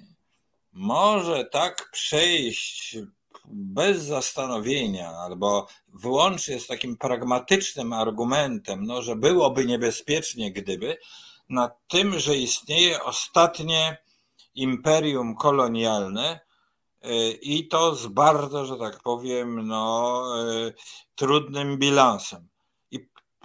[0.72, 2.96] może tak przejść
[3.50, 10.98] bez zastanowienia albo wyłącznie z takim pragmatycznym argumentem, no, że byłoby niebezpiecznie, gdyby,
[11.48, 13.98] na tym, że istnieje ostatnie
[14.54, 16.40] imperium kolonialne
[17.04, 20.22] y, i to z bardzo, że tak powiem, no,
[20.66, 20.74] y,
[21.14, 22.48] trudnym bilansem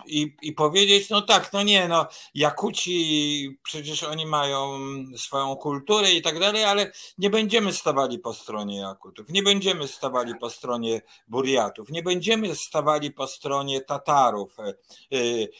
[0.05, 4.79] i, i powiedzieć, no tak, no nie, no Jakuci, przecież oni mają
[5.17, 10.33] swoją kulturę i tak dalej, ale nie będziemy stawali po stronie Jakutów, nie będziemy stawali
[10.35, 14.73] po stronie Buriatów, nie będziemy stawali po stronie Tatarów, e, e,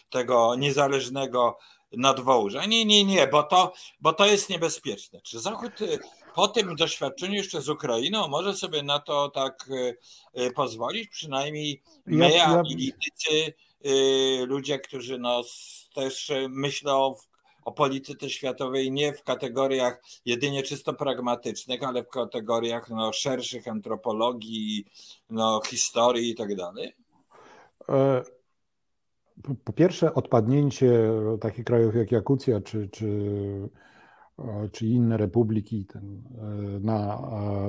[0.10, 1.58] tego niezależnego
[1.92, 2.66] nadwołża.
[2.66, 5.22] Nie, nie, nie, bo to, bo to jest niebezpieczne.
[5.22, 5.86] Czy Zachód e,
[6.36, 9.70] po tym doświadczeniu jeszcze z Ukrainą może sobie na to tak
[10.56, 11.10] pozwolić?
[11.10, 12.46] Przynajmniej my, ja, ja...
[12.46, 13.54] analitycy,
[14.48, 15.44] ludzie, którzy no,
[15.96, 17.16] też myślą
[17.66, 24.86] o polityce światowej nie w kategoriach jedynie czysto pragmatycznych, ale w kategoriach no, szerszych antropologii,
[25.30, 26.94] no, historii i tak dalej?
[27.90, 28.24] E,
[29.64, 31.12] po pierwsze, odpadnięcie
[31.42, 33.08] takich krajów jak Jakucja czy, czy,
[34.40, 36.00] e, czy inne republiki e,
[36.80, 37.22] na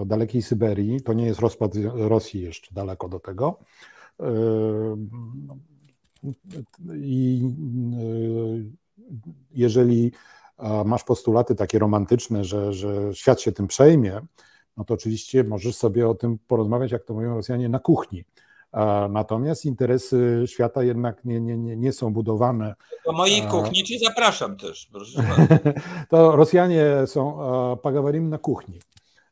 [0.06, 3.58] dalekiej Syberii, to nie jest rozpad Rosji jeszcze daleko do tego
[6.96, 7.42] i
[8.00, 9.14] y,
[9.50, 10.12] jeżeli
[10.84, 14.20] masz postulaty takie romantyczne, że, że świat się tym przejmie,
[14.76, 18.24] no to oczywiście możesz sobie o tym porozmawiać, jak to mówią Rosjanie, na kuchni.
[19.10, 22.74] Natomiast interesy świata jednak nie, nie, nie, nie są budowane.
[23.06, 24.90] Do mojej kuchni ci zapraszam też.
[26.10, 27.38] to Rosjanie są
[27.82, 28.80] pagawarim na kuchni.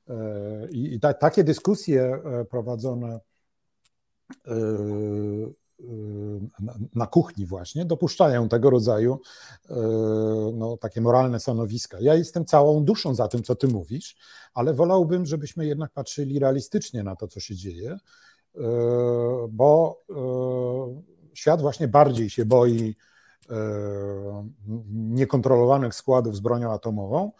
[0.09, 3.20] E, I, ta, takie dyskusje e, prowadzone
[4.47, 4.55] e,
[6.60, 9.20] na, na, kuchni właśnie dopuszczają tego rodzaju
[10.54, 11.98] no, takie moralne stanowiska.
[12.00, 14.16] Ja jestem całą duszą za tym, co ty mówisz,
[14.54, 17.98] ale wolałbym, żebyśmy jednak patrzyli realistycznie na to, co się dzieje,
[19.50, 20.00] bo
[21.34, 22.96] świat właśnie bardziej się boi
[24.92, 27.32] niekontrolowanych składów z bronią atomową,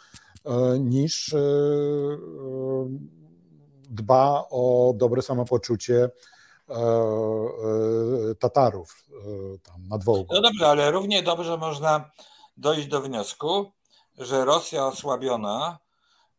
[0.81, 1.36] niż
[3.90, 6.10] dba o dobre samopoczucie
[8.39, 9.06] Tatarów
[9.62, 10.34] tam nad Wołgą.
[10.34, 12.10] No dobrze, ale równie dobrze można
[12.56, 13.72] dojść do wniosku,
[14.18, 15.78] że Rosja osłabiona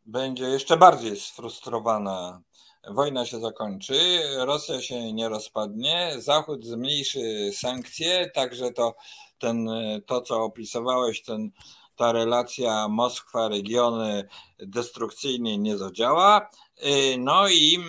[0.06, 2.42] będzie jeszcze bardziej sfrustrowana.
[2.90, 8.96] Wojna się zakończy, Rosja się nie rozpadnie, Zachód zmniejszy sankcje, także to,
[9.40, 9.70] ten,
[10.06, 11.52] to co opisywałeś, ten
[11.96, 14.28] ta relacja Moskwa-regiony
[14.60, 16.50] destrukcyjnie nie zadziała.
[16.78, 17.80] Y, no i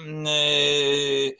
[1.28, 1.36] y,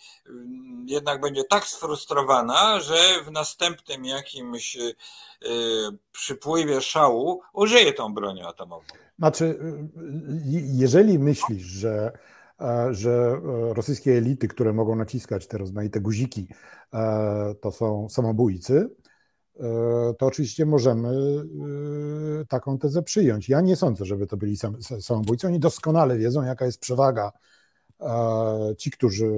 [0.87, 2.97] jednak będzie tak sfrustrowana, że
[3.27, 4.95] w następnym jakimś y,
[6.13, 8.85] przypływie szału użyje tą broń atomową.
[9.19, 9.59] Znaczy,
[10.75, 12.13] jeżeli myślisz, że
[12.61, 16.49] e, że e, rosyjskie elity, które mogą naciskać te rozmaite guziki,
[16.95, 18.91] e, to są samobójcy,
[20.19, 23.49] to oczywiście możemy e, taką tezę przyjąć.
[23.49, 24.57] Ja nie sądzę, żeby to byli
[25.01, 25.47] samobójcy.
[25.47, 27.33] Oni doskonale wiedzą, jaka jest przewaga.
[28.01, 29.33] E, ci, którzy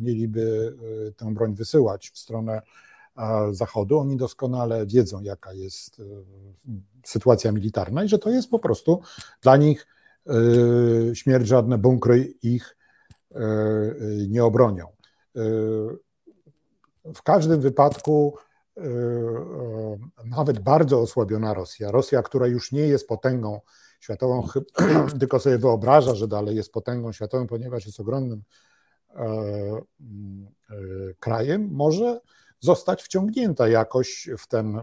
[0.00, 0.76] mieliby
[1.16, 2.62] tę broń wysyłać w stronę
[3.50, 6.02] Zachodu, oni doskonale wiedzą, jaka jest
[7.04, 9.00] sytuacja militarna i że to jest po prostu
[9.42, 9.86] dla nich
[11.12, 12.76] śmierć, żadne bunkry ich
[14.28, 14.86] nie obronią.
[17.14, 18.53] W każdym wypadku E, e,
[20.24, 23.60] nawet bardzo osłabiona Rosja, Rosja, która już nie jest potęgą
[24.00, 24.46] światową,
[25.20, 28.42] tylko sobie wyobraża, że dalej jest potęgą światową, ponieważ jest ogromnym
[29.14, 29.24] e,
[31.20, 32.20] krajem, może
[32.60, 34.80] zostać wciągnięta jakoś w ten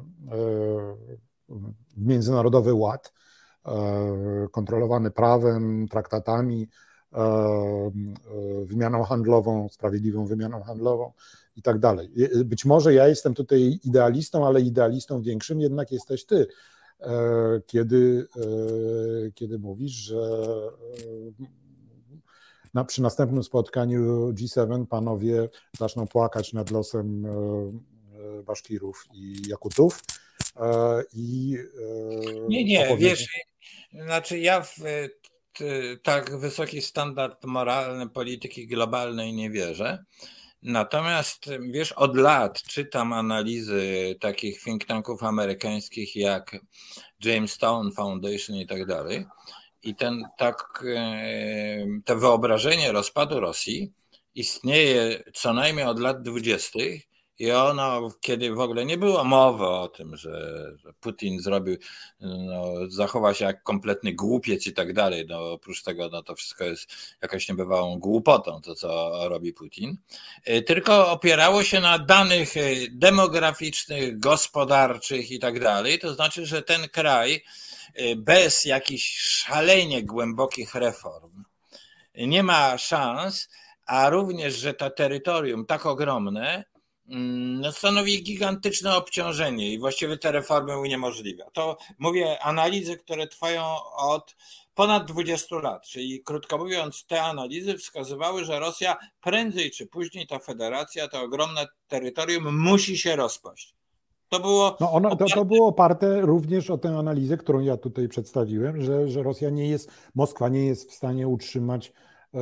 [1.97, 3.13] międzynarodowy ład,
[4.51, 6.67] kontrolowany prawem, traktatami,
[8.65, 11.11] wymianą handlową, sprawiedliwą wymianą handlową
[11.55, 12.09] i tak dalej.
[12.45, 16.47] Być może ja jestem tutaj idealistą, ale idealistą większym jednak jesteś ty,
[16.99, 20.17] e, kiedy, e, kiedy mówisz, że
[21.41, 21.45] e,
[22.73, 25.49] na, przy następnym spotkaniu G7 panowie
[25.79, 27.27] zaczną płakać nad losem
[28.45, 30.03] Baszkirów i Jakutów.
[31.13, 31.57] I
[32.49, 33.27] nie, nie, wiesz,
[33.93, 34.75] znaczy ja w
[36.03, 40.03] tak wysoki standard moralny polityki globalnej nie wierzę.
[40.63, 46.55] Natomiast wiesz, od lat czytam analizy takich think tanków amerykańskich jak
[47.23, 49.25] Jamestown Foundation i tak dalej.
[49.83, 53.91] I ten, tak, e, to wyobrażenie rozpadu Rosji
[54.35, 57.10] istnieje co najmniej od lat dwudziestych
[57.41, 60.31] i ono, kiedy w ogóle nie było mowy o tym, że,
[60.99, 61.77] Putin zrobił,
[62.19, 66.63] no, zachowa się jak kompletny głupiec i tak dalej, no oprócz tego, no to wszystko
[66.63, 66.91] jest
[67.21, 69.97] jakaś niebywałą głupotą, to co robi Putin,
[70.49, 76.61] y, tylko opierało się na danych y, demograficznych, gospodarczych i tak dalej, to znaczy, że
[76.61, 77.43] ten kraj
[77.99, 81.43] y, bez jakichś szalenie głębokich reform
[82.15, 83.49] nie ma szans,
[83.85, 86.70] a również, że to terytorium tak ogromne,
[87.71, 91.45] stanowi gigantyczne obciążenie i właściwie te reformy uniemożliwia.
[91.53, 93.63] To mówię analizy, które trwają
[93.97, 94.35] od
[94.75, 100.39] ponad 20 lat, czyli krótko mówiąc, te analizy wskazywały, że Rosja prędzej czy później ta
[100.39, 103.75] federacja, to ogromne terytorium musi się rozpaść.
[104.29, 104.77] To było.
[104.79, 109.09] No ono, to, to było oparte również o tę analizę, którą ja tutaj przedstawiłem, że,
[109.09, 111.93] że Rosja nie jest, Moskwa nie jest w stanie utrzymać
[112.33, 112.41] yy,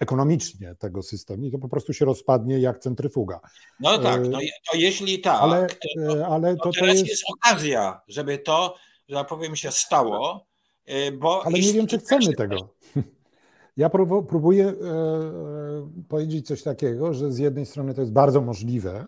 [0.00, 3.40] ekonomicznie tego systemu i to po prostu się rozpadnie jak centryfuga.
[3.80, 4.38] No tak, no,
[4.70, 7.08] to jeśli tak, ale, to, e, ale to, to, teraz jest...
[7.08, 7.22] jest...
[7.32, 8.74] okazja, żeby to,
[9.08, 10.46] że tak powiem, się stało,
[10.86, 11.46] e, bo...
[11.46, 12.56] Ale nie wiem, czy chcemy tego.
[13.76, 13.90] Ja
[14.28, 14.74] próbuję e,
[16.08, 19.06] powiedzieć coś takiego, że z jednej strony to jest bardzo możliwe,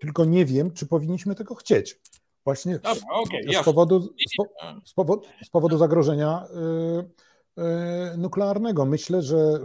[0.00, 2.00] tylko nie wiem, czy powinniśmy tego chcieć.
[2.44, 4.08] Właśnie Dobra, okay, z, powodu, z,
[4.90, 7.27] z, powodu, z powodu zagrożenia E,
[8.18, 8.84] nuklearnego.
[8.84, 9.58] Myślę, że e,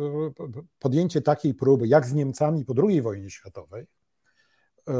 [0.80, 4.94] podjęcie takiej próby, jak z Niemcami po II wojnie światowej, e,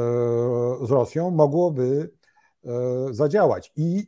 [0.86, 2.10] z Rosją, mogłoby
[3.10, 3.72] zadziałać.
[3.76, 4.06] I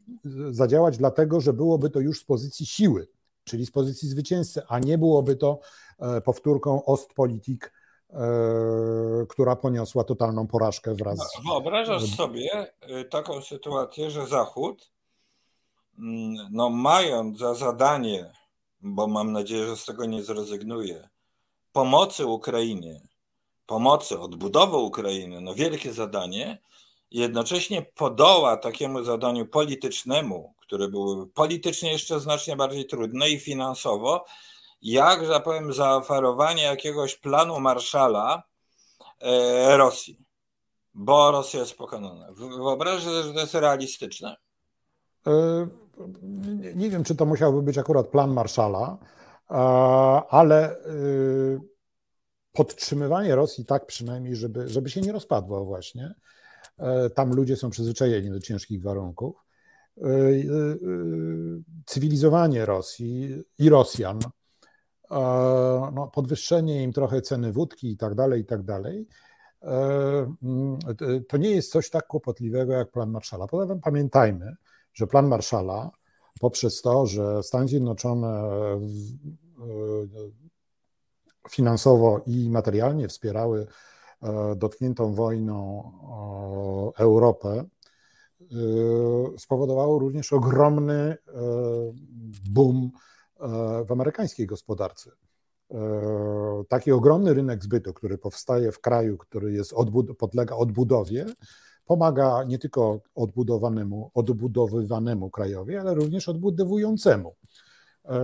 [0.51, 3.09] zadziałać dlatego, że byłoby to już z pozycji siły,
[3.45, 5.59] czyli z pozycji zwycięzcy, a nie byłoby to
[6.25, 7.73] powtórką Ostpolitik,
[9.29, 11.47] która poniosła totalną porażkę wraz z...
[11.47, 12.73] Wyobrażasz sobie
[13.11, 14.91] taką sytuację, że Zachód,
[15.99, 18.33] mm, no mając za zadanie,
[18.81, 21.09] bo mam nadzieję, że z tego nie zrezygnuje,
[21.73, 23.01] pomocy Ukrainie,
[23.66, 26.59] pomocy, odbudowy Ukrainy, no wielkie zadanie,
[27.11, 34.24] jednocześnie podoła takiemu zadaniu politycznemu, które były politycznie jeszcze znacznie bardziej trudne i finansowo,
[34.82, 38.43] jak, że tak powiem, zaoferowanie jakiegoś planu Marszala
[39.20, 40.19] e, Rosji,
[40.94, 42.32] bo Rosja jest pokonana.
[42.32, 44.36] Wyobraź sobie, że to jest realistyczne?
[45.27, 45.69] E,
[46.74, 48.98] nie wiem, czy to musiałby być akurat plan Marszala,
[50.28, 50.81] ale e,
[52.52, 56.14] podtrzymywanie Rosji tak przynajmniej, żeby, żeby się nie rozpadła właśnie.
[57.14, 59.36] Tam ludzie są przyzwyczajeni do ciężkich warunków.
[61.86, 64.18] Cywilizowanie Rosji i Rosjan
[65.94, 69.06] no, podwyższenie im trochę ceny wódki i tak dalej, i tak dalej,
[69.62, 70.35] e,
[71.28, 73.47] to nie jest coś tak kłopotliwego jak plan Marszala.
[73.47, 74.56] Poza tym pamiętajmy,
[74.97, 75.90] że plan Marszala
[76.40, 78.81] poprzez to, że Stany Zjednoczone e,
[81.51, 83.66] finansowo i materialnie wspierały
[84.23, 85.93] e, dotkniętą wojną
[86.98, 87.64] Europę,
[89.39, 91.16] spowodowało również ogromny
[92.51, 92.90] boom
[93.40, 95.10] E, w amerykańskiej gospodarce.
[95.70, 95.78] E,
[96.68, 101.27] taki ogromny rynek zbytu, który powstaje w kraju, który jest odbud podlega odbudowie,
[101.87, 107.35] pomaga nie tylko odbudowanemu, odbudowywanemu krajowi, ale również odbudowującemu.
[108.05, 108.21] E,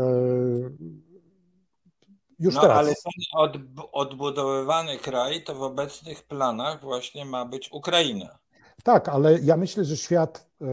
[2.39, 2.79] już no, teraz.
[2.79, 3.45] Ale ten
[3.93, 8.39] odbudowywany kraj to w obecnych planach właśnie ma być Ukraina.
[8.85, 10.67] Tak, ale ja myślę, że świat e,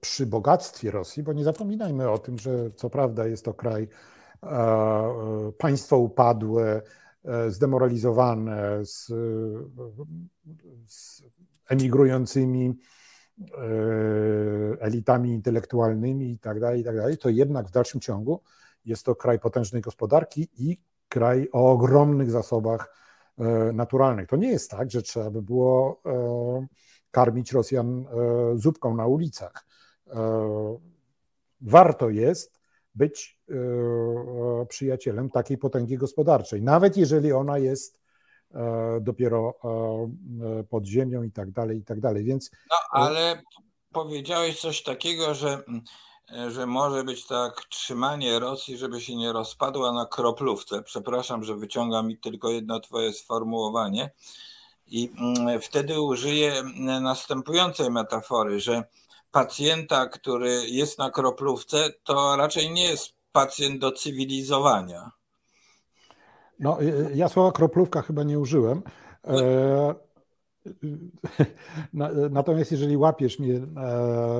[0.00, 3.88] przy bogactwie Rosji, bo nie zapominajmy o tym, że co prawda jest to kraj,
[4.42, 6.82] e, państwo upadłe,
[7.48, 9.06] zdemoralizowane, z,
[10.86, 11.22] z
[11.72, 12.78] emigrującymi
[14.80, 18.40] elitami intelektualnymi i tak dalej, i tak to jednak w dalszym ciągu
[18.84, 20.76] jest to kraj potężnej gospodarki i
[21.08, 22.94] kraj o ogromnych zasobach
[23.72, 24.28] naturalnych.
[24.28, 26.02] To nie jest tak, że trzeba by było
[27.12, 28.06] karmić Rosjan e,
[28.58, 29.66] zupką na ulicach.
[30.10, 30.78] E,
[31.60, 32.60] warto jest
[32.94, 33.54] być e,
[34.66, 38.01] przyjacielem takiej potęgi gospodarczej, nawet jeżeli ona jest
[39.00, 39.54] dopiero
[40.70, 42.24] pod ziemią i tak dalej, i tak dalej.
[42.24, 42.50] Więc...
[42.70, 43.42] No, ale
[43.92, 45.62] powiedziałeś coś takiego, że,
[46.48, 50.82] że może być tak trzymanie Rosji, żeby się nie rozpadła na kroplówce.
[50.82, 54.10] Przepraszam, że wyciągam mi tylko jedno twoje sformułowanie
[54.86, 55.12] i
[55.62, 56.62] wtedy użyję
[57.00, 58.84] następującej metafory, że
[59.30, 65.10] pacjenta, który jest na kroplówce, to raczej nie jest pacjent do cywilizowania.
[66.58, 68.82] No, y, y, ja słowa kroplówka chyba nie użyłem.
[69.24, 69.94] E,
[72.30, 73.62] natomiast jeżeli łapiesz mnie e,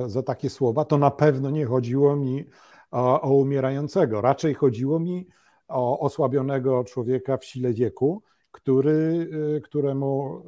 [0.07, 2.45] za takie słowa, to na pewno nie chodziło mi
[2.91, 4.21] o, umierającego.
[4.21, 5.27] Raczej chodziło mi
[5.67, 10.43] o osłabionego człowieka w sile wieku, który, y, któremu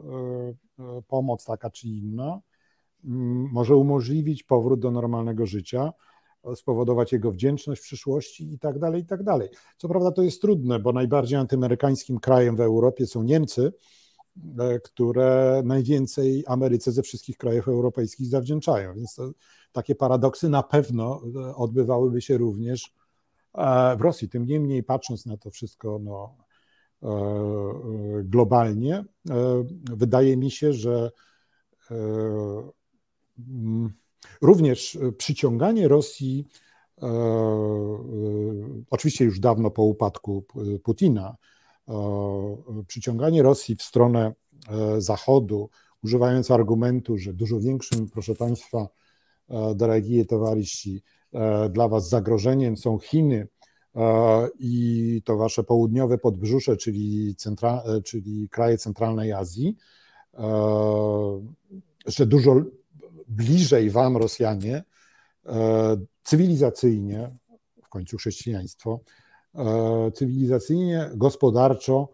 [0.80, 2.40] y, pomoc taka czy inna
[3.52, 5.94] może umożliwić powrót do normalnego życia,
[6.56, 9.50] spowodować jego wdzięczność w przyszłości i tak dalej, i tak dalej.
[9.78, 13.74] Co prawda to jest trudne, bo najbardziej antyamerykańskim krajem w Europie są Niemcy,
[14.60, 18.94] e, które najwięcej Ameryce ze wszystkich krajów europejskich zawdzięczają.
[18.96, 19.18] Więc
[19.72, 22.94] takie paradoksy na pewno e, odbywałyby się również
[23.54, 24.30] e, w Rosji.
[24.30, 26.36] Tym niemniej, patrząc na to wszystko, no,
[28.24, 29.06] globalnie.
[29.84, 31.12] Wydaje mi się, że
[34.42, 36.48] również przyciąganie Rosji,
[38.90, 40.46] oczywiście już dawno po upadku
[40.84, 41.36] Putina,
[42.88, 44.34] przyciąganie Rosji w stronę
[44.98, 45.70] Zachodu,
[46.04, 48.88] używając argumentu, że dużo większym, proszę Państwa,
[49.76, 51.04] drogie towarzyści,
[51.70, 53.48] dla Was zagrożeniem są Chiny,
[53.96, 59.76] E, i to wasze południowe podbrzusze, czyli, centra, e, czyli kraje centralnej Azji,
[60.34, 60.44] e,
[62.06, 62.56] że dużo
[63.28, 64.84] bliżej wam Rosjanie
[66.24, 67.38] cywilizacyjnie,
[67.84, 69.00] w końcu chrześcijaństwo,
[70.14, 72.10] cywilizacyjnie, gospodarczo,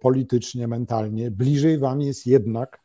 [0.00, 2.80] politycznie, mentalnie, bliżej wam jest jednak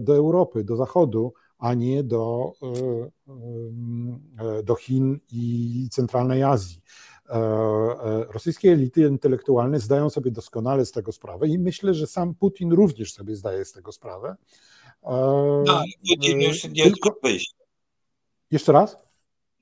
[0.00, 3.28] do Europy, do Zachodu, a nie do, e,
[4.58, 6.82] e, do Chin i centralnej Azji.
[7.28, 12.72] E, rosyjskie elity intelektualne zdają sobie doskonale z tego sprawę i myślę, że sam Putin
[12.72, 14.36] również sobie zdaje z tego sprawę.
[15.02, 17.16] No, Putin już nie Tylko...
[17.22, 17.54] wyjść.
[18.50, 18.96] Jeszcze raz?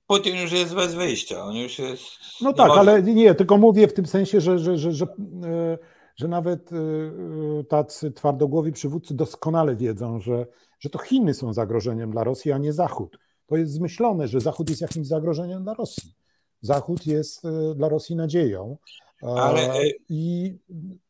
[0.07, 2.03] Putin już jest bez wyjścia, on już jest...
[2.41, 2.81] No tak, może...
[2.81, 5.79] ale nie, tylko mówię w tym sensie, że, że, że, że, e,
[6.17, 10.47] że nawet e, tacy twardogłowi przywódcy doskonale wiedzą, że,
[10.81, 13.19] że to Chiny są zagrożeniem dla Rosji, a nie Zachód.
[13.47, 16.15] To jest zmyślone, że Zachód jest jakimś zagrożeniem dla Rosji.
[16.61, 18.77] Zachód jest e, dla Rosji nadzieją.
[19.23, 19.69] Ale...
[20.09, 20.55] I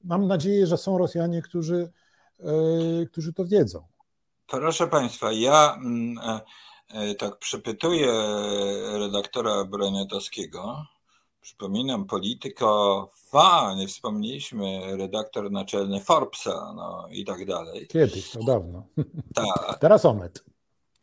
[0.04, 1.92] mam nadzieję, że są Rosjanie, którzy,
[3.10, 3.82] którzy to wiedzą.
[4.48, 6.18] Proszę Państwa, ja mm,
[6.94, 8.12] E, tak przepytuję
[8.92, 10.86] redaktora Broniatowskiego.
[11.40, 17.86] Przypominam, polityko fa, nie wspomnieliśmy, redaktor naczelny Forbesa, no i tak dalej.
[17.86, 18.86] Kiedyś, to dawno.
[19.34, 19.78] Tak.
[19.80, 20.44] Teraz Onet.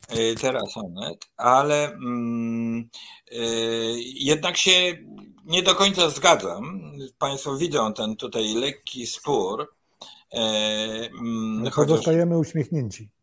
[0.10, 2.90] E, teraz Onet, ale mm,
[3.32, 3.38] y,
[4.16, 4.98] jednak się
[5.46, 6.92] nie do końca zgadzam.
[7.18, 9.74] Państwo widzą ten tutaj lekki spór.
[10.32, 11.76] Mm, chociaż...
[11.76, 13.15] Pozostajemy uśmiechnięci.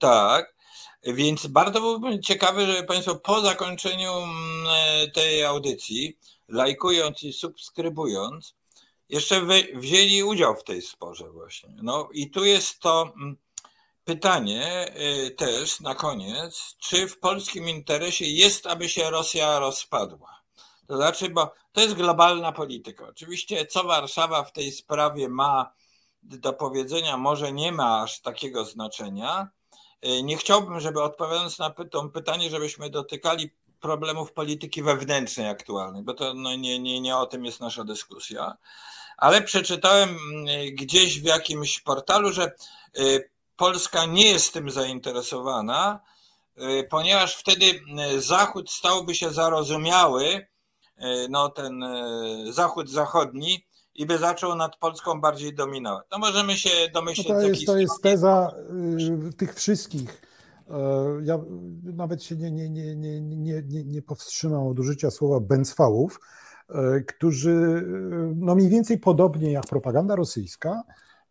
[0.00, 0.54] Tak,
[1.02, 8.54] więc bardzo byłbym ciekawy, żeby Państwo po zakończeniu mm, tej audycji, lajkując i subskrybując,
[9.08, 11.76] jeszcze wzięli udział w tej sporze właśnie.
[11.82, 13.36] No i tu jest to mm,
[14.04, 14.94] pytanie
[15.26, 20.40] y, też na koniec, czy w polskim interesie jest, aby się Rosja rozpadła?
[20.86, 23.08] To znaczy, bo to jest globalna polityka.
[23.08, 25.72] Oczywiście, co Warszawa w tej sprawie ma
[26.22, 29.48] do powiedzenia, może nie ma aż takiego znaczenia,
[30.22, 33.50] nie chciałbym, żeby odpowiadając na to pytanie, żebyśmy dotykali
[33.80, 38.56] problemów polityki wewnętrznej aktualnej, bo to no nie, nie, nie o tym jest nasza dyskusja.
[39.16, 42.50] Ale przeczytałem mm, gdzieś w jakimś portalu, że e,
[43.56, 46.00] Polska nie jest tym zainteresowana,
[46.90, 47.80] ponieważ wtedy
[48.18, 50.46] Zachód stałby się zarozumiały,
[51.28, 51.84] no ten
[52.50, 56.06] Zachód zachodni, i by zaczął nad Polską bardziej dominować.
[56.12, 57.28] No możemy się domyślić.
[57.28, 58.54] No to, jest, to jest teza
[59.28, 60.22] y, tych wszystkich.
[60.70, 61.38] E, ja
[61.82, 66.20] nawet się nie, nie, nie, nie, nie, nie, nie powstrzymam od użycia słowa bęcwałów,
[66.68, 70.82] e, którzy y, no mniej więcej podobnie jak propaganda rosyjska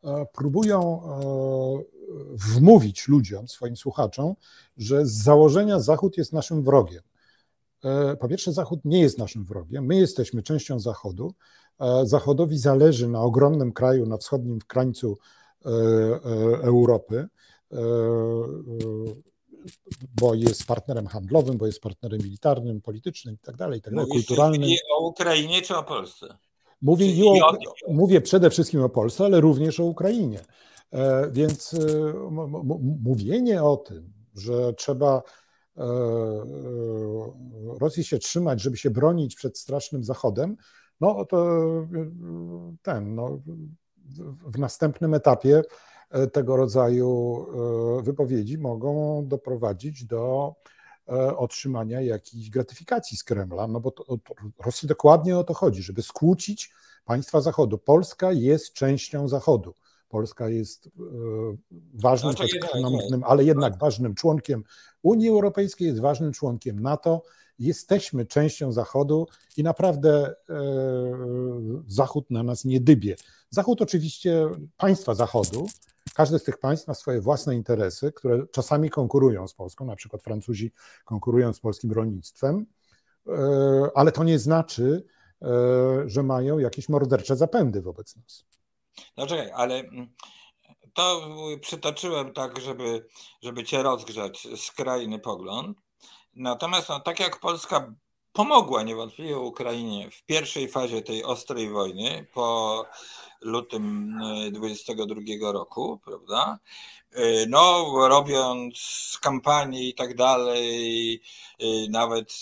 [0.04, 1.02] e, próbują
[2.34, 4.34] wmówić ludziom, swoim słuchaczom,
[4.78, 7.04] że z założenia Zachód jest naszym wrogiem.
[8.20, 11.34] Po pierwsze, Zachód nie jest naszym wrogiem, my jesteśmy częścią Zachodu,
[12.04, 15.18] Zachodowi zależy na ogromnym kraju na wschodnim krańcu
[15.66, 15.74] e, e,
[16.62, 17.28] Europy,
[17.72, 17.78] e,
[20.22, 24.70] bo jest partnerem handlowym, bo jest partnerem militarnym, politycznym i tak dalej, tak dalej, kulturalnym.
[24.98, 26.38] O Ukrainie czy o Polsce?
[26.82, 27.54] Mówię, o,
[27.88, 30.40] mówię przede wszystkim o Polsce, ale również o Ukrainie.
[31.32, 31.76] Więc
[33.02, 35.22] mówienie o tym, że trzeba
[37.80, 40.58] Rosji się trzymać, żeby się bronić przed strasznym Zachodem,
[41.02, 41.48] no to
[42.82, 43.40] ten, no,
[44.46, 45.62] w następnym etapie
[46.10, 47.46] e, tego rodzaju
[48.04, 50.54] wypowiedzi mogą doprowadzić do
[51.38, 54.34] otrzymania jakiejś gratyfikacji z Kremla, no bo to, to
[54.66, 56.74] Rosji dokładnie o to chodzi, żeby skłócić
[57.06, 57.78] państwa Zachodu.
[57.78, 59.74] Polska jest częścią Zachodu.
[60.10, 60.90] Polska jest
[61.94, 62.34] ważnym,
[63.12, 64.64] no ale jednak ważnym członkiem
[65.02, 67.22] Unii Europejskiej, jest ważnym członkiem NATO
[67.60, 69.28] jesteśmy częścią Zachodu
[69.58, 70.56] i naprawdę e,
[71.88, 73.16] Zachód na nas nie dybie.
[73.50, 75.68] Zachód oczywiście, państwa Zachodu,
[76.14, 80.24] każde z tych państw ma swoje własne interesy, które czasami konkurują z Polską, na przykład
[80.24, 80.72] Francuzi
[81.06, 82.66] konkurują z polskim rolnictwem,
[83.28, 85.06] e, ale to nie znaczy,
[85.42, 85.48] e,
[86.06, 88.46] że mają jakieś mordercze zapędy wobec nas.
[89.18, 90.08] No czekaj, ale mm,
[90.94, 91.22] to
[91.62, 93.08] przytoczyłem tak, żeby,
[93.44, 95.78] żeby cię rozgrzać skrajny pogląd.
[96.36, 97.94] Natomiast no, tak jak Polska
[98.34, 102.86] pomogła niewątpliwie Ukrainie w pierwszej fazie tej ostrej wojny po
[103.42, 104.14] lutym
[104.52, 106.60] 22 e, roku, prawda?
[107.12, 111.22] E, no, robiąc kampanię i tak dalej,
[111.60, 112.34] e, nawet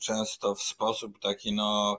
[0.00, 1.98] często w sposób taki no,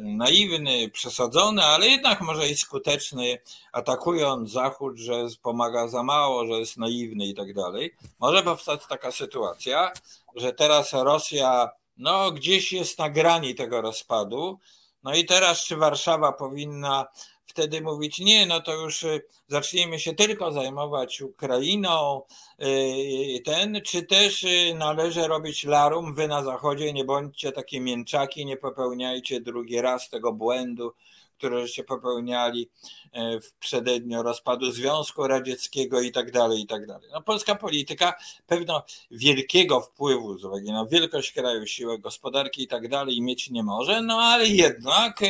[0.00, 3.38] naiwny, przesadzony, ale jednak może i skuteczny,
[3.72, 9.12] atakując Zachód, że pomaga za mało, że jest naiwny i tak dalej, może powstać taka
[9.12, 9.92] sytuacja,
[10.36, 11.70] że teraz Rosja
[12.00, 14.58] no, gdzieś jest na grani tego rozpadu.
[15.02, 17.06] No i teraz, czy Warszawa powinna
[17.46, 22.22] wtedy mówić, nie, no to już y, zacznijmy się tylko zajmować Ukrainą,
[22.62, 28.46] y, ten, czy też y, należy robić larum, wy na Zachodzie nie bądźcie takie mięczaki,
[28.46, 30.92] nie popełniajcie drugi raz tego błędu,
[31.40, 32.68] które żeście popełniali
[33.12, 37.10] e, w przededniu rozpadu Związku Radzieckiego i tak dalej, i tak dalej.
[37.12, 38.14] No, polska polityka
[38.46, 43.62] pewno wielkiego wpływu z uwagi na wielkość kraju, siłę gospodarki i tak dalej mieć nie
[43.62, 45.20] może, no ale jednak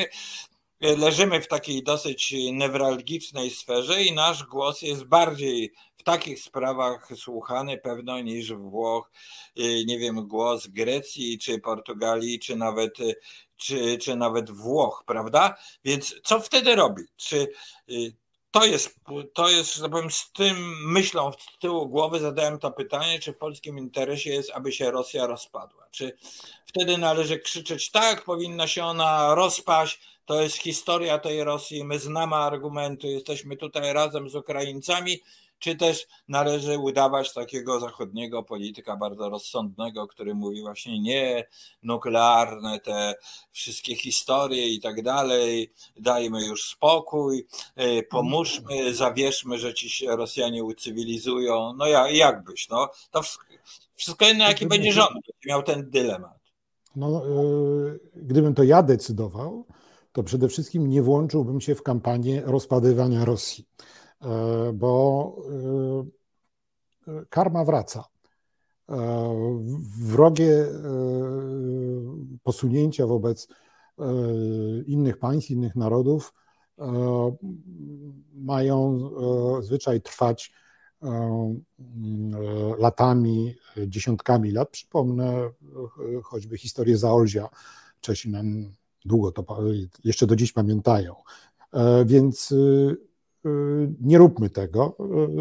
[0.81, 7.78] leżymy w takiej dosyć newralgicznej sferze i nasz głos jest bardziej w takich sprawach słuchany
[7.78, 9.11] pewno niż Włoch,
[9.59, 13.16] y, nie wiem, głos Grecji, czy Portugalii, czy nawet, y,
[13.57, 15.57] czy, czy nawet Włoch, prawda?
[15.85, 17.07] Więc co wtedy robić?
[17.16, 17.48] Czy
[17.90, 18.12] y,
[18.51, 19.01] to jest,
[19.35, 20.57] to jest, że tak powiem, z tym
[20.93, 25.27] myślą z tyłu głowy zadałem to pytanie, czy w polskim interesie jest, aby się Rosja
[25.27, 25.89] rozpadła.
[25.90, 26.16] Czy
[26.66, 32.36] wtedy należy krzyczeć tak, powinna się ona rozpaść, to jest historia tej Rosji, my znamy
[32.36, 35.20] argumenty, jesteśmy tutaj razem z Ukraińcami,
[35.60, 41.44] czy też należy udawać takiego zachodniego polityka bardzo rozsądnego, który mówi właśnie nie,
[41.82, 43.14] nuklearne te
[43.52, 50.64] wszystkie historie i tak dalej, dajmy już spokój, e, pomóżmy, zawieszmy, że ci się Rosjanie
[50.64, 51.72] ucywilizują.
[51.76, 52.88] No jak, jakbyś, no?
[53.10, 53.20] To
[53.97, 55.10] wszystko inne, jaki będzie rząd,
[55.47, 56.40] miał ten dylemat.
[56.97, 59.64] No, yy, gdybym to ja decydował,
[60.12, 63.68] to przede wszystkim nie włączyłbym się w kampanię rozpadywania Rosji.
[64.22, 65.36] E, bo
[67.06, 68.04] e, e, karma wraca.
[70.00, 70.66] Wrogie
[72.42, 73.48] posunięcia wobec
[74.86, 76.34] innych państw, innych narodów
[78.34, 79.10] mają
[79.60, 80.52] zwyczaj trwać
[82.78, 83.54] latami,
[83.86, 84.70] dziesiątkami lat.
[84.70, 85.50] Przypomnę
[86.22, 87.48] choćby historię Zaolzia.
[88.00, 88.72] Czesi nam
[89.05, 89.59] długo to
[90.05, 91.14] jeszcze do dziś pamiętają.
[92.06, 92.55] Więc
[93.47, 94.97] Y, nie róbmy tego.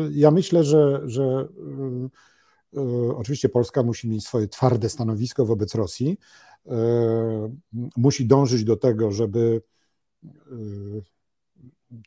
[0.08, 1.48] Y, ja myślę, że, że
[2.78, 6.18] y, oczywiście Polska musi mieć swoje twarde stanowisko wobec Rosji.
[7.98, 9.62] Musi dążyć do tego, żeby.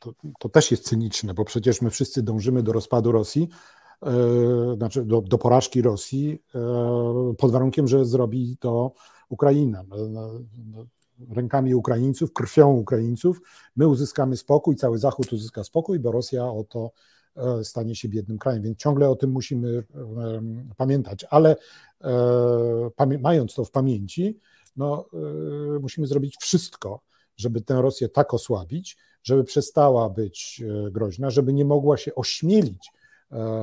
[0.00, 3.48] To, to też jest cyniczne, bo przecież my wszyscy dążymy do rozpadu Rosji,
[4.76, 6.42] znaczy do, do porażki Rosji,
[7.38, 8.92] pod warunkiem, że zrobi to
[9.28, 9.82] Ukraina.
[9.88, 10.30] No, no,
[10.66, 10.86] no,
[11.30, 13.40] rękami Ukraińców, krwią Ukraińców,
[13.76, 16.90] my uzyskamy spokój, cały Zachód uzyska spokój, bo Rosja o to
[17.36, 18.62] e, stanie się biednym krajem.
[18.62, 19.84] Więc ciągle o tym musimy
[20.76, 21.26] pamiętać.
[21.30, 21.56] Ale
[22.00, 24.40] e, mając to w pamięci,
[24.76, 25.06] no,
[25.76, 27.00] e, musimy zrobić wszystko,
[27.36, 32.92] żeby tę Rosję tak osłabić, żeby przestała być groźna, żeby nie mogła się ośmielić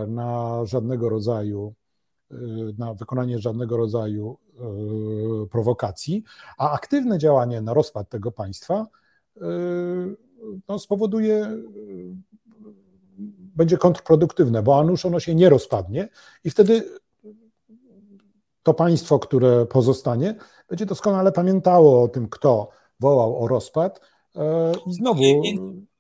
[0.07, 1.73] na żadnego rodzaju
[2.77, 6.23] na wykonanie żadnego rodzaju e, prowokacji,
[6.57, 8.88] a aktywne działanie na rozpad tego państwa
[9.38, 9.45] e,
[10.68, 11.57] no, spowoduje,
[13.56, 16.10] będzie kontrproduktywne, bo a nuż ono się nie rozpadnie
[16.43, 16.99] i wtedy
[18.64, 20.35] to państwo, które pozostanie,
[20.69, 22.69] będzie doskonale pamiętało o tym, kto
[22.99, 24.01] wołał o rozpad
[24.88, 25.22] i znowu...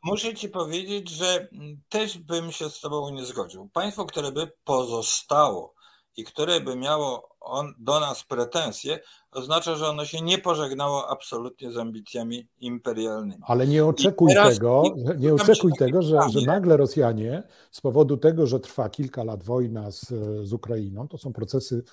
[0.03, 1.47] Muszę ci powiedzieć, że
[1.89, 3.69] też bym się z tobą nie zgodził.
[3.73, 5.73] Państwo, które by pozostało
[6.19, 8.99] i które by miało on, do nas pretensje,
[9.31, 13.41] oznacza, że ono się nie pożegnało absolutnie z ambicjami imperialnymi.
[13.47, 14.83] Ale nie oczekuj tego,
[15.17, 19.91] nie oczekuj tego że, że nagle Rosjanie z powodu tego, że trwa kilka lat wojna
[19.91, 20.05] z,
[20.43, 21.83] z Ukrainą, to są procesy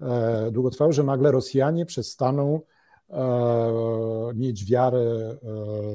[0.00, 2.60] e, długotrwałe, że nagle Rosjanie przestaną
[3.10, 5.36] e, mieć wiarę e,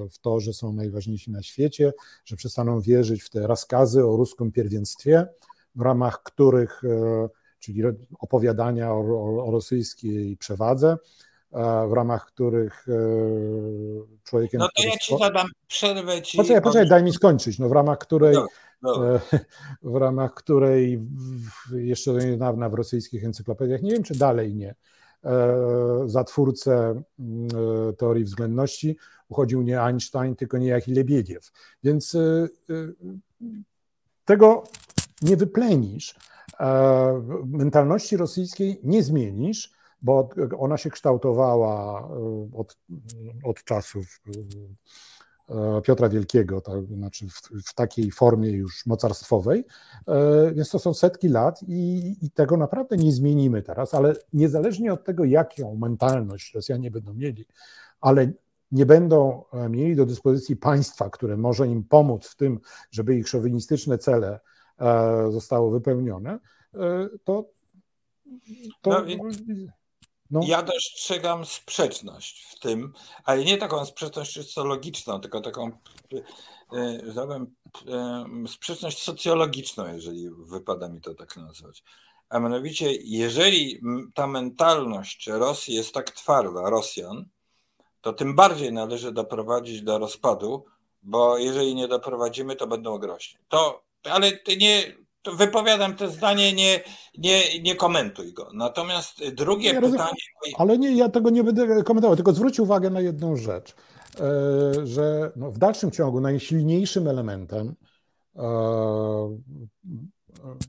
[0.09, 1.93] w to, że są najważniejsi na świecie,
[2.25, 5.27] że przestaną wierzyć w te rozkazy o ruskim pierwieństwie,
[5.75, 7.83] w ramach których e, czyli
[8.19, 10.97] opowiadania o, o, o rosyjskiej przewadze,
[11.89, 12.93] w ramach których e,
[14.23, 14.59] człowiekiem.
[14.59, 16.21] No to ja ci zadam przerwę.
[16.21, 17.59] Ci poczekaj, poczekaj, daj mi skończyć.
[17.59, 18.35] No w ramach której.
[18.35, 18.47] No,
[18.81, 19.15] no.
[19.15, 19.19] E,
[19.83, 20.99] w ramach której
[21.73, 24.75] jeszcze niedawna w rosyjskich encyklopediach, nie wiem czy dalej nie,
[25.23, 25.55] e,
[26.05, 27.01] za twórcę
[27.97, 28.97] teorii względności
[29.29, 31.51] uchodził nie Einstein, tylko niejaki Lebiediew.
[31.83, 32.17] Więc
[34.25, 34.63] tego
[35.21, 36.36] nie wyplenisz, E,
[37.45, 40.29] mentalności rosyjskiej nie zmienisz, bo
[40.59, 42.77] ona się kształtowała e, od,
[43.43, 44.21] od czasów
[45.49, 49.65] e, Piotra Wielkiego, tak, znaczy w, w, takiej formie już mocarstwowej,
[50.53, 55.03] więc to są setki lat i, i, tego naprawdę nie zmienimy teraz, ale niezależnie od
[55.03, 57.45] tego, jaką mentalność Rosjanie będą mieli,
[58.01, 58.31] ale
[58.71, 62.59] nie będą mieli do dyspozycji państwa, które może im pomóc w tym,
[62.91, 64.39] żeby ich szowinistyczne cele E,
[65.29, 66.39] zostało wypełnione,
[66.73, 67.45] e, to.
[68.81, 69.05] to no,
[70.31, 70.41] no.
[70.43, 72.93] Ja dostrzegam sprzeczność w tym,
[73.23, 75.71] ale nie taką sprzeczność czysto logiczną, tylko taką
[77.27, 77.55] powiem,
[78.45, 81.83] e, sprzeczność socjologiczną, jeżeli wypada mi to tak nazwać.
[82.29, 83.81] A mianowicie, jeżeli
[84.13, 87.25] ta mentalność Rosji jest tak twarda, Rosjan,
[88.01, 90.65] to tym bardziej należy doprowadzić do rozpadu,
[91.01, 93.39] bo jeżeli nie doprowadzimy, to będą groźni.
[93.47, 94.83] To ale nie,
[95.37, 96.83] wypowiadam to zdanie, nie,
[97.17, 98.49] nie, nie komentuj go.
[98.53, 100.11] Natomiast drugie ja pytanie.
[100.57, 103.75] Ale nie, ja tego nie będę komentował, tylko zwróć uwagę na jedną rzecz.
[104.83, 107.75] że no w dalszym ciągu najsilniejszym elementem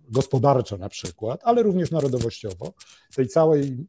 [0.08, 2.72] gospodarczo na przykład, ale również narodowościowo,
[3.16, 3.86] tej całej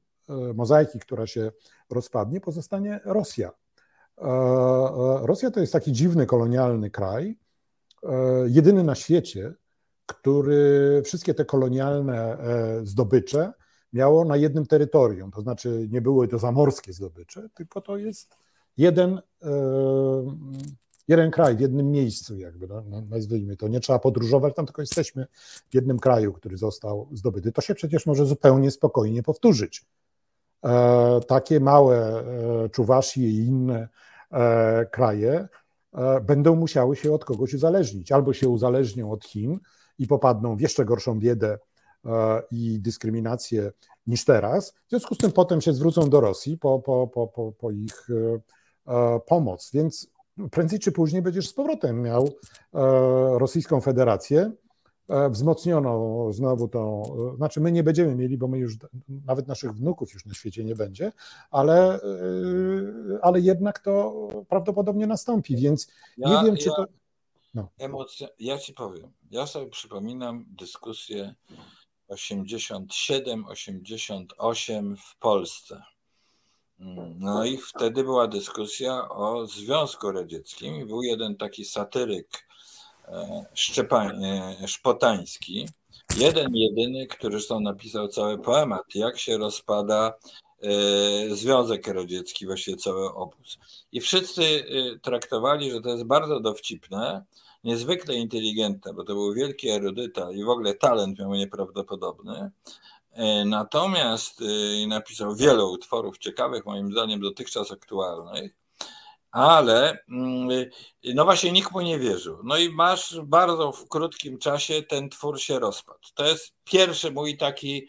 [0.56, 1.52] mozaiki, która się
[1.90, 3.52] rozpadnie, pozostanie Rosja.
[5.22, 7.38] Rosja to jest taki dziwny kolonialny kraj,
[8.48, 9.54] jedyny na świecie,
[10.10, 13.54] który wszystkie te kolonialne e, zdobycze
[13.94, 15.32] miało na jednym terytorium.
[15.32, 18.36] To znaczy nie były to zamorskie zdobycze, tylko to jest
[18.78, 19.52] jeden, e,
[21.08, 23.68] jeden kraj w jednym miejscu, jakby no, no, nazwijmy to.
[23.68, 25.28] Nie trzeba podróżować tam, tylko jesteśmy
[25.70, 27.52] w jednym kraju, który został zdobyty.
[27.52, 29.86] To się przecież może zupełnie spokojnie powtórzyć.
[30.66, 32.24] E, takie małe
[32.72, 33.88] Czuwaszje i inne
[34.92, 35.48] kraje
[36.22, 38.12] będą musiały się od kogoś uzależnić.
[38.12, 39.60] Albo się uzależnią od Chin,
[40.00, 41.58] i popadną w jeszcze gorszą biedę
[42.06, 43.72] e, i dyskryminację
[44.08, 44.72] niż teraz.
[44.72, 48.08] W związku z tym potem się zwrócą do Rosji po, po, po, po, po ich
[48.10, 49.72] e, e, pomoc.
[49.74, 50.12] Więc
[50.52, 52.30] prędzej czy później będziesz z powrotem miał
[53.38, 54.52] Rosyjską Federację.
[55.30, 57.04] Wzmocniono znowu to,
[57.38, 58.74] znaczy my nie będziemy mieli, bo my już
[59.26, 61.12] nawet naszych wnuków już na świecie nie będzie,
[61.52, 62.00] ale,
[63.22, 66.86] ale jednak to prawdopodobnie nastąpi, więc nie ja, wiem, czy ja, to.
[67.54, 67.70] No.
[67.78, 71.36] Emocja, ja ci powiem, ja sobie przypominam dyskusję
[72.10, 75.84] 87-88 w Polsce.
[77.20, 82.49] No i wtedy była dyskusja o Związku Radzieckim i był jeden taki satyryk e,
[83.54, 85.68] Szczepań, e, Szpotański,
[86.18, 90.14] jeden jedyny, który zresztą napisał cały poemat, jak się rozpada
[90.62, 93.58] e, Związek Radziecki, właściwie cały obóz.
[93.92, 94.64] I wszyscy
[95.02, 97.24] traktowali, że to jest bardzo dowcipne,
[97.64, 102.52] niezwykle inteligentna, bo to był wielki erudyta i w ogóle talent miał nieprawdopodobny.
[103.14, 108.59] E, natomiast e, napisał wiele utworów ciekawych, moim zdaniem dotychczas aktualnych,
[109.32, 110.70] ale mm,
[111.16, 112.38] no właśnie nikt mu nie wierzył.
[112.44, 116.00] No i masz bardzo w krótkim czasie ten twór się rozpadł.
[116.14, 117.88] To jest pierwszy mój taki,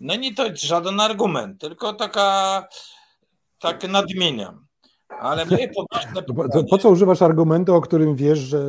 [0.00, 2.68] no nie to żaden argument, tylko taka,
[3.58, 4.66] tak nadmieniam.
[5.08, 6.64] Ale moje poważne pytanie...
[6.70, 8.62] Po co używasz argumentu, o którym wiesz, że,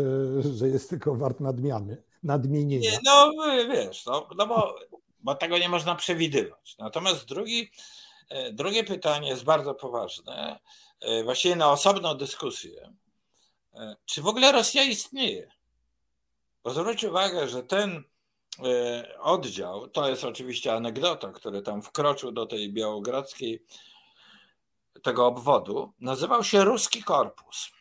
[0.56, 2.92] że jest tylko wart nadmiany, nadmienienia?
[2.92, 3.32] Nie, no
[3.70, 4.76] wiesz, no, no bo,
[5.20, 6.76] bo tego nie można przewidywać.
[6.80, 7.72] Natomiast drugi,
[8.30, 10.60] e, drugie pytanie jest bardzo poważne,
[11.24, 12.94] właściwie na osobną dyskusję.
[13.74, 15.52] E, czy w ogóle Rosja istnieje?
[16.64, 18.04] Bo zwróć uwagę, że ten
[19.20, 23.66] oddział, to jest oczywiście anegdota, który tam wkroczył do tej białogradzkiej
[25.04, 27.72] tego obwodu nazywał się Ruski Korpus.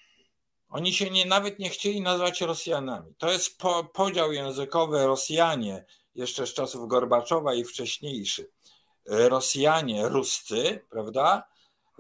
[0.69, 3.15] Oni się nie, nawet nie chcieli nazywać Rosjanami.
[3.19, 5.85] To jest po, podział językowy Rosjanie,
[6.15, 8.51] jeszcze z czasów Gorbaczowa i wcześniejszy.
[9.07, 11.49] Rosjanie, Ruscy, prawda?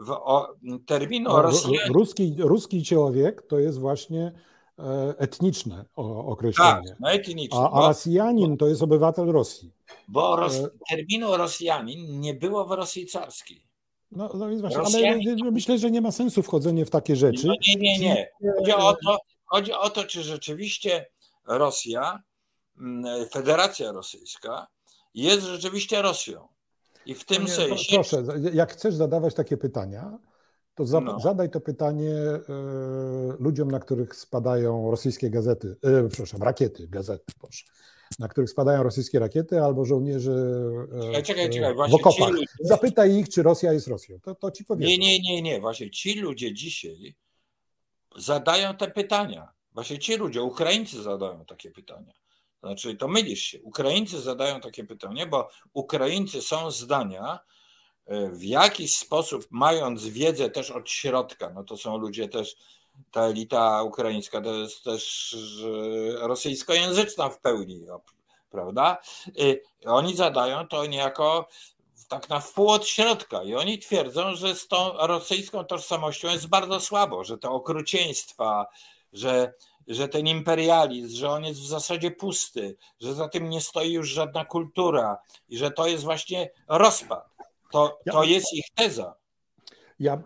[0.00, 0.56] W o,
[0.86, 1.78] terminu no, Rosjanie...
[1.88, 4.32] Ruski, ruski człowiek to jest właśnie
[4.78, 5.84] e, etniczne
[6.26, 6.88] określenie.
[6.88, 7.58] Tak, no etniczne.
[7.58, 9.72] A, a Rosjanin to jest obywatel Rosji.
[10.08, 13.62] Bo ros, e, terminu Rosjanin nie było w Rosji carskiej.
[14.12, 15.36] No, no więc właśnie, Rosjanie...
[15.40, 17.46] ale myślę, że nie ma sensu wchodzenie w takie rzeczy.
[17.46, 18.28] No nie, nie, nie.
[18.58, 21.06] Chodzi o, to, chodzi o to, czy rzeczywiście
[21.46, 22.22] Rosja,
[22.78, 24.66] mm, Federacja Rosyjska
[25.14, 26.48] jest rzeczywiście Rosją.
[27.06, 27.94] I w tym sensie.
[27.94, 30.18] Proszę, jak chcesz zadawać takie pytania,
[30.74, 31.20] to za, no.
[31.20, 32.40] zadaj to pytanie y,
[33.38, 37.64] ludziom, na których spadają rosyjskie gazety, y, przepraszam, rakiety, gazety, proszę
[38.18, 40.32] na których spadają rosyjskie rakiety, albo żołnierzy
[41.02, 41.74] czekaj, czekaj, czekaj.
[41.74, 42.30] Właśnie w okopach.
[42.30, 42.46] Ludzie...
[42.60, 44.20] Zapytaj ich, czy Rosja jest Rosją.
[44.20, 44.88] To, to ci powiem.
[44.88, 45.60] Nie, nie, nie, nie.
[45.60, 47.14] Właśnie ci ludzie dzisiaj
[48.16, 49.48] zadają te pytania.
[49.74, 52.12] Właśnie ci ludzie, Ukraińcy zadają takie pytania.
[52.60, 53.62] Znaczy, to mylisz się.
[53.62, 57.38] Ukraińcy zadają takie pytanie, bo Ukraińcy są zdania,
[58.06, 62.56] e, w jakiś sposób, mając wiedzę też od środka, no to są ludzie też
[63.10, 65.36] ta elita ukraińska to jest też
[66.18, 67.86] rosyjskojęzyczna w pełni,
[68.50, 68.98] prawda?
[69.86, 71.48] Oni zadają to niejako
[72.08, 76.80] tak na wpół od środka i oni twierdzą, że z tą rosyjską tożsamością jest bardzo
[76.80, 78.66] słabo, że te okrucieństwa,
[79.12, 79.54] że,
[79.90, 84.08] że ten imperializm, że on jest w zasadzie pusty, że za tym nie stoi już
[84.08, 85.18] żadna kultura
[85.48, 87.30] i że to jest właśnie rozpad.
[87.72, 89.14] To, to jest ich teza.
[90.00, 90.20] Ja, e,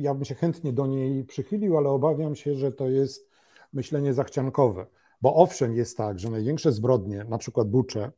[0.00, 3.30] ja bym się chętnie do niej przychylił, ale obawiam się, że to jest
[3.72, 4.86] myślenie zachciankowe.
[5.22, 8.12] Bo owszem, jest tak, że największe zbrodnie, na przykład Bucze,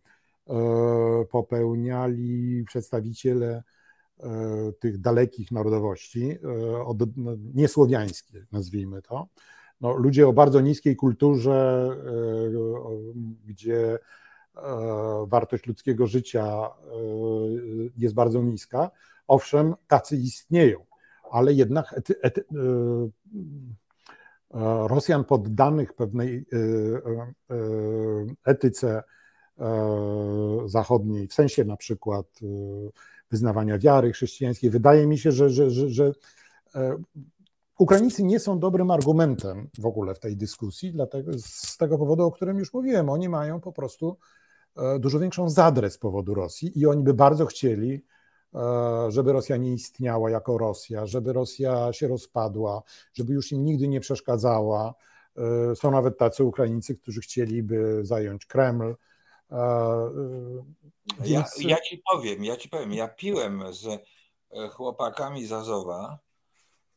[0.48, 3.62] e, popełniali przedstawiciele
[4.20, 6.38] e, tych dalekich narodowości,
[7.16, 9.28] no, niesłowiańskie, nazwijmy to.
[9.82, 11.88] No, ludzie o bardzo niskiej kulturze,
[13.46, 13.98] gdzie
[15.26, 16.68] wartość ludzkiego życia
[17.96, 18.90] jest bardzo niska,
[19.26, 20.78] Owszem, tacy istnieją,
[21.30, 22.44] ale jednak ety, ety,
[24.86, 26.46] Rosjan poddanych pewnej
[28.44, 29.02] etyce
[30.66, 32.26] zachodniej, w sensie na przykład
[33.30, 34.70] wyznawania wiary chrześcijańskiej.
[34.70, 36.12] Wydaje mi się, że, że, że, że
[37.82, 42.30] Ukraińcy nie są dobrym argumentem w ogóle w tej dyskusji, dlatego z tego powodu, o
[42.30, 43.08] którym już mówiłem.
[43.08, 44.18] Oni mają po prostu
[44.76, 48.04] e, dużo większą zadrę z powodu Rosji i oni by bardzo chcieli,
[48.54, 48.60] e,
[49.08, 52.82] żeby Rosja nie istniała jako Rosja, żeby Rosja się rozpadła,
[53.14, 54.94] żeby już im nigdy nie przeszkadzała.
[55.36, 58.94] E, są nawet tacy Ukraińcy, którzy chcieliby zająć Kreml.
[61.20, 61.60] Więc...
[61.60, 63.86] Ja, ja ci powiem, ja ci powiem, ja piłem z
[64.72, 66.18] chłopakami z Azowa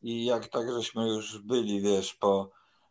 [0.02, 2.48] i jak tak żeśmy już byli, wiesz, po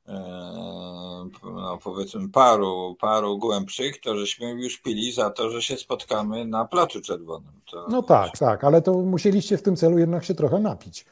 [0.07, 6.45] e, no powiedzmy paru, paru głębszych, to żeśmy już pili za to, że się spotkamy
[6.45, 7.61] na Placu Czerwonym.
[7.71, 7.87] To...
[7.89, 11.05] No tak, tak, ale to musieliście w tym celu jednak się trochę napić.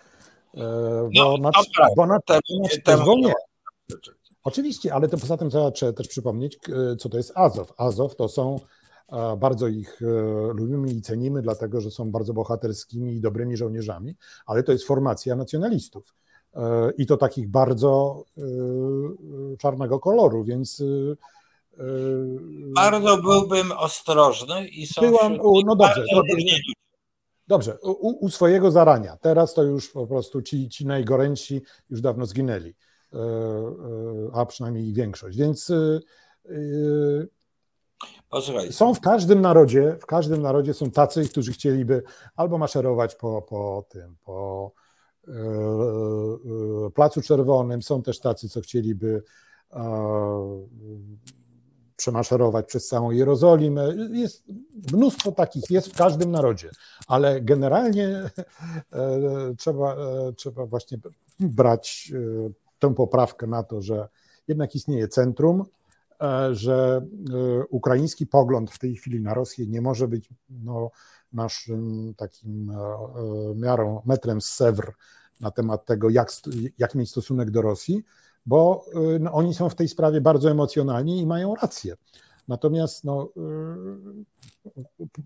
[0.53, 0.60] E,
[1.15, 2.20] bo no, na, dobra, bo na.
[4.44, 6.60] Oczywiście, ale to poza tym trzeba też przypomnieć,
[6.99, 7.74] co to jest Azow.
[7.78, 8.60] Azow to są
[9.38, 10.06] bardzo ich e,
[10.53, 14.15] lubimy i cenimy, dlatego że są bardzo bohaterskimi i dobrymi żołnierzami,
[14.45, 16.14] ale to jest formacja nacjonalistów.
[16.56, 18.41] E, I to takich bardzo e,
[19.57, 20.84] czarnego koloru, więc.
[22.76, 25.02] Bardzo byłbym ostrożny i są.
[25.02, 26.57] Byłam, no dobrze, dobrze,
[27.48, 29.18] dobrze u, u, swojego zarania.
[29.18, 32.76] Teraz to już po prostu ci, ci najgorętsi już dawno zginęli,
[34.34, 35.38] a przynajmniej większość.
[35.38, 35.72] Więc
[38.30, 38.74] Posłuchaj.
[38.74, 42.03] Są w każdym narodzie, w każdym narodzie są tacy, którzy chcieliby
[42.36, 44.72] albo maszerować po, po tym, po
[45.28, 49.24] e, e, Placu Czerwonym, są też tacy, co chcieliby
[49.74, 50.68] e,
[51.95, 53.95] przemaszerować przez całą Jerozolimę.
[54.11, 54.44] Jest
[54.94, 56.70] mnóstwo takich, jest w każdym narodzie,
[57.07, 58.30] ale generalnie
[59.57, 59.95] trzeba,
[60.36, 60.98] trzeba właśnie
[61.40, 62.14] brać
[62.80, 64.07] tę poprawkę na to, że
[64.48, 65.65] jednak istnieje centrum,
[66.52, 67.02] że
[67.34, 70.91] e, ukraiński pogląd w tej chwili na Rosję nie może być no,
[71.34, 72.76] naszym takim e,
[73.56, 74.94] miarą, metrem z Sewr
[75.41, 76.31] na temat tego, jak,
[76.77, 78.03] jak mieć stosunek do Rosji,
[78.45, 78.85] bo
[79.19, 81.95] no, oni są w tej sprawie bardzo emocjonalni i mają rację.
[82.48, 83.30] Natomiast no,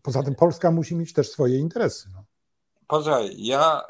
[0.02, 2.10] poza tym Polska musi mieć też swoje interesy.
[2.14, 2.24] No.
[2.88, 3.82] Poza, ja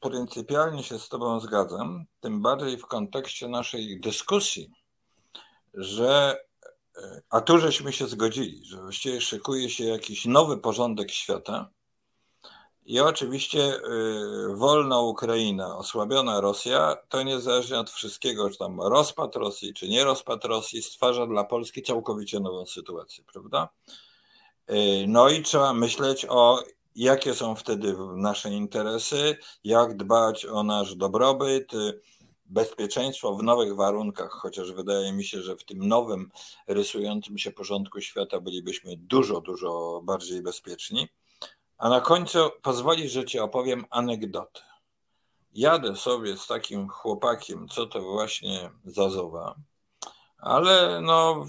[0.00, 4.70] pryncypialnie się z Tobą zgadzam, tym bardziej w kontekście naszej dyskusji
[5.74, 6.40] że
[7.30, 11.70] a tu żeśmy się zgodzili, że właściwie szykuje się jakiś nowy porządek świata
[12.86, 19.74] i oczywiście y, wolna Ukraina, osłabiona Rosja, to niezależnie od wszystkiego, czy tam rozpad Rosji,
[19.74, 23.68] czy nie rozpad Rosji, stwarza dla Polski całkowicie nową sytuację, prawda?
[24.70, 24.74] Y,
[25.08, 26.62] no i trzeba myśleć o
[26.96, 31.72] jakie są wtedy nasze interesy, jak dbać o nasz dobrobyt,
[32.46, 36.30] bezpieczeństwo w nowych warunkach, chociaż wydaje mi się, że w tym nowym,
[36.66, 41.08] rysującym się porządku świata bylibyśmy dużo, dużo bardziej bezpieczni.
[41.78, 44.60] A na końcu pozwolisz, że ci opowiem anegdotę.
[45.52, 49.54] Jadę sobie z takim chłopakiem, co to właśnie Zazowa,
[50.38, 51.46] ale no,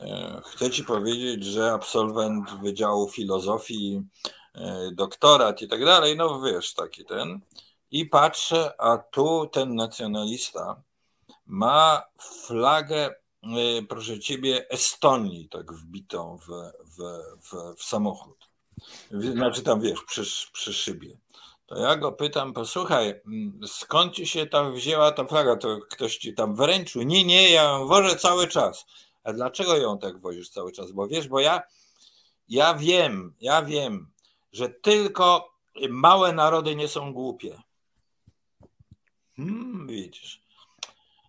[0.00, 4.02] e, chcę ci powiedzieć, że absolwent Wydziału Filozofii,
[4.54, 7.40] e, doktorat i tak dalej, no wiesz, taki ten.
[7.90, 10.82] I patrzę, a tu ten nacjonalista
[11.46, 13.14] ma flagę,
[13.80, 16.46] y, proszę ciebie, Estonii, tak wbitą w,
[16.84, 17.02] w,
[17.48, 18.48] w, w samochód.
[19.10, 20.22] Znaczy tam wiesz, przy,
[20.52, 21.18] przy szybie.
[21.66, 25.56] To ja go pytam, posłuchaj, mm, skąd ci się tam wzięła ta flaga?
[25.56, 27.02] To ktoś ci tam wręczył?
[27.02, 28.86] Nie, nie, ja ją wożę cały czas.
[29.24, 30.92] A dlaczego ją tak wozisz cały czas?
[30.92, 31.62] Bo wiesz, bo ja,
[32.48, 34.10] ja wiem, ja wiem,
[34.52, 35.52] że tylko
[35.88, 37.62] małe narody nie są głupie.
[39.36, 40.42] Hmm, widzisz.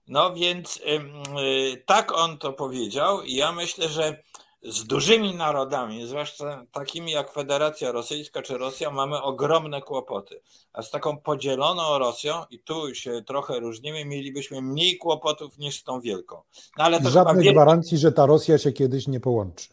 [0.07, 4.23] No więc y, tak on to powiedział i ja myślę, że
[4.63, 10.41] z dużymi narodami, zwłaszcza takimi jak Federacja Rosyjska czy Rosja, mamy ogromne kłopoty.
[10.73, 15.83] A z taką podzieloną Rosją, i tu się trochę różnimy, mielibyśmy mniej kłopotów niż z
[15.83, 16.41] tą wielką.
[16.77, 17.61] No, ale to Żadnej wielka...
[17.61, 19.67] gwarancji, że ta Rosja się kiedyś nie połączy.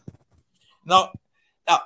[0.85, 1.11] No,
[1.67, 1.79] no.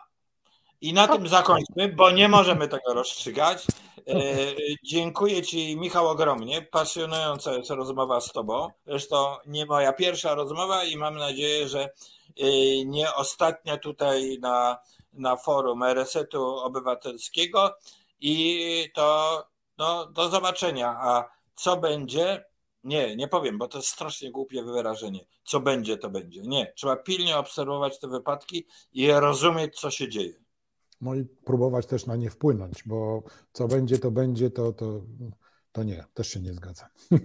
[0.81, 3.67] I na tym zakończmy, bo nie możemy tego rozstrzygać.
[4.09, 6.61] E, dziękuję Ci, Michał, ogromnie.
[6.61, 8.69] Pasjonująca jest rozmowa z Tobą.
[8.87, 11.89] Zresztą nie moja pierwsza rozmowa i mam nadzieję, że e,
[12.85, 14.77] nie ostatnia tutaj na,
[15.13, 17.75] na forum RSET-u Obywatelskiego.
[18.21, 19.43] I to
[19.77, 20.87] no, do zobaczenia.
[20.99, 22.45] A co będzie?
[22.83, 25.25] Nie, nie powiem, bo to jest strasznie głupie wyrażenie.
[25.43, 26.41] Co będzie, to będzie.
[26.41, 30.33] Nie, trzeba pilnie obserwować te wypadki i rozumieć, co się dzieje.
[31.01, 33.23] No i próbować też na nie wpłynąć, bo
[33.53, 35.01] co będzie, to będzie, to, to,
[35.71, 36.89] to nie, też się nie zgadzam.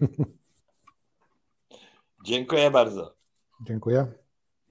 [2.24, 3.16] Dziękuję bardzo.
[3.66, 4.23] Dziękuję.